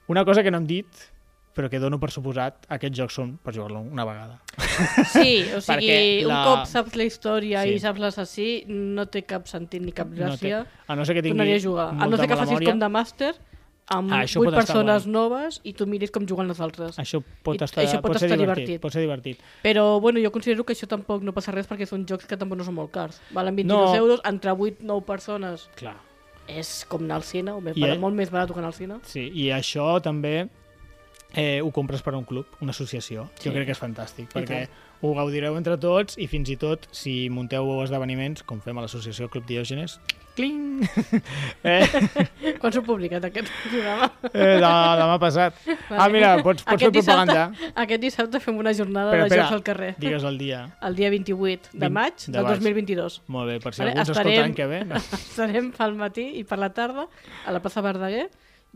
Una 0.07 0.23
cosa 0.23 0.43
que 0.43 0.51
no 0.51 0.57
hem 0.61 0.67
dit, 0.67 0.87
però 1.55 1.69
que 1.71 1.79
dono 1.79 1.97
per 2.01 2.11
suposat, 2.11 2.65
aquests 2.67 2.97
jocs 2.99 3.13
són 3.15 3.37
per 3.41 3.53
jugar-lo 3.55 3.79
una 3.79 4.03
vegada. 4.05 4.41
Sí, 5.13 5.45
o 5.55 5.61
sigui, 5.63 5.87
Perquè 5.87 5.97
un 6.25 6.29
la- 6.33 6.43
cop 6.45 6.65
saps 6.67 6.95
la 6.99 7.03
història 7.07 7.63
Sí. 7.63 7.75
i 7.75 7.79
saps 7.79 7.99
l'assassí, 8.03 8.47
no 8.67 9.05
té 9.07 9.23
cap 9.23 9.47
sentit 9.47 9.81
ni 9.81 9.91
cap 9.95 10.07
No 10.11 10.15
té, 10.15 10.21
gràcia. 10.25 10.65
a 10.87 10.95
no 10.95 11.05
ser 11.05 11.15
que 11.15 11.23
tingui 11.23 11.53
a 11.53 11.59
jugar. 11.59 11.89
A 11.95 12.07
no 12.07 12.17
ser 12.17 12.27
que 12.27 12.35
facis 12.35 12.51
memòria, 12.53 12.69
com 12.71 12.79
de 12.83 12.89
màster, 12.91 13.33
amb 13.87 14.11
Ah, 14.11 14.23
això 14.25 14.39
vuit 14.41 14.49
pot 14.49 14.57
estar 14.59 14.73
persones 14.75 15.03
guai. 15.05 15.13
noves 15.13 15.61
i 15.63 15.71
tu 15.73 15.85
miris 15.87 16.09
com 16.11 16.25
juguen 16.27 16.47
les 16.49 16.59
altres. 16.59 16.97
Això 16.99 17.21
pot 17.43 17.55
I- 17.61 17.63
estar, 17.63 17.83
això 17.85 18.01
pot 18.01 18.11
pot 18.11 18.17
ser 18.19 18.25
estar 18.27 18.37
divertit, 18.39 18.65
divertit. 18.65 18.81
Pot 18.81 18.91
ser 18.91 19.01
divertit. 19.01 19.39
Però 19.63 19.99
bueno, 20.01 20.19
jo 20.19 20.31
considero 20.31 20.65
que 20.65 20.73
això 20.73 20.87
tampoc 20.87 21.21
no 21.23 21.31
passa 21.33 21.51
res 21.53 21.69
perquè 21.69 21.85
són 21.85 22.05
jocs 22.05 22.25
que 22.25 22.35
tampoc 22.35 22.57
no 22.57 22.63
són 22.65 22.73
molt 22.75 22.91
cars. 22.91 23.21
Valen 23.31 23.55
22 23.55 23.91
No. 23.91 23.95
euros, 23.95 24.21
entre 24.25 24.51
8-9 24.51 25.05
persones. 25.05 25.69
Clar. 25.75 25.95
És 26.47 26.85
com 26.89 27.01
anar 27.03 27.15
al 27.17 27.23
cine, 27.23 27.51
o 27.51 27.61
més, 27.61 27.77
I- 27.77 27.85
I... 27.93 27.97
molt 27.97 28.13
més 28.15 28.29
barat 28.29 28.51
que 28.51 28.59
anar 28.59 28.67
al 28.67 28.73
cine. 28.73 28.99
Sí, 29.03 29.31
i 29.33 29.47
això 29.49 30.01
també 30.01 30.49
eh, 31.33 31.61
ho 31.61 31.71
compres 31.71 32.01
per 32.05 32.13
a 32.13 32.17
un 32.17 32.25
club, 32.25 32.45
una 32.61 32.71
associació. 32.75 33.29
Sí. 33.39 33.49
Jo 33.49 33.55
crec 33.55 33.65
que 33.71 33.75
és 33.77 33.81
fantàstic, 33.81 34.29
I 34.29 34.33
perquè 34.39 34.67
ho 35.05 35.13
gaudireu 35.13 35.57
entre 35.59 35.75
tots 35.77 36.15
i 36.17 36.25
fins 36.31 36.49
i 36.49 36.55
tot 36.57 36.87
si 36.95 37.27
munteu 37.29 37.67
esdeveniments, 37.83 38.43
com 38.47 38.61
fem 38.63 38.77
a 38.77 38.85
l'associació 38.85 39.27
Club 39.29 39.45
Diògenes, 39.45 39.99
cling! 40.35 40.81
eh, 41.63 42.55
Quan 42.59 42.73
s'ho 42.73 42.81
publicat 42.83 43.23
aquest 43.27 43.47
programa? 43.65 44.09
eh, 44.31 44.55
de, 44.59 44.71
demà 45.01 45.17
passat. 45.21 45.59
Ah, 45.95 46.07
mira, 46.11 46.33
pots, 46.43 46.63
pots 46.65 46.81
fer 46.81 46.89
Aquest 46.89 46.95
dissabte- 46.97 47.31
propaganda. 47.35 47.71
Aquest 47.83 48.01
dissabte 48.01 48.39
fem 48.43 48.57
una 48.59 48.73
jornada 48.75 49.13
Espera, 49.13 49.27
de 49.29 49.37
jocs 49.43 49.53
al 49.59 49.63
carrer. 49.63 49.91
Digues 50.01 50.23
el 50.27 50.37
dia. 50.41 50.63
El 50.83 50.95
dia 50.97 51.09
28 51.13 51.69
de 51.73 51.89
maig 51.89 52.25
de 52.25 52.31
del 52.35 52.43
maig. 52.49 52.57
2022. 52.59 53.21
Molt 53.27 53.51
bé, 53.51 53.59
per 53.63 53.73
si 53.75 53.83
Vale, 53.83 53.91
algú 53.93 54.01
ens 54.03 54.09
escolta 54.15 54.41
l'any 54.41 54.55
que 54.57 54.67
ve. 54.71 54.81
No? 54.89 54.99
Estarem 55.19 55.69
pel 55.77 55.95
matí 55.99 56.25
i 56.41 56.43
per 56.47 56.57
la 56.59 56.71
tarda 56.75 57.07
a 57.45 57.53
la 57.55 57.61
plaça 57.63 57.83
Verdaguer, 57.85 58.27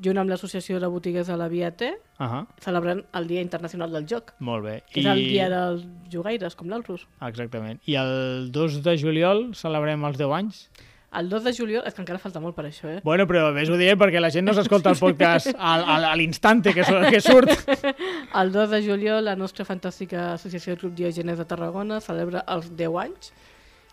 junt 0.03 0.17
amb 0.17 0.29
l'Associació 0.29 0.79
de 0.79 0.87
Botigues 0.87 1.27
de 1.27 1.35
la 1.37 1.47
Via 1.47 1.71
T, 1.75 1.93
Uh 2.19 2.25
-huh. 2.25 2.45
celebrant 2.59 3.05
el 3.13 3.27
Dia 3.27 3.41
Internacional 3.41 3.91
del 3.91 4.05
Joc, 4.09 4.33
Molt 4.39 4.63
bé. 4.65 4.83
que 4.91 4.99
I... 4.99 5.03
és 5.03 5.09
el 5.11 5.17
dia 5.27 5.49
dels 5.49 5.85
jugaires, 6.11 6.55
com 6.55 6.67
l'Alrus. 6.69 7.07
Exactament. 7.21 7.79
I 7.85 7.95
el 7.95 8.51
2 8.51 8.83
de 8.83 8.97
juliol 8.97 9.53
celebrem 9.55 10.03
els 10.05 10.17
10 10.17 10.31
anys. 10.33 10.69
El 11.11 11.27
2 11.27 11.43
de 11.43 11.53
juliol, 11.53 11.83
és 11.87 11.93
que 11.95 12.01
encara 12.03 12.19
falta 12.19 12.39
molt 12.39 12.55
per 12.55 12.65
això, 12.65 12.87
eh? 12.87 13.01
Bueno, 13.03 13.25
però 13.25 13.51
ves-ho 13.51 13.75
dient 13.77 13.97
perquè 13.97 14.19
la 14.19 14.29
gent 14.29 14.45
no 14.45 14.53
s'escolta 14.53 14.91
el 14.91 14.97
podcast 14.99 15.47
al, 15.57 15.83
al, 15.83 16.03
a 16.05 16.15
l'instante 16.15 16.71
que, 16.71 16.83
que 16.83 17.19
surt. 17.21 17.49
El 18.39 18.51
2 18.51 18.69
de 18.69 18.81
juliol 18.83 19.25
la 19.25 19.35
nostra 19.35 19.65
fantàstica 19.65 20.33
associació 20.33 20.77
Club 20.77 20.93
Diògenes 20.93 21.37
de 21.39 21.45
Tarragona 21.45 21.99
celebra 21.99 22.43
els 22.47 22.69
10 22.75 22.95
anys 22.97 23.33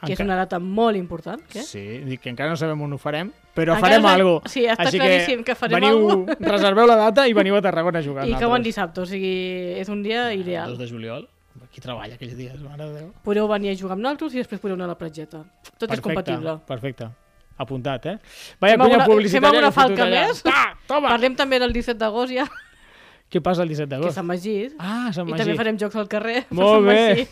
que 0.04 0.12
és 0.12 0.20
una 0.20 0.36
data 0.36 0.58
molt 0.58 0.96
important. 0.96 1.40
Què? 1.48 1.62
Sí, 1.64 1.80
dic 2.04 2.20
que 2.20 2.28
encara 2.30 2.50
no 2.50 2.56
sabem 2.60 2.80
on 2.82 2.92
ho 2.92 2.98
farem, 2.98 3.30
però 3.54 3.74
Encara 3.74 3.80
farem 3.80 4.02
no- 4.02 4.08
alguna 4.08 4.40
cosa. 4.42 4.52
sí, 4.52 4.66
està 4.66 4.90
claríssim 4.92 5.42
que 5.42 5.54
farem 5.54 5.80
veniu, 5.80 6.10
algo. 6.10 6.26
reserveu 6.52 6.86
la 6.86 6.96
data 6.96 7.26
i 7.28 7.32
veniu 7.32 7.56
a 7.56 7.62
Tarragona 7.62 7.98
a 8.00 8.02
jugar. 8.02 8.26
I 8.28 8.32
amb 8.36 8.40
cau 8.42 8.54
en 8.56 8.62
dissabte, 8.62 9.00
o 9.00 9.06
sigui, 9.06 9.78
és 9.80 9.88
un 9.88 10.02
dia 10.02 10.26
2 10.28 10.36
ideal. 10.42 10.76
de 10.76 10.86
juliol. 10.86 11.28
Qui 11.72 11.80
treballa 11.80 12.14
aquells 12.14 12.36
dies, 12.36 12.60
mare 12.60 12.84
de 12.84 12.92
Déu. 13.00 13.12
Podeu 13.24 13.48
venir 13.48 13.70
a 13.70 13.76
jugar 13.76 13.94
amb 13.96 14.02
nosaltres 14.04 14.34
i 14.34 14.38
després 14.42 14.60
podeu 14.60 14.76
anar 14.76 14.84
a 14.84 14.88
la 14.92 14.98
platgeta. 14.98 15.40
Tot 15.78 15.90
és 15.90 16.00
compatible. 16.04 16.58
Perfecte. 16.66 17.08
Apuntat, 17.56 18.04
eh? 18.06 18.18
Vaya 18.60 18.74
Fem 18.76 18.82
alguna- 18.84 19.06
publicitària 19.06 19.40
fem 19.40 19.44
alguna 19.48 19.68
que 19.70 19.72
falca 19.72 20.04
més? 20.04 20.42
Ah, 20.44 20.74
toma! 20.86 21.08
Parlem 21.08 21.34
també 21.34 21.58
del 21.58 21.72
17 21.72 21.96
d'agost 21.98 22.32
ja, 22.36 22.44
Què 23.32 23.40
passa 23.42 23.62
el 23.64 23.68
17 23.68 23.88
que 23.88 23.94
és 23.94 24.00
d'agost? 24.00 24.14
Sant 24.14 24.26
Magí. 24.28 24.68
Ah, 24.78 25.10
Sant 25.12 25.26
I 25.26 25.32
Magí. 25.32 25.42
també 25.42 25.56
farem 25.56 25.78
jocs 25.80 25.96
al 25.96 26.06
carrer. 26.06 26.44
Molt 26.50 26.84
bé. 26.86 27.08
Magí. 27.08 27.26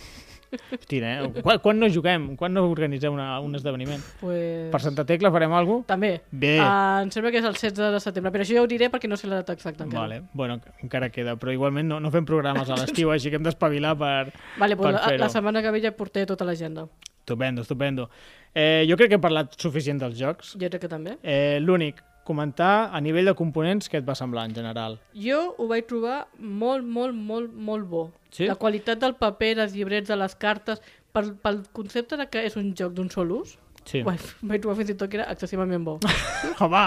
Hòstia, 0.52 1.10
eh? 1.10 1.42
Quan, 1.42 1.60
quan 1.64 1.80
no 1.80 1.88
juguem? 1.92 2.26
Quan 2.40 2.54
no 2.54 2.64
organitzem 2.70 3.14
una, 3.14 3.40
un 3.44 3.54
esdeveniment? 3.58 4.02
Pues... 4.20 4.70
Per 4.72 4.80
Santa 4.82 5.04
Tecla 5.08 5.32
farem 5.34 5.54
alguna 5.56 5.82
cosa? 5.82 5.88
També. 5.94 6.12
Bé. 6.30 6.54
Uh, 6.58 7.04
em 7.06 7.12
sembla 7.14 7.32
que 7.34 7.40
és 7.42 7.48
el 7.48 7.56
16 7.56 7.94
de 7.96 8.02
setembre, 8.04 8.32
però 8.34 8.46
això 8.46 8.58
ja 8.58 8.62
ho 8.64 8.70
diré 8.70 8.90
perquè 8.92 9.10
no 9.10 9.18
sé 9.20 9.30
la 9.30 9.42
data 9.42 9.56
exacta 9.56 9.86
encara. 9.86 10.04
Vale, 10.04 10.20
bueno, 10.32 10.58
encara 10.84 11.10
queda, 11.14 11.36
però 11.40 11.54
igualment 11.54 11.90
no, 11.90 12.00
no 12.02 12.12
fem 12.14 12.28
programes 12.28 12.70
a 12.70 12.78
l'estiu, 12.80 13.12
així 13.14 13.32
que 13.32 13.40
hem 13.40 13.46
d'espavilar 13.46 13.96
per... 14.00 14.14
Vale, 14.60 14.78
pues 14.78 14.88
per 14.90 14.94
la, 14.96 15.04
fer-ho. 15.08 15.24
la 15.24 15.32
setmana 15.32 15.64
que 15.64 15.74
ve 15.74 15.82
ja 15.84 15.94
porté 15.96 16.26
tota 16.30 16.46
l'agenda. 16.48 16.88
Estupendo, 17.24 17.62
estupendo. 17.64 18.10
Eh, 18.54 18.84
jo 18.88 18.98
crec 19.00 19.14
que 19.14 19.18
he 19.18 19.22
parlat 19.22 19.56
suficient 19.58 20.02
dels 20.02 20.18
jocs. 20.18 20.54
Jo 20.60 20.68
crec 20.68 20.84
que 20.84 20.90
també. 20.92 21.16
Eh, 21.22 21.56
L'únic, 21.64 22.02
comentar 22.24 22.90
a 22.92 23.00
nivell 23.04 23.28
de 23.30 23.34
components 23.38 23.88
què 23.90 24.00
et 24.00 24.06
va 24.08 24.14
semblar 24.18 24.46
en 24.48 24.54
general. 24.56 24.98
Jo 25.14 25.54
ho 25.58 25.66
vaig 25.70 25.86
trobar 25.86 26.26
molt, 26.38 26.84
molt, 26.84 27.14
molt, 27.14 27.52
molt 27.54 27.86
bo. 27.88 28.06
Sí? 28.34 28.48
La 28.50 28.56
qualitat 28.56 28.98
del 28.98 29.14
paper, 29.20 29.54
dels 29.60 29.74
llibrets, 29.76 30.08
de 30.08 30.16
les 30.16 30.34
cartes, 30.34 30.80
pel, 31.14 31.34
pel 31.38 31.62
concepte 31.72 32.16
de 32.18 32.26
que 32.26 32.42
és 32.48 32.56
un 32.60 32.72
joc 32.74 32.92
d'un 32.96 33.10
sol 33.10 33.30
ús, 33.42 33.58
Sí. 33.84 34.00
ho 34.00 34.06
vaig, 34.06 34.22
vaig 34.48 34.62
trobar 34.64 34.78
fins 34.78 34.90
i 34.90 34.94
tot 34.96 35.10
que 35.12 35.18
era 35.18 35.26
excessivament 35.30 35.82
bo. 35.84 35.98
Home, 36.64 36.84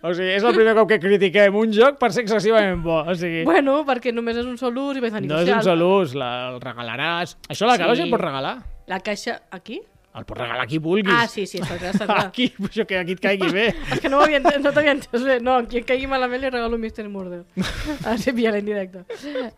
o 0.00 0.12
sigui, 0.16 0.30
és 0.32 0.42
el 0.48 0.54
primer 0.56 0.72
cop 0.78 0.88
que 0.88 0.96
critiquem 1.02 1.54
un 1.60 1.74
joc 1.76 1.98
per 2.00 2.08
ser 2.10 2.22
excessivament 2.24 2.80
bo. 2.82 3.02
O 3.04 3.14
sigui, 3.14 3.42
bueno, 3.44 3.82
perquè 3.84 4.14
només 4.16 4.38
és 4.40 4.48
un 4.48 4.56
sol 4.56 4.78
ús 4.80 4.96
i 4.96 5.02
vaig 5.04 5.12
no 5.28 5.42
és 5.44 5.50
un 5.52 5.60
sol 5.62 5.82
ús, 5.84 6.14
la, 6.16 6.30
el 6.54 6.60
regalaràs. 6.64 7.36
Això 7.52 7.68
la 7.68 7.76
Sí. 7.76 7.84
ja 8.00 8.08
pots 8.08 8.24
regalar. 8.24 8.54
La 8.88 9.00
caixa... 9.04 9.42
Aquí? 9.52 9.82
El 10.12 10.26
pots 10.28 10.42
regalar 10.42 10.66
a 10.66 10.68
qui 10.68 10.76
vulguis. 10.82 11.14
Ah, 11.16 11.24
sí, 11.30 11.46
sí, 11.48 11.60
està 11.62 11.78
clar, 11.80 11.92
està 11.96 12.04
clar. 12.08 12.26
Aquí, 12.26 12.50
això 12.68 12.84
que 12.88 12.98
aquí 13.00 13.14
et 13.16 13.22
caigui 13.22 13.48
bé. 13.54 13.68
És 13.94 14.00
que 14.02 14.10
no, 14.12 14.18
no 14.20 14.72
t'havia 14.74 14.92
entès 14.92 15.24
bé. 15.24 15.38
No, 15.40 15.54
qui 15.70 15.80
em 15.80 15.86
caigui 15.88 16.08
malament 16.10 16.42
li 16.42 16.50
regalo 16.50 16.76
un 16.76 16.84
Mr. 16.84 17.06
Murder. 17.08 17.42
A 18.04 18.18
ser 18.20 18.34
vial 18.36 18.58
en 18.60 18.68
directe. 18.68 19.06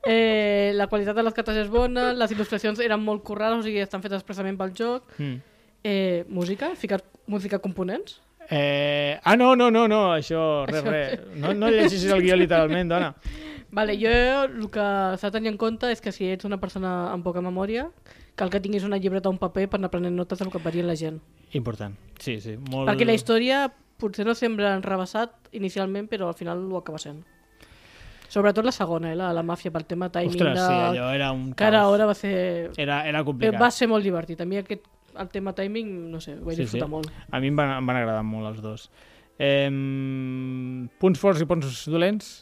Eh, 0.06 0.70
la 0.78 0.86
qualitat 0.86 1.18
de 1.18 1.24
les 1.26 1.34
cartes 1.34 1.58
és 1.64 1.72
bona, 1.72 2.12
les 2.14 2.36
il·lustracions 2.36 2.78
eren 2.86 3.02
molt 3.02 3.24
currades, 3.26 3.58
o 3.58 3.66
sigui, 3.66 3.82
estan 3.82 4.04
fetes 4.04 4.22
expressament 4.22 4.60
pel 4.60 4.76
joc. 4.78 5.10
Mm. 5.18 5.40
Eh, 5.84 6.24
música, 6.28 6.70
ficar 6.78 7.02
música 7.26 7.58
components. 7.58 8.20
Eh, 8.48 9.18
ah, 9.24 9.36
no, 9.36 9.56
no, 9.56 9.70
no, 9.70 9.88
no, 9.88 10.12
això, 10.14 10.66
res, 10.68 10.84
Això- 10.84 10.90
res. 10.92 11.20
No, 11.34 11.54
no 11.56 11.70
llegeixis 11.72 12.06
el 12.12 12.22
guió 12.22 12.36
literalment, 12.36 12.88
dona. 12.92 13.14
Vale, 13.74 13.96
jo 13.98 14.10
el 14.44 14.68
que 14.70 14.84
s'ha 15.18 15.30
de 15.30 15.34
tenir 15.34 15.50
en 15.50 15.56
compte 15.58 15.90
és 15.90 16.00
que 16.00 16.12
si 16.14 16.28
ets 16.30 16.46
una 16.46 16.60
persona 16.62 17.10
amb 17.10 17.24
poca 17.26 17.42
memòria, 17.42 17.88
cal 18.34 18.50
que 18.50 18.60
tinguis 18.60 18.84
una 18.84 18.98
llibreta 18.98 19.28
o 19.28 19.32
un 19.32 19.38
paper 19.38 19.68
per 19.70 19.78
anar 19.78 19.90
prenent 19.92 20.14
notes 20.16 20.38
del 20.38 20.50
que 20.50 20.58
et 20.58 20.74
la 20.84 20.96
gent. 20.96 21.20
Important, 21.52 21.94
sí, 22.18 22.40
sí. 22.40 22.56
Molt... 22.70 22.88
Perquè 22.90 23.06
la 23.06 23.14
història 23.14 23.68
potser 23.98 24.24
no 24.26 24.34
sembla 24.34 24.74
enrebaçat 24.74 25.30
inicialment, 25.52 26.08
però 26.10 26.28
al 26.28 26.34
final 26.34 26.64
ho 26.72 26.78
acaba 26.78 26.98
sent. 26.98 27.22
Sobretot 28.28 28.64
la 28.66 28.72
segona, 28.72 29.12
eh, 29.12 29.16
la, 29.16 29.32
la 29.32 29.44
màfia, 29.46 29.70
pel 29.70 29.84
tema 29.86 30.08
timing 30.10 30.32
Ostres, 30.34 30.58
de... 30.58 30.66
sí, 30.66 30.74
allò 30.90 31.10
era 31.14 31.30
un 31.30 31.52
Cada 31.54 31.82
caos. 31.84 31.92
hora 31.92 32.06
va 32.06 32.14
ser... 32.18 32.72
Era, 32.76 33.06
era 33.06 33.22
complicat. 33.22 33.60
va 33.60 33.70
ser 33.70 33.86
molt 33.86 34.02
divertit. 34.02 34.40
A 34.40 34.44
mi 34.48 34.58
aquest, 34.58 34.82
el 35.16 35.28
tema 35.30 35.52
timing, 35.54 36.10
no 36.10 36.18
sé, 36.20 36.34
ho 36.40 36.44
vaig 36.44 36.56
Sí, 36.56 36.64
disfrutar 36.64 36.88
sí. 36.88 36.94
molt. 36.96 37.12
A 37.30 37.38
mi 37.38 37.52
em 37.52 37.56
van, 37.60 37.76
em 37.78 37.86
van 37.86 38.00
agradar 38.00 38.24
molt 38.26 38.48
els 38.50 38.62
dos. 38.64 38.88
Eh, 39.38 39.68
punts 40.98 41.20
forts 41.22 41.44
i 41.44 41.46
punts 41.46 41.84
dolents? 41.92 42.32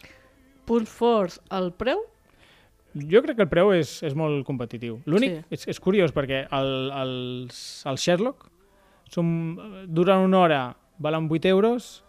Punts 0.64 0.88
forts, 0.88 1.40
el 1.50 1.72
preu? 1.76 2.00
Jo 2.94 3.22
crec 3.24 3.36
que 3.38 3.42
el 3.46 3.48
preu 3.48 3.70
és, 3.72 4.02
és 4.04 4.14
molt 4.14 4.44
competitiu. 4.44 4.98
L'únic, 5.08 5.38
Sí. 5.38 5.44
és, 5.56 5.68
és 5.68 5.80
curiós, 5.80 6.12
perquè 6.12 6.42
el, 6.52 6.90
els, 6.92 7.60
els 7.88 8.02
Sherlock 8.04 8.50
són, 9.12 9.86
duren 9.88 10.26
una 10.26 10.38
hora, 10.44 10.60
valen 10.98 11.28
8 11.30 11.48
euros, 11.48 12.02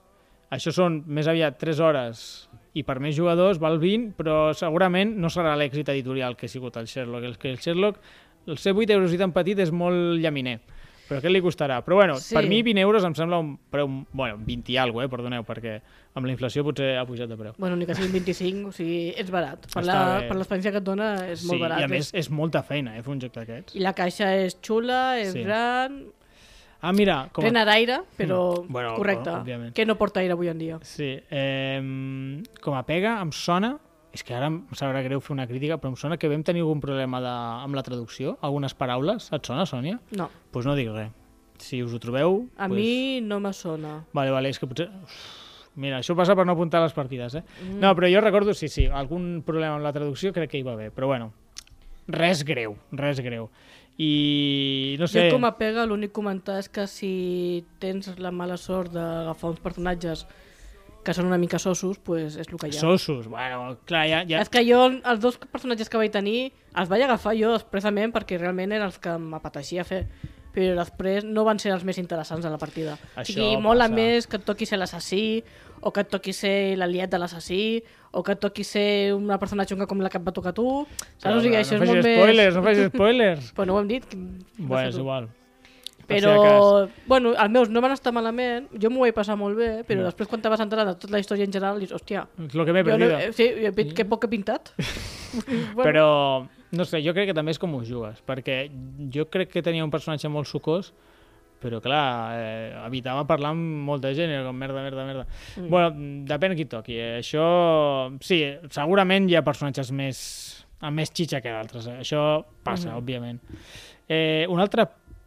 això 0.51 0.73
són 0.75 1.01
més 1.07 1.27
aviat 1.27 1.57
3 1.59 1.79
hores 1.79 2.25
i 2.73 2.83
per 2.83 2.99
més 2.99 3.15
jugadors 3.15 3.59
val 3.61 3.79
20, 3.79 4.11
però 4.17 4.51
segurament 4.57 5.15
no 5.17 5.29
serà 5.29 5.55
l'èxit 5.57 5.89
editorial 5.93 6.35
que 6.35 6.47
ha 6.47 6.49
sigut 6.49 6.75
el 6.77 6.87
Sherlock. 6.87 7.23
El, 7.23 7.37
que 7.37 7.49
el 7.53 7.57
Sherlock, 7.57 7.99
el 8.47 8.57
ser 8.57 8.73
8 8.75 8.91
euros 8.93 9.13
i 9.13 9.17
tan 9.21 9.31
petit 9.31 9.59
és 9.59 9.71
molt 9.71 10.19
llaminer. 10.19 10.59
Però 11.13 11.21
què 11.23 11.31
li 11.31 11.41
costarà? 11.45 11.77
Però 11.85 11.95
bueno, 12.01 12.15
Sí. 12.19 12.33
per 12.35 12.47
mi 12.49 12.61
20 12.65 12.81
euros 12.81 13.03
em 13.05 13.13
sembla 13.15 13.37
un 13.39 13.53
preu... 13.69 13.87
Bueno, 14.11 14.37
20 14.43 14.73
i 14.73 14.77
alguna 14.81 15.05
eh, 15.05 15.09
perdoneu, 15.09 15.43
perquè 15.45 15.77
amb 16.15 16.25
la 16.25 16.31
inflació 16.33 16.63
potser 16.65 16.97
ha 16.97 17.05
pujat 17.05 17.29
de 17.29 17.37
preu. 17.37 17.53
Bueno, 17.57 17.75
ni 17.77 17.85
que 17.85 17.95
siguin 17.95 18.11
25, 18.11 18.69
o 18.69 18.71
sigui, 18.75 19.13
ets 19.17 19.31
barat. 19.33 19.67
Per 19.73 19.83
l'experiència 19.85 20.71
que 20.73 20.81
et 20.81 20.83
dona 20.83 21.13
és 21.29 21.45
molt 21.45 21.57
sí, 21.59 21.61
barat. 21.61 21.79
i 21.79 21.83
a 21.83 21.87
més 21.87 22.11
és 22.13 22.29
molta 22.33 22.63
feina, 22.63 22.97
eh, 22.97 23.03
fer 23.05 23.13
un 23.13 23.21
joc 23.21 23.33
d'aquests. 23.33 23.75
I 23.75 23.79
la 23.85 23.93
caixa 23.93 24.33
és 24.35 24.57
xula, 24.61 25.19
és 25.21 25.31
Sí. 25.33 25.43
gran, 25.43 26.03
Ah, 26.85 26.91
mira, 26.91 27.29
com 27.31 27.45
plena 27.45 27.61
a... 27.61 27.65
d'aire, 27.65 28.01
però 28.17 28.61
Mm. 28.65 28.67
Bueno, 28.73 28.95
correcte. 28.95 29.29
òbviament. 29.29 29.73
Que 29.73 29.85
no 29.85 29.95
porta 29.97 30.19
aire 30.19 30.33
avui 30.33 30.49
en 30.49 30.57
dia. 30.59 30.79
Sí, 30.81 31.17
eh, 31.31 32.41
com 32.61 32.75
a 32.75 32.83
pega 32.85 33.21
em 33.21 33.31
sona... 33.31 33.77
És 34.13 34.21
que 34.21 34.35
ara 34.37 34.51
em 34.51 34.59
sabrà 34.77 35.01
greu 35.05 35.21
fer 35.25 35.33
una 35.33 35.47
crítica, 35.49 35.79
però 35.81 35.93
em 35.93 35.97
sona 35.97 36.19
que 36.21 36.29
vam 36.29 36.43
tenir 36.45 36.61
algun 36.61 36.81
problema 36.83 37.21
de, 37.23 37.33
amb 37.65 37.77
la 37.77 37.83
traducció, 37.85 38.37
algunes 38.45 38.75
paraules. 38.77 39.31
Et 39.33 39.49
sona, 39.49 39.65
Sònia? 39.65 39.97
Doncs 40.11 40.19
No, 40.19 40.29
pues 40.53 40.69
no 40.69 40.75
dic 40.77 40.91
res. 40.93 41.13
Si 41.63 41.81
us 41.81 41.93
ho 41.95 42.01
trobeu... 42.01 42.43
a 42.57 42.67
pues... 42.67 42.77
mi 42.77 43.21
no 43.25 43.39
me 43.39 43.53
sona. 43.53 44.03
Vale, 44.13 44.33
vale, 44.35 44.53
és 44.53 44.59
que 44.61 44.69
potser... 44.69 44.89
Uf, 44.89 45.23
Mira, 45.75 46.03
això 46.03 46.13
passa 46.13 46.35
per 46.37 46.45
no 46.45 46.53
apuntar 46.53 46.83
les 46.83 46.93
partides, 46.93 47.33
eh? 47.39 47.41
Mm. 47.63 47.79
No, 47.81 47.93
però 47.97 48.09
jo 48.11 48.21
recordo, 48.21 48.53
sí, 48.53 48.67
sí, 48.69 48.85
algun 48.85 49.41
problema 49.45 49.79
amb 49.79 49.85
la 49.87 49.93
traducció 49.95 50.29
crec 50.35 50.51
que 50.51 50.59
hi 50.61 50.65
va 50.65 50.75
haver, 50.75 50.91
però 50.93 51.09
bueno, 51.09 51.31
res 52.13 52.43
greu, 52.45 52.75
res 52.91 53.21
greu. 53.25 53.49
I 53.97 54.95
no 54.99 55.07
sé... 55.09 55.27
Jo 55.27 55.37
com 55.37 55.45
a 55.45 55.53
pega 55.57 55.85
l'únic 55.89 56.13
comentar 56.13 56.59
és 56.61 56.69
que 56.69 56.85
si 56.89 57.65
tens 57.81 58.11
la 58.21 58.33
mala 58.33 58.57
sort 58.57 58.93
d'agafar 58.93 59.53
uns 59.53 59.61
personatges 59.65 60.25
que 61.03 61.15
són 61.15 61.27
una 61.29 61.39
mica 61.41 61.59
sossos, 61.59 61.99
pues 62.03 62.37
és 62.39 62.47
el 62.47 62.59
que 62.59 62.69
hi 62.69 62.77
ha. 62.77 62.81
Sossos, 62.81 63.27
bueno, 63.31 63.77
clar, 63.89 64.05
ja... 64.09 64.21
ja... 64.29 64.43
És 64.43 64.51
que 64.53 64.63
jo, 64.67 64.85
els 64.89 65.23
dos 65.23 65.39
personatges 65.43 65.91
que 65.91 65.99
vaig 65.99 66.13
tenir, 66.13 66.53
els 66.73 66.91
vaig 66.91 67.03
agafar 67.05 67.35
jo 67.39 67.53
expressament 67.57 68.15
perquè 68.15 68.39
realment 68.39 68.71
eren 68.71 68.87
els 68.87 69.01
que 69.03 69.17
m'apeteixia 69.19 69.85
fer 69.87 70.05
però 70.53 70.75
després 70.77 71.25
no 71.25 71.43
van 71.47 71.57
ser 71.57 71.73
els 71.73 71.83
més 71.87 71.97
interessants 71.97 72.45
de 72.45 72.51
la 72.53 72.59
partida. 72.61 72.93
o 72.93 73.19
Això 73.21 73.33
sigui, 73.33 73.57
mola 73.57 73.87
passa. 73.87 73.97
més 73.97 74.27
que 74.29 74.37
et 74.37 74.45
toqui 74.45 74.67
ser 74.69 74.77
l'assassí, 74.77 75.43
o 75.81 75.91
que 75.91 76.03
et 76.05 76.11
toqui 76.13 76.33
ser 76.33 76.77
l'aliat 76.77 77.11
de 77.11 77.19
l'assassí, 77.19 77.63
o 78.13 78.21
que 78.23 78.35
et 78.37 78.41
toqui 78.43 78.63
ser 78.63 79.13
una 79.17 79.39
persona 79.41 79.65
xunga 79.65 79.87
com 79.89 80.03
la 80.05 80.11
que 80.13 80.21
et 80.21 80.25
va 80.25 80.31
tocar 80.35 80.53
a 80.53 80.57
tu. 80.57 80.85
Saps? 81.17 81.23
Però, 81.25 81.37
o 81.39 81.41
sigui, 81.41 81.57
però 81.57 81.63
això 81.65 81.79
no 81.79 81.83
és 81.83 81.89
molt 81.89 82.03
facis 82.03 82.19
spoilers, 82.19 82.45
més... 82.45 82.55
no 82.55 82.67
facis 82.67 82.91
spoilers. 82.93 83.49
Però 83.57 83.65
no 83.67 83.77
ho 83.77 83.81
hem 83.81 83.89
dit. 83.95 84.13
bueno, 84.59 84.89
és 84.89 85.01
igual. 85.01 85.31
Per 86.07 86.17
Però, 86.19 86.31
si 86.85 87.03
bueno, 87.07 87.31
els 87.33 87.49
meus 87.51 87.69
no 87.71 87.79
van 87.79 87.93
estar 87.95 88.11
malament, 88.11 88.65
jo 88.75 88.89
m'ho 88.91 89.05
vaig 89.05 89.13
passar 89.15 89.37
molt 89.39 89.55
bé, 89.55 89.69
però 89.87 90.01
Mm. 90.01 90.09
després 90.09 90.27
quan 90.27 90.41
te 90.41 90.49
vas 90.49 90.59
entrar 90.59 90.83
de 90.85 90.95
tota 90.95 91.13
la 91.13 91.19
història 91.19 91.45
en 91.45 91.53
general, 91.53 91.79
dius, 91.79 91.93
hòstia, 91.93 92.25
el 92.37 92.49
que 92.65 92.73
m'he 92.73 92.83
jo 92.83 92.97
no, 92.97 93.07
sí, 93.31 93.93
que 93.95 94.05
poc 94.05 94.25
he 94.25 94.27
pintat. 94.27 94.73
bueno, 95.75 95.83
Però, 95.83 96.47
no 96.71 96.85
sé, 96.85 97.01
jo 97.05 97.13
crec 97.13 97.29
que 97.31 97.33
també 97.37 97.51
és 97.51 97.59
com 97.59 97.73
ho 97.75 97.83
jugues, 97.85 98.19
perquè 98.27 98.69
jo 99.13 99.29
crec 99.29 99.49
que 99.53 99.61
tenia 99.63 99.83
un 99.85 99.91
personatge 99.91 100.27
molt 100.29 100.47
sucós, 100.47 100.91
però 101.63 101.79
clar, 101.79 102.35
eh, 102.35 102.73
evitava 102.85 103.23
parlar 103.25 103.53
amb 103.55 103.85
molta 103.87 104.11
gent, 104.13 104.29
i 104.29 104.35
era 104.35 104.43
com 104.43 104.57
merda, 104.59 104.81
merda, 104.83 105.05
merda. 105.07 105.25
Mm. 105.55 105.69
Bueno, 105.69 105.91
depèn 106.27 106.57
qui 106.57 106.65
toqui. 106.65 106.97
Eh? 106.99 107.21
Això, 107.21 107.45
sí, 108.19 108.41
segurament 108.69 109.29
hi 109.29 109.37
ha 109.39 109.43
personatges 109.47 109.91
més 109.95 110.19
amb 110.83 110.97
més 110.99 111.13
xitxa 111.15 111.39
que 111.39 111.47
d'altres. 111.47 111.87
Eh? 111.87 111.99
Això 112.03 112.43
passa, 112.61 112.89
Mhm. 112.91 112.97
òbviament. 112.99 113.39
Eh, 114.09 114.45
una 114.49 114.63
altra 114.63 114.83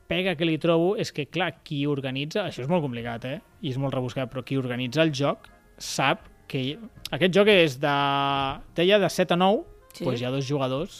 pega 0.08 0.36
que 0.38 0.46
li 0.48 0.56
trobo 0.62 0.94
és 1.00 1.12
que, 1.12 1.26
clar, 1.26 1.52
qui 1.66 1.84
organitza... 1.90 2.44
Això 2.46 2.62
és 2.64 2.68
molt 2.70 2.84
complicat, 2.84 3.24
eh? 3.26 3.40
I 3.62 3.72
és 3.74 3.78
molt 3.80 3.94
rebuscat, 3.94 4.30
però 4.32 4.44
qui 4.46 4.58
organitza 4.60 5.02
el 5.02 5.12
joc 5.14 5.48
sap 5.78 6.24
que 6.48 6.78
aquest 7.10 7.34
joc 7.34 7.48
és 7.50 7.78
de... 7.82 7.94
Deia 8.78 9.00
de 9.02 9.10
7 9.10 9.34
a 9.34 9.40
9, 9.40 9.64
Sí. 9.96 10.04
doncs 10.04 10.20
hi 10.20 10.26
ha 10.28 10.30
dos 10.30 10.44
jugadors 10.44 10.96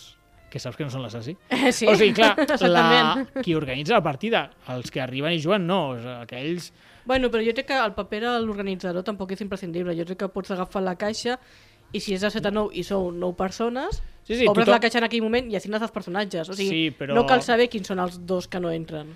que 0.49 0.59
saps 0.63 0.77
que 0.79 0.85
no 0.87 0.91
són 0.91 1.03
l'assassí. 1.05 1.35
sí, 1.75 1.85
O 1.87 1.93
sigui, 1.99 2.15
clar, 2.17 2.33
la, 2.73 3.27
qui 3.45 3.53
organitza 3.55 3.93
la 3.99 4.03
partida, 4.03 4.47
els 4.73 4.91
que 4.91 5.03
arriben 5.05 5.35
i 5.37 5.41
juguen, 5.43 5.67
no. 5.69 5.91
O 5.91 5.99
sigui, 5.99 6.15
aquells... 6.23 6.71
Bueno, 7.07 7.29
però 7.31 7.45
jo 7.45 7.53
crec 7.55 7.69
que 7.69 7.77
el 7.79 7.93
paper 7.95 8.23
de 8.25 8.31
l'organitzador 8.43 9.05
tampoc 9.05 9.35
és 9.37 9.43
imprescindible. 9.45 9.95
Jo 9.99 10.07
crec 10.09 10.23
que 10.25 10.29
pots 10.33 10.51
agafar 10.55 10.81
la 10.83 10.97
caixa 10.99 11.37
i 11.93 12.01
si 12.01 12.17
és 12.17 12.25
de 12.25 12.31
7 12.33 12.49
a 12.49 12.55
9 12.57 12.73
i 12.75 12.83
sou 12.89 13.11
9 13.13 13.37
persones, 13.39 14.01
Sí, 14.27 14.35
sí, 14.35 14.47
obres 14.51 14.67
tothom- 14.67 14.75
la 14.75 14.81
caixa 14.83 14.99
en 14.99 15.05
aquell 15.07 15.23
moment 15.23 15.49
i 15.53 15.57
assignes 15.57 15.83
els 15.87 15.93
personatges. 15.95 16.49
O 16.51 16.55
sigui, 16.59 16.69
Sí, 16.69 16.97
però- 16.99 17.15
no 17.15 17.25
cal 17.27 17.43
saber 17.47 17.69
quins 17.71 17.87
són 17.87 18.01
els 18.03 18.19
dos 18.27 18.49
que 18.51 18.59
no 18.61 18.71
entren. 18.75 19.15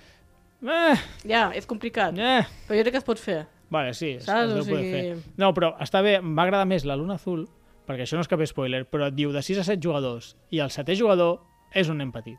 Eh, 0.63 0.95
Ja, 1.27 1.51
és 1.53 1.65
complicat. 1.67 2.13
eh. 2.17 2.45
Però 2.67 2.77
jo 2.77 2.83
crec 2.85 2.91
que 2.93 2.97
es 2.99 3.03
pot 3.03 3.19
fer. 3.19 3.45
Vale, 3.69 3.93
sí, 3.93 4.11
es, 4.11 4.25
Saps? 4.25 4.49
es 4.49 4.53
deu 4.53 4.75
O 4.75 4.77
sigui- 4.77 4.91
fer. 4.91 5.17
No, 5.37 5.53
però 5.53 5.77
està 5.79 6.01
bé, 6.01 6.15
em 6.15 6.37
va 6.37 6.43
agradar 6.43 6.65
més 6.67 6.85
la 6.85 6.95
Luna 6.95 7.15
Azul, 7.15 7.47
perquè 7.87 8.03
això 8.03 8.13
no 8.15 8.21
és 8.21 8.27
cap 8.27 8.39
spoiler, 8.45 8.85
però 8.89 9.07
et 9.07 9.15
diu 9.15 9.31
de 9.31 9.41
6 9.41 9.57
a 9.59 9.63
7 9.63 9.79
jugadors, 9.81 10.35
i 10.49 10.59
el 10.59 10.69
setè 10.69 10.95
jugador 10.97 11.41
és 11.73 11.89
un 11.89 11.97
nen 11.97 12.11
petit. 12.11 12.37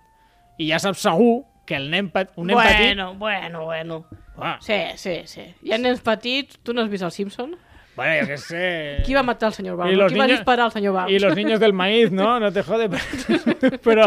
I 0.59 0.69
ja 0.71 0.79
saps 0.79 0.99
segur 1.01 1.45
que 1.67 1.75
el 1.77 1.91
nen, 1.91 2.11
pet- 2.11 2.31
un 2.37 2.47
nen 2.47 2.57
petit... 2.57 2.79
bueno, 2.97 3.15
bueno, 3.17 3.65
bueno. 3.65 4.07
Ah, 4.37 4.59
Sí, 4.61 4.75
sí, 4.97 5.23
sí. 5.27 5.43
Hi 5.63 5.73
ha 5.73 5.79
nens 5.79 6.01
petits, 6.01 6.59
tu 6.63 6.73
no 6.73 6.83
has 6.83 6.89
vist 6.91 7.03
el 7.05 7.11
Simpson? 7.13 7.57
Bueno, 7.97 8.21
yo 8.23 8.27
qué 8.27 8.39
sé. 8.39 9.03
Qui 9.05 9.15
va 9.15 9.23
matar 9.23 9.49
al 9.49 9.53
senyor 9.55 9.75
Y 9.75 9.79
Barnes? 9.79 9.99
los 9.99 10.13
Qui 10.13 10.19
va 10.19 10.25
niños- 10.27 10.39
disparar 10.39 10.65
al 10.67 10.73
senyor 10.73 10.95
Barnes? 10.95 11.13
Y 11.17 11.19
los 11.25 11.37
niños 11.37 11.61
del 11.61 11.73
maíz, 11.73 12.11
no? 12.11 12.41
No 12.41 12.51
te 12.53 12.63
jode. 12.63 12.89
Però, 13.83 14.07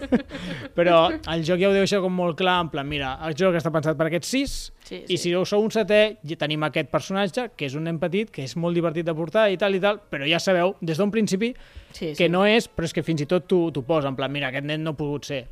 però 0.76 0.96
el 1.32 1.44
joc 1.46 1.60
ja 1.60 1.68
ho 1.70 1.72
deixa 1.74 2.00
com 2.02 2.12
molt 2.14 2.36
clar, 2.38 2.58
en 2.64 2.70
plan, 2.72 2.88
mira, 2.88 3.14
el 3.26 3.34
joc 3.38 3.56
està 3.58 3.72
pensat 3.74 3.96
per 3.98 4.08
aquests 4.10 4.32
sis, 4.34 4.56
Sí, 4.82 4.98
i 5.08 5.16
sí. 5.16 5.30
si 5.30 5.32
sou 5.48 5.62
un 5.62 5.70
setè, 5.72 6.00
ja 6.26 6.36
tenim 6.40 6.62
aquest 6.66 6.90
personatge, 6.92 7.46
que 7.56 7.66
és 7.68 7.74
un 7.78 7.84
nen 7.86 7.98
petit, 8.02 8.30
que 8.34 8.42
és 8.44 8.56
molt 8.60 8.74
divertit 8.76 9.06
de 9.06 9.14
portar 9.16 9.46
i 9.52 9.56
tal 9.56 9.74
i 9.74 9.80
tal, 9.80 10.00
però 10.10 10.26
ja 10.28 10.40
sabeu, 10.42 10.74
des 10.82 10.98
d'un 10.98 11.10
principi, 11.14 11.52
Sí, 11.92 12.10
sí. 12.10 12.14
que 12.18 12.28
no 12.28 12.44
és, 12.48 12.68
però 12.68 12.84
és 12.88 12.92
que 12.92 13.02
fins 13.06 13.22
i 13.22 13.26
tot 13.30 13.46
t'ho 13.48 13.82
posa, 13.86 14.08
en 14.08 14.16
plan, 14.18 14.32
mira, 14.32 14.48
aquest 14.50 14.66
nen 14.68 14.82
no 14.84 14.90
ha 14.92 14.98
pogut 14.98 15.24
ser. 15.28 15.46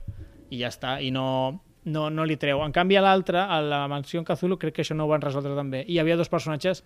I 0.51 0.59
ja 0.65 0.69
està, 0.69 0.99
i 1.01 1.11
no, 1.15 1.61
no, 1.85 2.09
no 2.11 2.25
li 2.27 2.37
treu. 2.37 2.61
En 2.65 2.73
canvi, 2.75 2.97
a 2.99 3.03
l'altre, 3.05 3.39
a 3.39 3.61
la 3.63 3.85
mansió 3.89 4.19
en 4.21 4.27
Cthulhu, 4.27 4.59
crec 4.59 4.75
que 4.75 4.83
això 4.83 4.97
no 4.99 5.05
ho 5.07 5.09
van 5.13 5.23
resoldre 5.23 5.55
també. 5.55 5.85
I 5.87 5.95
hi 5.95 5.99
havia 6.03 6.17
dos 6.19 6.29
personatges 6.29 6.83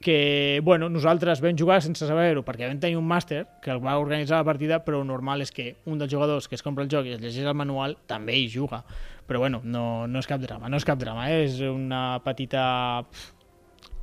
que, 0.00 0.60
bueno, 0.62 0.88
nosaltres 0.92 1.40
vam 1.40 1.56
jugar 1.58 1.80
sense 1.82 2.06
saber-ho, 2.06 2.42
perquè 2.44 2.68
vam 2.68 2.78
tenir 2.78 2.98
un 2.98 3.06
màster 3.08 3.46
que 3.62 3.70
el 3.72 3.80
va 3.84 3.96
organitzar 3.98 4.38
la 4.42 4.44
partida, 4.44 4.82
però 4.84 5.00
el 5.00 5.06
normal 5.08 5.40
és 5.42 5.50
que 5.50 5.76
un 5.86 5.98
dels 5.98 6.12
jugadors 6.12 6.48
que 6.48 6.54
es 6.54 6.62
compra 6.62 6.84
el 6.84 6.90
joc 6.92 7.06
i 7.08 7.14
es 7.16 7.20
llegeix 7.20 7.46
el 7.46 7.54
manual 7.56 7.96
també 8.06 8.36
hi 8.36 8.48
juga. 8.52 8.84
Però 9.26 9.40
bueno, 9.42 9.60
no, 9.64 10.06
no 10.06 10.18
és 10.20 10.26
cap 10.28 10.38
drama, 10.40 10.68
no 10.68 10.76
és 10.76 10.84
cap 10.86 10.98
drama, 11.00 11.30
eh? 11.32 11.44
és 11.48 11.58
una 11.64 12.20
petita 12.22 13.02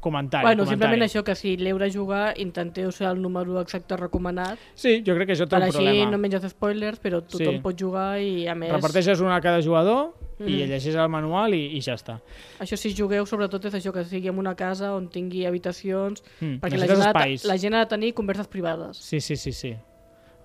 comentari. 0.04 0.44
Bueno, 0.44 0.66
comentari. 0.66 0.76
simplement 0.76 1.06
això, 1.08 1.24
que 1.24 1.36
si 1.40 1.56
l'heu 1.56 1.78
de 1.80 1.88
jugar, 1.94 2.34
intenteu 2.42 2.92
ser 2.92 3.08
el 3.08 3.22
número 3.22 3.62
exacte 3.62 3.96
recomanat, 3.96 4.60
Sí, 4.76 4.98
jo 5.06 5.16
crec 5.16 5.30
que 5.30 5.38
això 5.38 5.46
té 5.48 5.56
per 5.56 5.62
un 5.62 5.70
així 5.70 5.78
problema. 5.78 6.12
no 6.12 6.18
menges 6.18 6.50
spoilers, 6.52 7.00
però 7.00 7.22
tothom 7.24 7.56
Sí. 7.56 7.62
pot 7.64 7.80
jugar 7.80 8.20
i 8.20 8.48
a 8.48 8.56
més... 8.56 8.74
Reparteixes 8.74 9.22
una 9.22 9.38
a 9.38 9.42
cada 9.42 9.62
jugador 9.62 10.12
i 10.48 10.52
Mhm. 10.64 10.68
llegeix 10.70 10.96
el 10.96 11.10
manual 11.10 11.54
i, 11.54 11.78
i 11.78 11.82
ja 11.82 11.94
està. 11.96 12.20
Això 12.60 12.76
si 12.78 12.94
jugueu, 12.96 13.26
sobretot 13.26 13.66
és 13.66 13.74
això, 13.74 13.92
que 13.94 14.04
sigui 14.06 14.28
en 14.30 14.38
una 14.38 14.56
casa 14.56 14.94
on 14.96 15.10
tingui 15.10 15.46
habitacions, 15.46 16.24
Mm, 16.42 16.60
perquè 16.60 16.78
la 16.78 16.88
gent, 16.88 17.02
ha 17.02 17.08
espais. 17.08 17.46
la 17.46 17.58
gent 17.58 17.74
ha 17.76 17.80
de 17.80 17.86
tenir 17.88 18.14
converses 18.14 18.48
privades. 18.48 18.98
Sí, 18.98 19.20
sí, 19.22 19.36
sí, 19.36 19.52
sí. 19.52 19.76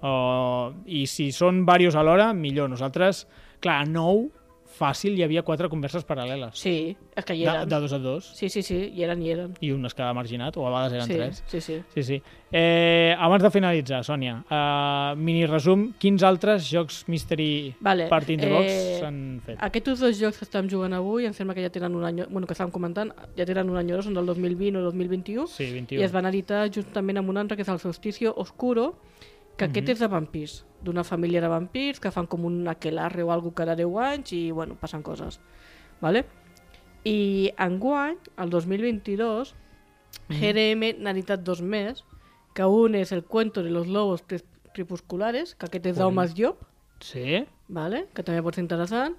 O, 0.01 0.73
I 0.87 1.07
si 1.07 1.33
són 1.33 1.65
diversos 1.67 1.97
alhora, 1.97 2.33
millor. 2.33 2.69
Nosaltres, 2.71 3.27
clar, 3.61 3.83
a 3.83 3.87
nou, 3.87 4.31
fàcil, 4.79 5.17
hi 5.19 5.25
havia 5.27 5.43
quatre 5.43 5.69
converses 5.69 6.07
paral·leles. 6.07 6.55
Sí, 6.59 6.95
és 7.19 7.25
que 7.27 7.35
hi 7.37 7.43
De, 7.45 7.51
eren. 7.51 7.69
de 7.69 7.81
dos 7.83 7.93
a 7.93 7.99
dos. 7.99 8.31
Sí, 8.39 8.49
sí, 8.49 8.63
sí, 8.63 8.79
hi 8.95 9.03
eren, 9.05 9.21
hi 9.23 9.33
eren. 9.35 9.55
I 9.61 9.73
un 9.75 9.85
es 9.87 9.95
quedava 9.99 10.15
marginat, 10.15 10.57
o 10.57 10.67
a 10.67 10.71
vegades 10.71 10.93
eren 10.99 11.07
sí, 11.11 11.15
tres. 11.19 11.43
sí, 11.51 11.61
sí. 11.61 11.81
Sí, 11.95 12.03
sí. 12.13 12.23
Eh, 12.51 13.13
abans 13.19 13.43
de 13.45 13.51
finalitzar, 13.53 14.01
Sònia, 14.07 14.39
eh, 14.49 15.15
mini 15.21 15.45
resum, 15.47 15.89
quins 16.01 16.23
altres 16.25 16.65
jocs 16.71 17.03
Mystery 17.13 17.75
Vale, 17.85 18.07
Party 18.09 18.39
in 18.39 18.41
the 18.41 18.49
Box 18.55 18.71
eh, 18.73 18.99
s'han 19.03 19.19
fet? 19.45 19.59
Aquests 19.67 20.01
dos 20.01 20.17
jocs 20.21 20.39
que 20.41 20.47
estem 20.49 20.71
jugant 20.71 20.95
avui, 20.97 21.27
em 21.29 21.35
sembla 21.37 21.53
que 21.59 21.67
ja 21.67 21.71
tenen 21.75 21.95
un 21.99 22.07
any, 22.09 22.23
bueno, 22.31 22.47
que 22.49 22.55
estàvem 22.57 22.73
comentant, 22.73 23.13
ja 23.37 23.45
tenen 23.45 23.69
un 23.69 23.77
any 23.77 23.93
o 23.93 24.01
són 24.01 24.15
del 24.17 24.25
2020 24.33 24.79
o 24.81 24.87
2021, 24.89 25.47
Sí, 25.53 25.65
i 25.69 25.73
21. 25.83 26.05
es 26.07 26.13
van 26.15 26.31
editar 26.31 26.65
juntament 26.73 27.21
amb 27.21 27.29
un 27.35 27.37
altre 27.45 27.57
que 27.59 27.67
és 27.67 27.69
el 27.69 27.83
Solsticio 27.85 28.33
Oscuro, 28.37 28.95
que 29.59 29.65
Mhm. 29.67 29.71
aquest 29.73 29.89
és 29.91 29.99
de 29.99 30.07
vampirs, 30.09 30.65
d'una 30.83 31.03
família 31.05 31.41
de 31.43 31.49
vampirs 31.49 31.99
que 32.01 32.11
fan 32.15 32.27
com 32.27 32.45
un 32.47 32.67
aquelarre 32.69 33.23
o 33.25 33.33
alguna 33.33 33.55
cada 33.55 33.75
10 33.77 33.99
anys 33.99 34.33
i, 34.33 34.51
bueno, 34.53 34.77
passen 34.77 35.03
coses. 35.03 35.41
Vale? 36.01 36.25
I 37.05 37.51
enguany, 37.59 38.17
el 38.39 38.51
2022, 38.51 39.55
Mhm. 40.29 40.41
GRM 40.41 40.93
n'ha 41.03 41.11
editat 41.11 41.41
dos 41.43 41.61
més, 41.63 42.05
que 42.55 42.65
un 42.65 42.95
és 42.95 43.13
el 43.13 43.25
cuento 43.25 43.63
de 43.63 43.71
los 43.71 43.87
lobos 43.87 44.23
Crep- 44.27 44.45
crepusculares, 44.73 45.55
que 45.55 45.67
aquest 45.67 45.87
és 45.87 45.97
d'Homes 45.97 46.35
Job, 46.37 46.57
Sí? 47.01 47.45
¿vale? 47.69 48.07
que 48.15 48.23
també 48.23 48.43
pot 48.43 48.55
ser 48.55 48.63
interessant, 48.63 49.17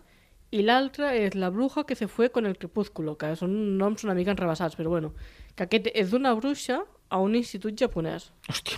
i 0.51 0.61
l'altre 0.63 1.25
és 1.25 1.35
La 1.35 1.49
bruja 1.49 1.83
que 1.85 1.95
se 1.95 2.07
fue 2.07 2.31
con 2.31 2.45
el 2.45 2.57
crepúsculo, 2.57 3.17
que 3.17 3.35
són 3.35 3.77
noms 3.77 4.03
una 4.03 4.13
mica 4.15 4.31
enrebaçats, 4.31 4.75
però 4.77 4.89
bueno, 4.89 5.13
que 5.55 5.63
aquest 5.63 5.87
és 5.93 6.11
d'una 6.11 6.33
bruixa 6.33 6.85
a 7.09 7.17
un 7.19 7.35
institut 7.35 7.73
japonès. 7.79 8.31
Hòstia. 8.47 8.77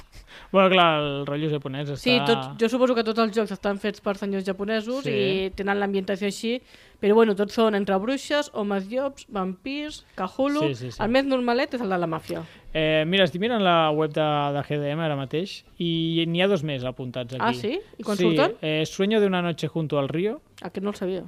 Bueno, 0.52 0.70
clar, 0.72 1.00
el 1.00 1.26
rotllo 1.28 1.50
japonès 1.52 1.90
està... 1.92 2.02
Sí, 2.04 2.14
tots, 2.28 2.54
jo 2.60 2.68
suposo 2.72 2.96
que 2.96 3.04
tots 3.08 3.20
els 3.20 3.34
jocs 3.36 3.52
estan 3.52 3.78
fets 3.80 4.02
per 4.04 4.14
senyors 4.20 4.46
japonesos 4.48 5.04
Sí. 5.04 5.12
i 5.12 5.50
tenen 5.56 5.80
l'ambientació 5.80 6.28
així, 6.28 6.54
però 7.00 7.16
bueno, 7.16 7.36
tots 7.36 7.54
són 7.56 7.76
entre 7.76 7.96
bruixes, 8.00 8.50
homes 8.54 8.88
llops, 8.92 9.26
vampirs, 9.32 10.02
Cthulhu... 10.16 10.66
Sí, 10.70 10.76
sí, 10.76 10.92
sí. 10.92 11.00
El 11.04 11.12
més 11.12 11.26
normalet 11.28 11.74
és 11.76 11.82
el 11.84 11.92
de 11.92 11.98
la 12.00 12.08
màfia. 12.08 12.44
Eh, 12.74 13.04
mira, 13.08 13.26
estic 13.28 13.42
mirant 13.44 13.64
la 13.64 13.92
web 13.92 14.12
de, 14.16 14.28
de 14.56 14.64
GDM 14.68 15.04
ara 15.04 15.16
mateix 15.20 15.58
i 15.84 16.26
n'hi 16.28 16.44
ha 16.44 16.48
dos 16.52 16.64
més 16.68 16.84
apuntats 16.88 17.36
aquí. 17.36 17.44
Ah, 17.44 17.54
sí? 17.56 17.78
I 18.00 18.04
quan 18.08 18.18
sí, 18.20 18.24
surten? 18.30 18.56
Eh, 18.62 18.86
Sueño 18.88 19.20
de 19.20 19.28
una 19.28 19.42
noche 19.42 19.68
junto 19.68 20.00
al 20.00 20.08
río, 20.10 20.40
Aquest 20.62 20.84
no 20.84 20.92
el 20.92 20.96
sabia. 20.96 21.24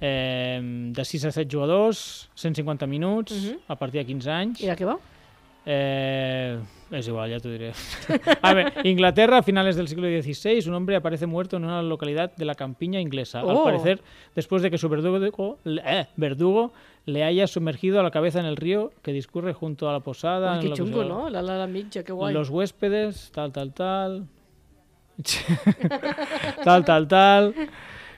eh, 0.00 0.60
de 0.92 1.04
6 1.04 1.24
a 1.26 1.32
7 1.32 1.48
jugadors, 1.50 2.30
150 2.34 2.86
minuts, 2.86 3.32
Mhm. 3.32 3.58
a 3.68 3.76
partir 3.76 4.00
de 4.00 4.06
15 4.06 4.30
anys. 4.30 4.60
I 4.62 4.66
de 4.66 4.76
què 4.76 4.84
va? 4.86 4.98
Eh, 5.68 6.58
es 6.92 7.08
igual, 7.08 7.28
ya 7.28 7.40
te 7.40 7.50
diré. 7.50 7.72
A 8.42 8.54
ver, 8.54 8.72
Inglaterra, 8.84 9.38
a 9.38 9.42
finales 9.42 9.74
del 9.74 9.88
siglo 9.88 10.06
XVI, 10.06 10.68
un 10.68 10.74
hombre 10.74 10.94
aparece 10.94 11.26
muerto 11.26 11.56
en 11.56 11.64
una 11.64 11.82
localidad 11.82 12.30
de 12.36 12.44
la 12.44 12.54
campiña 12.54 13.00
inglesa. 13.00 13.40
Al 13.40 13.46
Oh. 13.50 13.64
parecer, 13.64 14.00
después 14.36 14.62
de 14.62 14.70
que 14.70 14.78
su 14.78 14.88
verdugo, 14.88 15.58
eh, 15.64 16.06
verdugo 16.16 16.72
le 17.04 17.24
haya 17.24 17.48
sumergido 17.48 17.98
a 17.98 18.04
la 18.04 18.12
cabeza 18.12 18.38
en 18.38 18.46
el 18.46 18.56
río 18.56 18.92
que 19.02 19.12
discurre 19.12 19.52
junto 19.54 19.88
a 19.88 19.92
la 19.92 20.00
posada. 20.00 20.60
En 20.60 20.70
que 20.70 20.76
xungo, 20.76 21.02
se- 21.02 21.08
no? 21.08 21.28
La 21.28 21.42
la 21.42 21.58
la 21.58 21.66
mitja, 21.66 22.04
que 22.04 22.12
guai. 22.12 22.32
Los 22.32 22.48
huéspedes, 22.50 23.32
tal, 23.34 23.50
tal, 23.52 23.72
tal. 23.72 24.26
tal, 26.64 26.84
tal, 26.84 27.08
tal. 27.08 27.54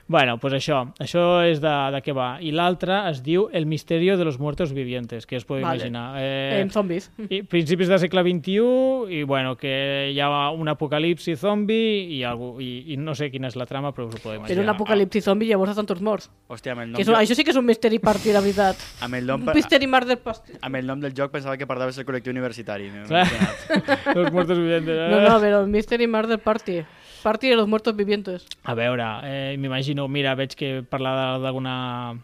Bueno, 0.09 0.39
pues 0.41 0.55
això, 0.57 0.79
això 0.97 1.21
és 1.45 1.59
de, 1.61 1.69
de 1.93 1.99
què 2.01 2.15
va. 2.17 2.39
I 2.41 2.49
l'altre 2.49 2.95
es 3.11 3.19
diu 3.21 3.43
El 3.53 3.67
misterio 3.69 4.15
de 4.17 4.25
los 4.25 4.39
muertos 4.41 4.73
vivientes, 4.73 5.27
que 5.29 5.37
us 5.37 5.45
podeu 5.45 5.61
Vale. 5.61 5.77
imaginar. 5.77 6.15
Eh, 6.17 6.61
En 6.63 6.71
zombis. 6.73 7.11
i 7.29 7.43
principis 7.43 7.87
del 7.87 7.99
segle 8.01 8.23
XXI 8.25 9.13
i 9.13 9.21
bueno, 9.21 9.55
que 9.55 10.09
hi 10.11 10.19
ha 10.19 10.49
un 10.49 10.67
apocalipsi 10.67 11.35
zombi 11.37 11.77
i, 12.17 12.23
algú, 12.23 12.55
i, 12.59 12.91
i 12.91 12.97
no 12.97 13.13
sé 13.13 13.29
quina 13.29 13.51
és 13.53 13.55
la 13.55 13.67
trama 13.69 13.91
però 13.93 14.07
us 14.09 14.15
ho 14.15 14.23
podeu 14.23 14.39
imaginar. 14.39 14.55
Però 14.57 14.65
un 14.65 14.73
apocalipsi 14.73 15.21
zombi 15.21 15.45
llavors 15.45 15.75
estan 15.75 15.85
tots 15.85 16.01
morts. 16.01 16.31
Hòstia, 16.49 16.73
amb 16.73 16.81
el 16.87 16.89
nom, 16.89 16.95
Que 16.97 17.03
és, 17.05 17.07
un- 17.13 17.15
això 17.21 17.37
sí 17.37 17.43
que 17.45 17.51
és 17.53 17.61
un 17.61 17.65
misteri 17.69 17.99
party, 17.99 18.31
de 18.33 18.41
veritat. 18.41 18.81
amb 19.05 19.13
el 19.13 19.27
nom, 19.29 19.45
Un 19.47 19.53
misteri 19.53 19.85
murder 19.85 20.17
party. 20.17 20.57
amb 20.59 20.75
el 20.81 20.87
nom 20.89 20.99
del 21.05 21.13
joc 21.13 21.29
pensava 21.31 21.55
que 21.55 21.67
parlaves 21.69 21.95
del 22.01 22.07
col·lectiu 22.09 22.33
universitari. 22.33 22.89
Clar. 23.07 23.27
Los 24.15 24.31
muertos 24.33 24.57
vivientes. 24.57 24.89
eh? 24.97 25.07
No, 25.11 25.21
no, 25.21 25.37
però 25.39 25.67
Mystery 25.67 26.07
Murder 26.07 26.39
Party. 26.39 26.81
Party 27.23 27.49
de 27.49 27.55
los 27.55 27.67
muertos 27.67 27.95
vivientes. 27.95 28.45
A 28.63 28.73
veure, 28.73 29.03
eh, 29.23 29.57
m'imagino, 29.57 30.07
mira, 30.07 30.35
veig 30.35 30.55
que 30.55 30.83
parla 30.87 31.11
de- 31.37 31.43
d'alguna 31.43 32.15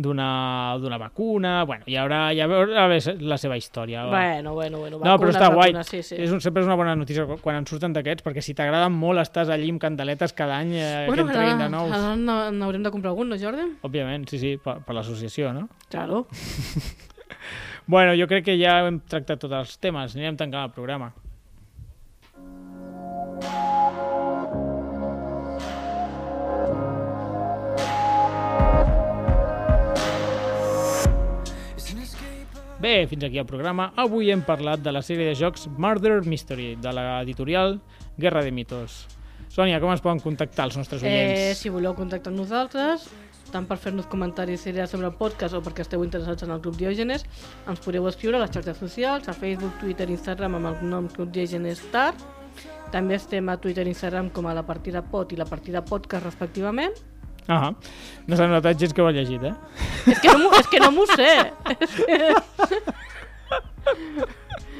d'una 0.00 0.76
d'una 0.78 0.96
vacuna, 0.96 1.64
bueno, 1.64 1.82
hi 1.90 1.96
haurà, 1.98 2.32
hi 2.32 2.38
haurà 2.40 2.84
la 3.18 3.36
seva 3.36 3.56
història. 3.58 4.04
va. 4.04 4.10
Bueno, 4.10 4.52
bueno, 4.54 4.78
bueno. 4.78 4.98
No, 4.98 5.16
però 5.18 5.32
vacunes, 5.32 5.34
està 5.34 5.48
guai. 5.52 5.72
vacunes, 5.72 5.88
Sí, 5.88 6.02
sí. 6.04 6.14
És 6.22 6.30
un, 6.30 6.40
sempre 6.40 6.62
és 6.62 6.66
una 6.68 6.76
bona 6.76 6.94
notícia 6.94 7.24
quan 7.42 7.56
en 7.56 7.66
surten 7.66 7.92
d'aquests, 7.92 8.22
perquè 8.22 8.40
si 8.40 8.54
t'agraden 8.54 8.92
molt 8.92 9.18
estàs 9.18 9.48
allí 9.50 9.68
amb 9.70 9.80
candeletes 9.80 10.32
cada 10.34 10.58
any 10.58 10.70
eh, 10.76 11.04
bueno, 11.08 11.24
que 11.26 11.32
en 11.32 11.36
treguin 11.36 11.58
de 11.58 11.68
nous. 11.68 11.90
ara 11.90 12.14
n'haurem 12.52 12.82
de 12.84 12.90
comprar 12.92 13.10
algun, 13.10 13.28
no, 13.28 13.36
Jordi? 13.36 13.66
Òbviament, 13.82 14.28
sí, 14.30 14.38
sí, 14.38 14.56
per, 14.62 14.78
per 14.86 14.94
l'associació, 14.94 15.52
no? 15.52 15.68
Claro. 15.90 16.28
Bueno, 17.88 18.12
jo 18.14 18.26
crec 18.28 18.44
que 18.44 18.58
ja 18.60 18.86
hem 18.86 18.98
tractat 19.00 19.38
tots 19.40 19.54
els 19.56 19.78
temes, 19.80 20.14
anirem 20.14 20.36
tancant 20.36 20.66
el 20.66 20.72
programa. 20.74 21.06
Bé, 32.80 33.06
fins 33.10 33.24
aquí 33.24 33.38
el 33.38 33.46
programa. 33.46 33.92
Avui 33.98 34.30
hem 34.30 34.42
parlat 34.46 34.82
de 34.84 34.92
la 34.94 35.00
sèrie 35.02 35.26
de 35.26 35.34
jocs 35.34 35.66
Murder 35.82 36.20
Mystery, 36.24 36.76
de 36.78 36.92
l'editorial 36.94 37.80
Guerra 38.16 38.44
de 38.46 38.52
Mitos. 38.54 39.00
Sònia, 39.50 39.80
com 39.82 39.90
ens 39.90 40.02
poden 40.04 40.20
contactar 40.22 40.68
els 40.68 40.76
nostres 40.78 41.02
Eh, 41.02 41.08
oients? 41.08 41.58
si 41.58 41.68
voleu 41.74 41.94
contactar 41.96 42.30
amb 42.30 42.38
nosaltres, 42.38 43.08
tant 43.50 43.66
per 43.66 43.78
fer-nos 43.78 44.06
comentaris 44.06 44.66
i 44.66 44.70
idees 44.70 44.90
sobre 44.90 45.06
el 45.08 45.14
podcast 45.14 45.54
o 45.54 45.62
perquè 45.62 45.80
esteu 45.82 46.04
interessats 46.04 46.42
en 46.44 46.50
el 46.54 46.60
Club 46.60 46.76
Diògenes, 46.76 47.24
ens 47.66 47.80
podeu 47.80 48.06
escriure 48.06 48.36
a 48.36 48.40
les 48.44 48.50
xarxes 48.50 48.76
socials, 48.76 49.26
a 49.28 49.32
Facebook, 49.32 49.74
Twitter, 49.80 50.08
Instagram 50.10 50.54
amb 50.60 50.66
el 50.66 50.88
nom 50.88 51.08
Club 51.08 51.32
Diògenes 51.32 51.80
Star. 51.88 52.14
També 52.92 53.14
estem 53.16 53.48
a 53.48 53.56
Twitter 53.56 53.86
i 53.86 53.90
Instagram 53.90 54.30
com 54.30 54.46
a 54.46 54.54
la 54.54 54.62
partida 54.64 55.02
pot 55.02 55.32
i 55.32 55.36
la 55.36 55.44
partida 55.46 55.82
podcast 55.84 56.24
respectivament. 56.24 56.92
Ah, 57.48 57.72
no 58.26 58.36
s'ha 58.36 58.46
notat 58.46 58.76
gens 58.78 58.92
que 58.92 59.00
ho 59.02 59.06
ha 59.08 59.12
llegit, 59.12 59.42
eh? 59.42 59.54
És 60.06 60.20
que 60.20 60.28
no 60.28 60.38
m'ho- 60.44 60.54
és 60.60 60.66
que 60.68 60.80
no 60.80 60.90
m'ho 60.92 61.06
sé. 61.06 61.52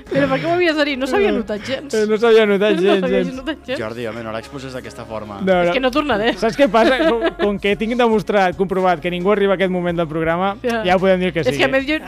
Però 0.08 0.24
per 0.24 0.38
què 0.40 0.44
m'ho 0.46 0.54
havies 0.56 0.76
de 0.76 0.84
dir? 0.88 0.94
No 1.00 1.06
s'havia 1.08 1.32
notat 1.36 1.64
gens. 1.68 1.92
Eh, 1.94 2.06
No 2.08 2.16
s'havia 2.16 2.46
notat 2.48 2.76
No 2.76 2.82
gens, 2.82 3.08
gens. 3.12 3.32
notat 3.36 3.58
gens. 3.66 3.78
Jordi, 3.80 4.06
home, 4.08 4.22
no 4.24 4.32
l'exposes 4.32 4.72
d'aquesta 4.72 5.04
forma. 5.04 5.40
No, 5.44 5.58
És 5.64 5.70
que 5.76 5.80
no 5.84 5.90
tornaré. 5.92 6.32
Saps 6.40 6.56
què 6.56 6.68
passa? 6.72 6.96
Com, 7.08 7.26
com 7.42 7.58
que 7.60 7.74
tinc 7.76 7.92
demostrat, 7.96 8.56
comprovat, 8.56 9.00
que 9.04 9.10
ningú 9.12 9.32
arriba 9.32 9.52
a 9.52 9.56
aquest 9.60 9.70
moment 9.72 9.96
del 10.00 10.08
programa, 10.08 10.56
Ja. 10.62 10.82
ja, 10.84 10.96
podem 10.98 11.20
dir 11.20 11.32
que 11.32 11.44
sí. 11.44 11.50
És 11.50 11.58
que 11.58 11.64
a 11.64 11.68
més 11.68 11.84
jo 11.86 11.98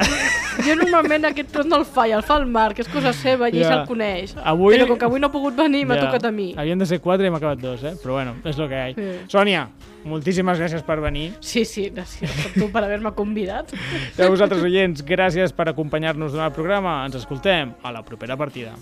Jo 0.67 0.75
normalment 0.77 1.25
aquest 1.31 1.51
tros 1.53 1.67
no 1.67 1.77
el 1.81 1.85
fa, 1.85 2.07
i 2.09 2.13
el 2.13 2.23
fa 2.23 2.37
el 2.39 2.47
Marc, 2.47 2.79
és 2.81 2.89
cosa 2.89 3.13
seva, 3.13 3.49
i 3.49 3.57
ell 3.59 3.63
Ja. 3.65 3.69
se'l 3.69 3.87
coneix. 3.89 4.35
Avui- 4.45 4.77
Però 4.77 4.87
com 4.89 4.99
que 4.99 5.05
avui 5.05 5.21
no 5.21 5.27
ha 5.29 5.33
pogut 5.33 5.55
venir, 5.57 5.85
m'ha 5.87 5.97
Ja. 5.97 6.07
tocat 6.07 6.25
a 6.25 6.31
mi. 6.31 6.55
Havien 6.57 6.79
de 6.79 6.87
ser 6.87 7.01
quatre 7.01 7.25
i 7.25 7.29
hem 7.29 7.35
acabat 7.35 7.59
dos, 7.59 7.83
eh? 7.85 7.95
Però 8.03 8.13
bueno, 8.13 8.37
és 8.45 8.59
el 8.59 8.69
que 8.69 8.75
hi 8.75 8.93
ha. 8.93 8.95
Sí. 8.95 9.27
Sònia, 9.29 9.69
moltíssimes 10.05 10.59
gràcies 10.59 10.83
per 10.83 11.01
venir. 11.01 11.33
Sí, 11.41 11.65
sí, 11.65 11.91
gràcies 11.91 12.31
a 12.47 12.53
tu 12.59 12.71
per 12.71 12.85
haver-me 12.85 13.13
convidat. 13.13 13.73
I 14.19 14.23
a 14.23 14.29
vosaltres, 14.29 14.63
oients, 14.63 15.05
gràcies 15.05 15.53
per 15.53 15.69
acompanyar-nos 15.69 16.33
durant 16.33 16.47
el 16.49 16.53
programa. 16.55 17.05
Ens 17.07 17.15
escoltem 17.17 17.75
a 17.83 17.93
la 17.93 18.03
propera 18.03 18.37
partida. 18.37 18.73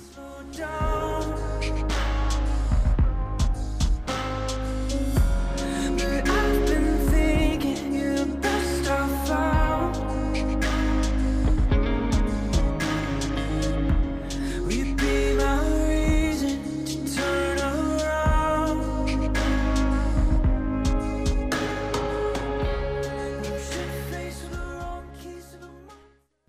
I've 0.59 1.18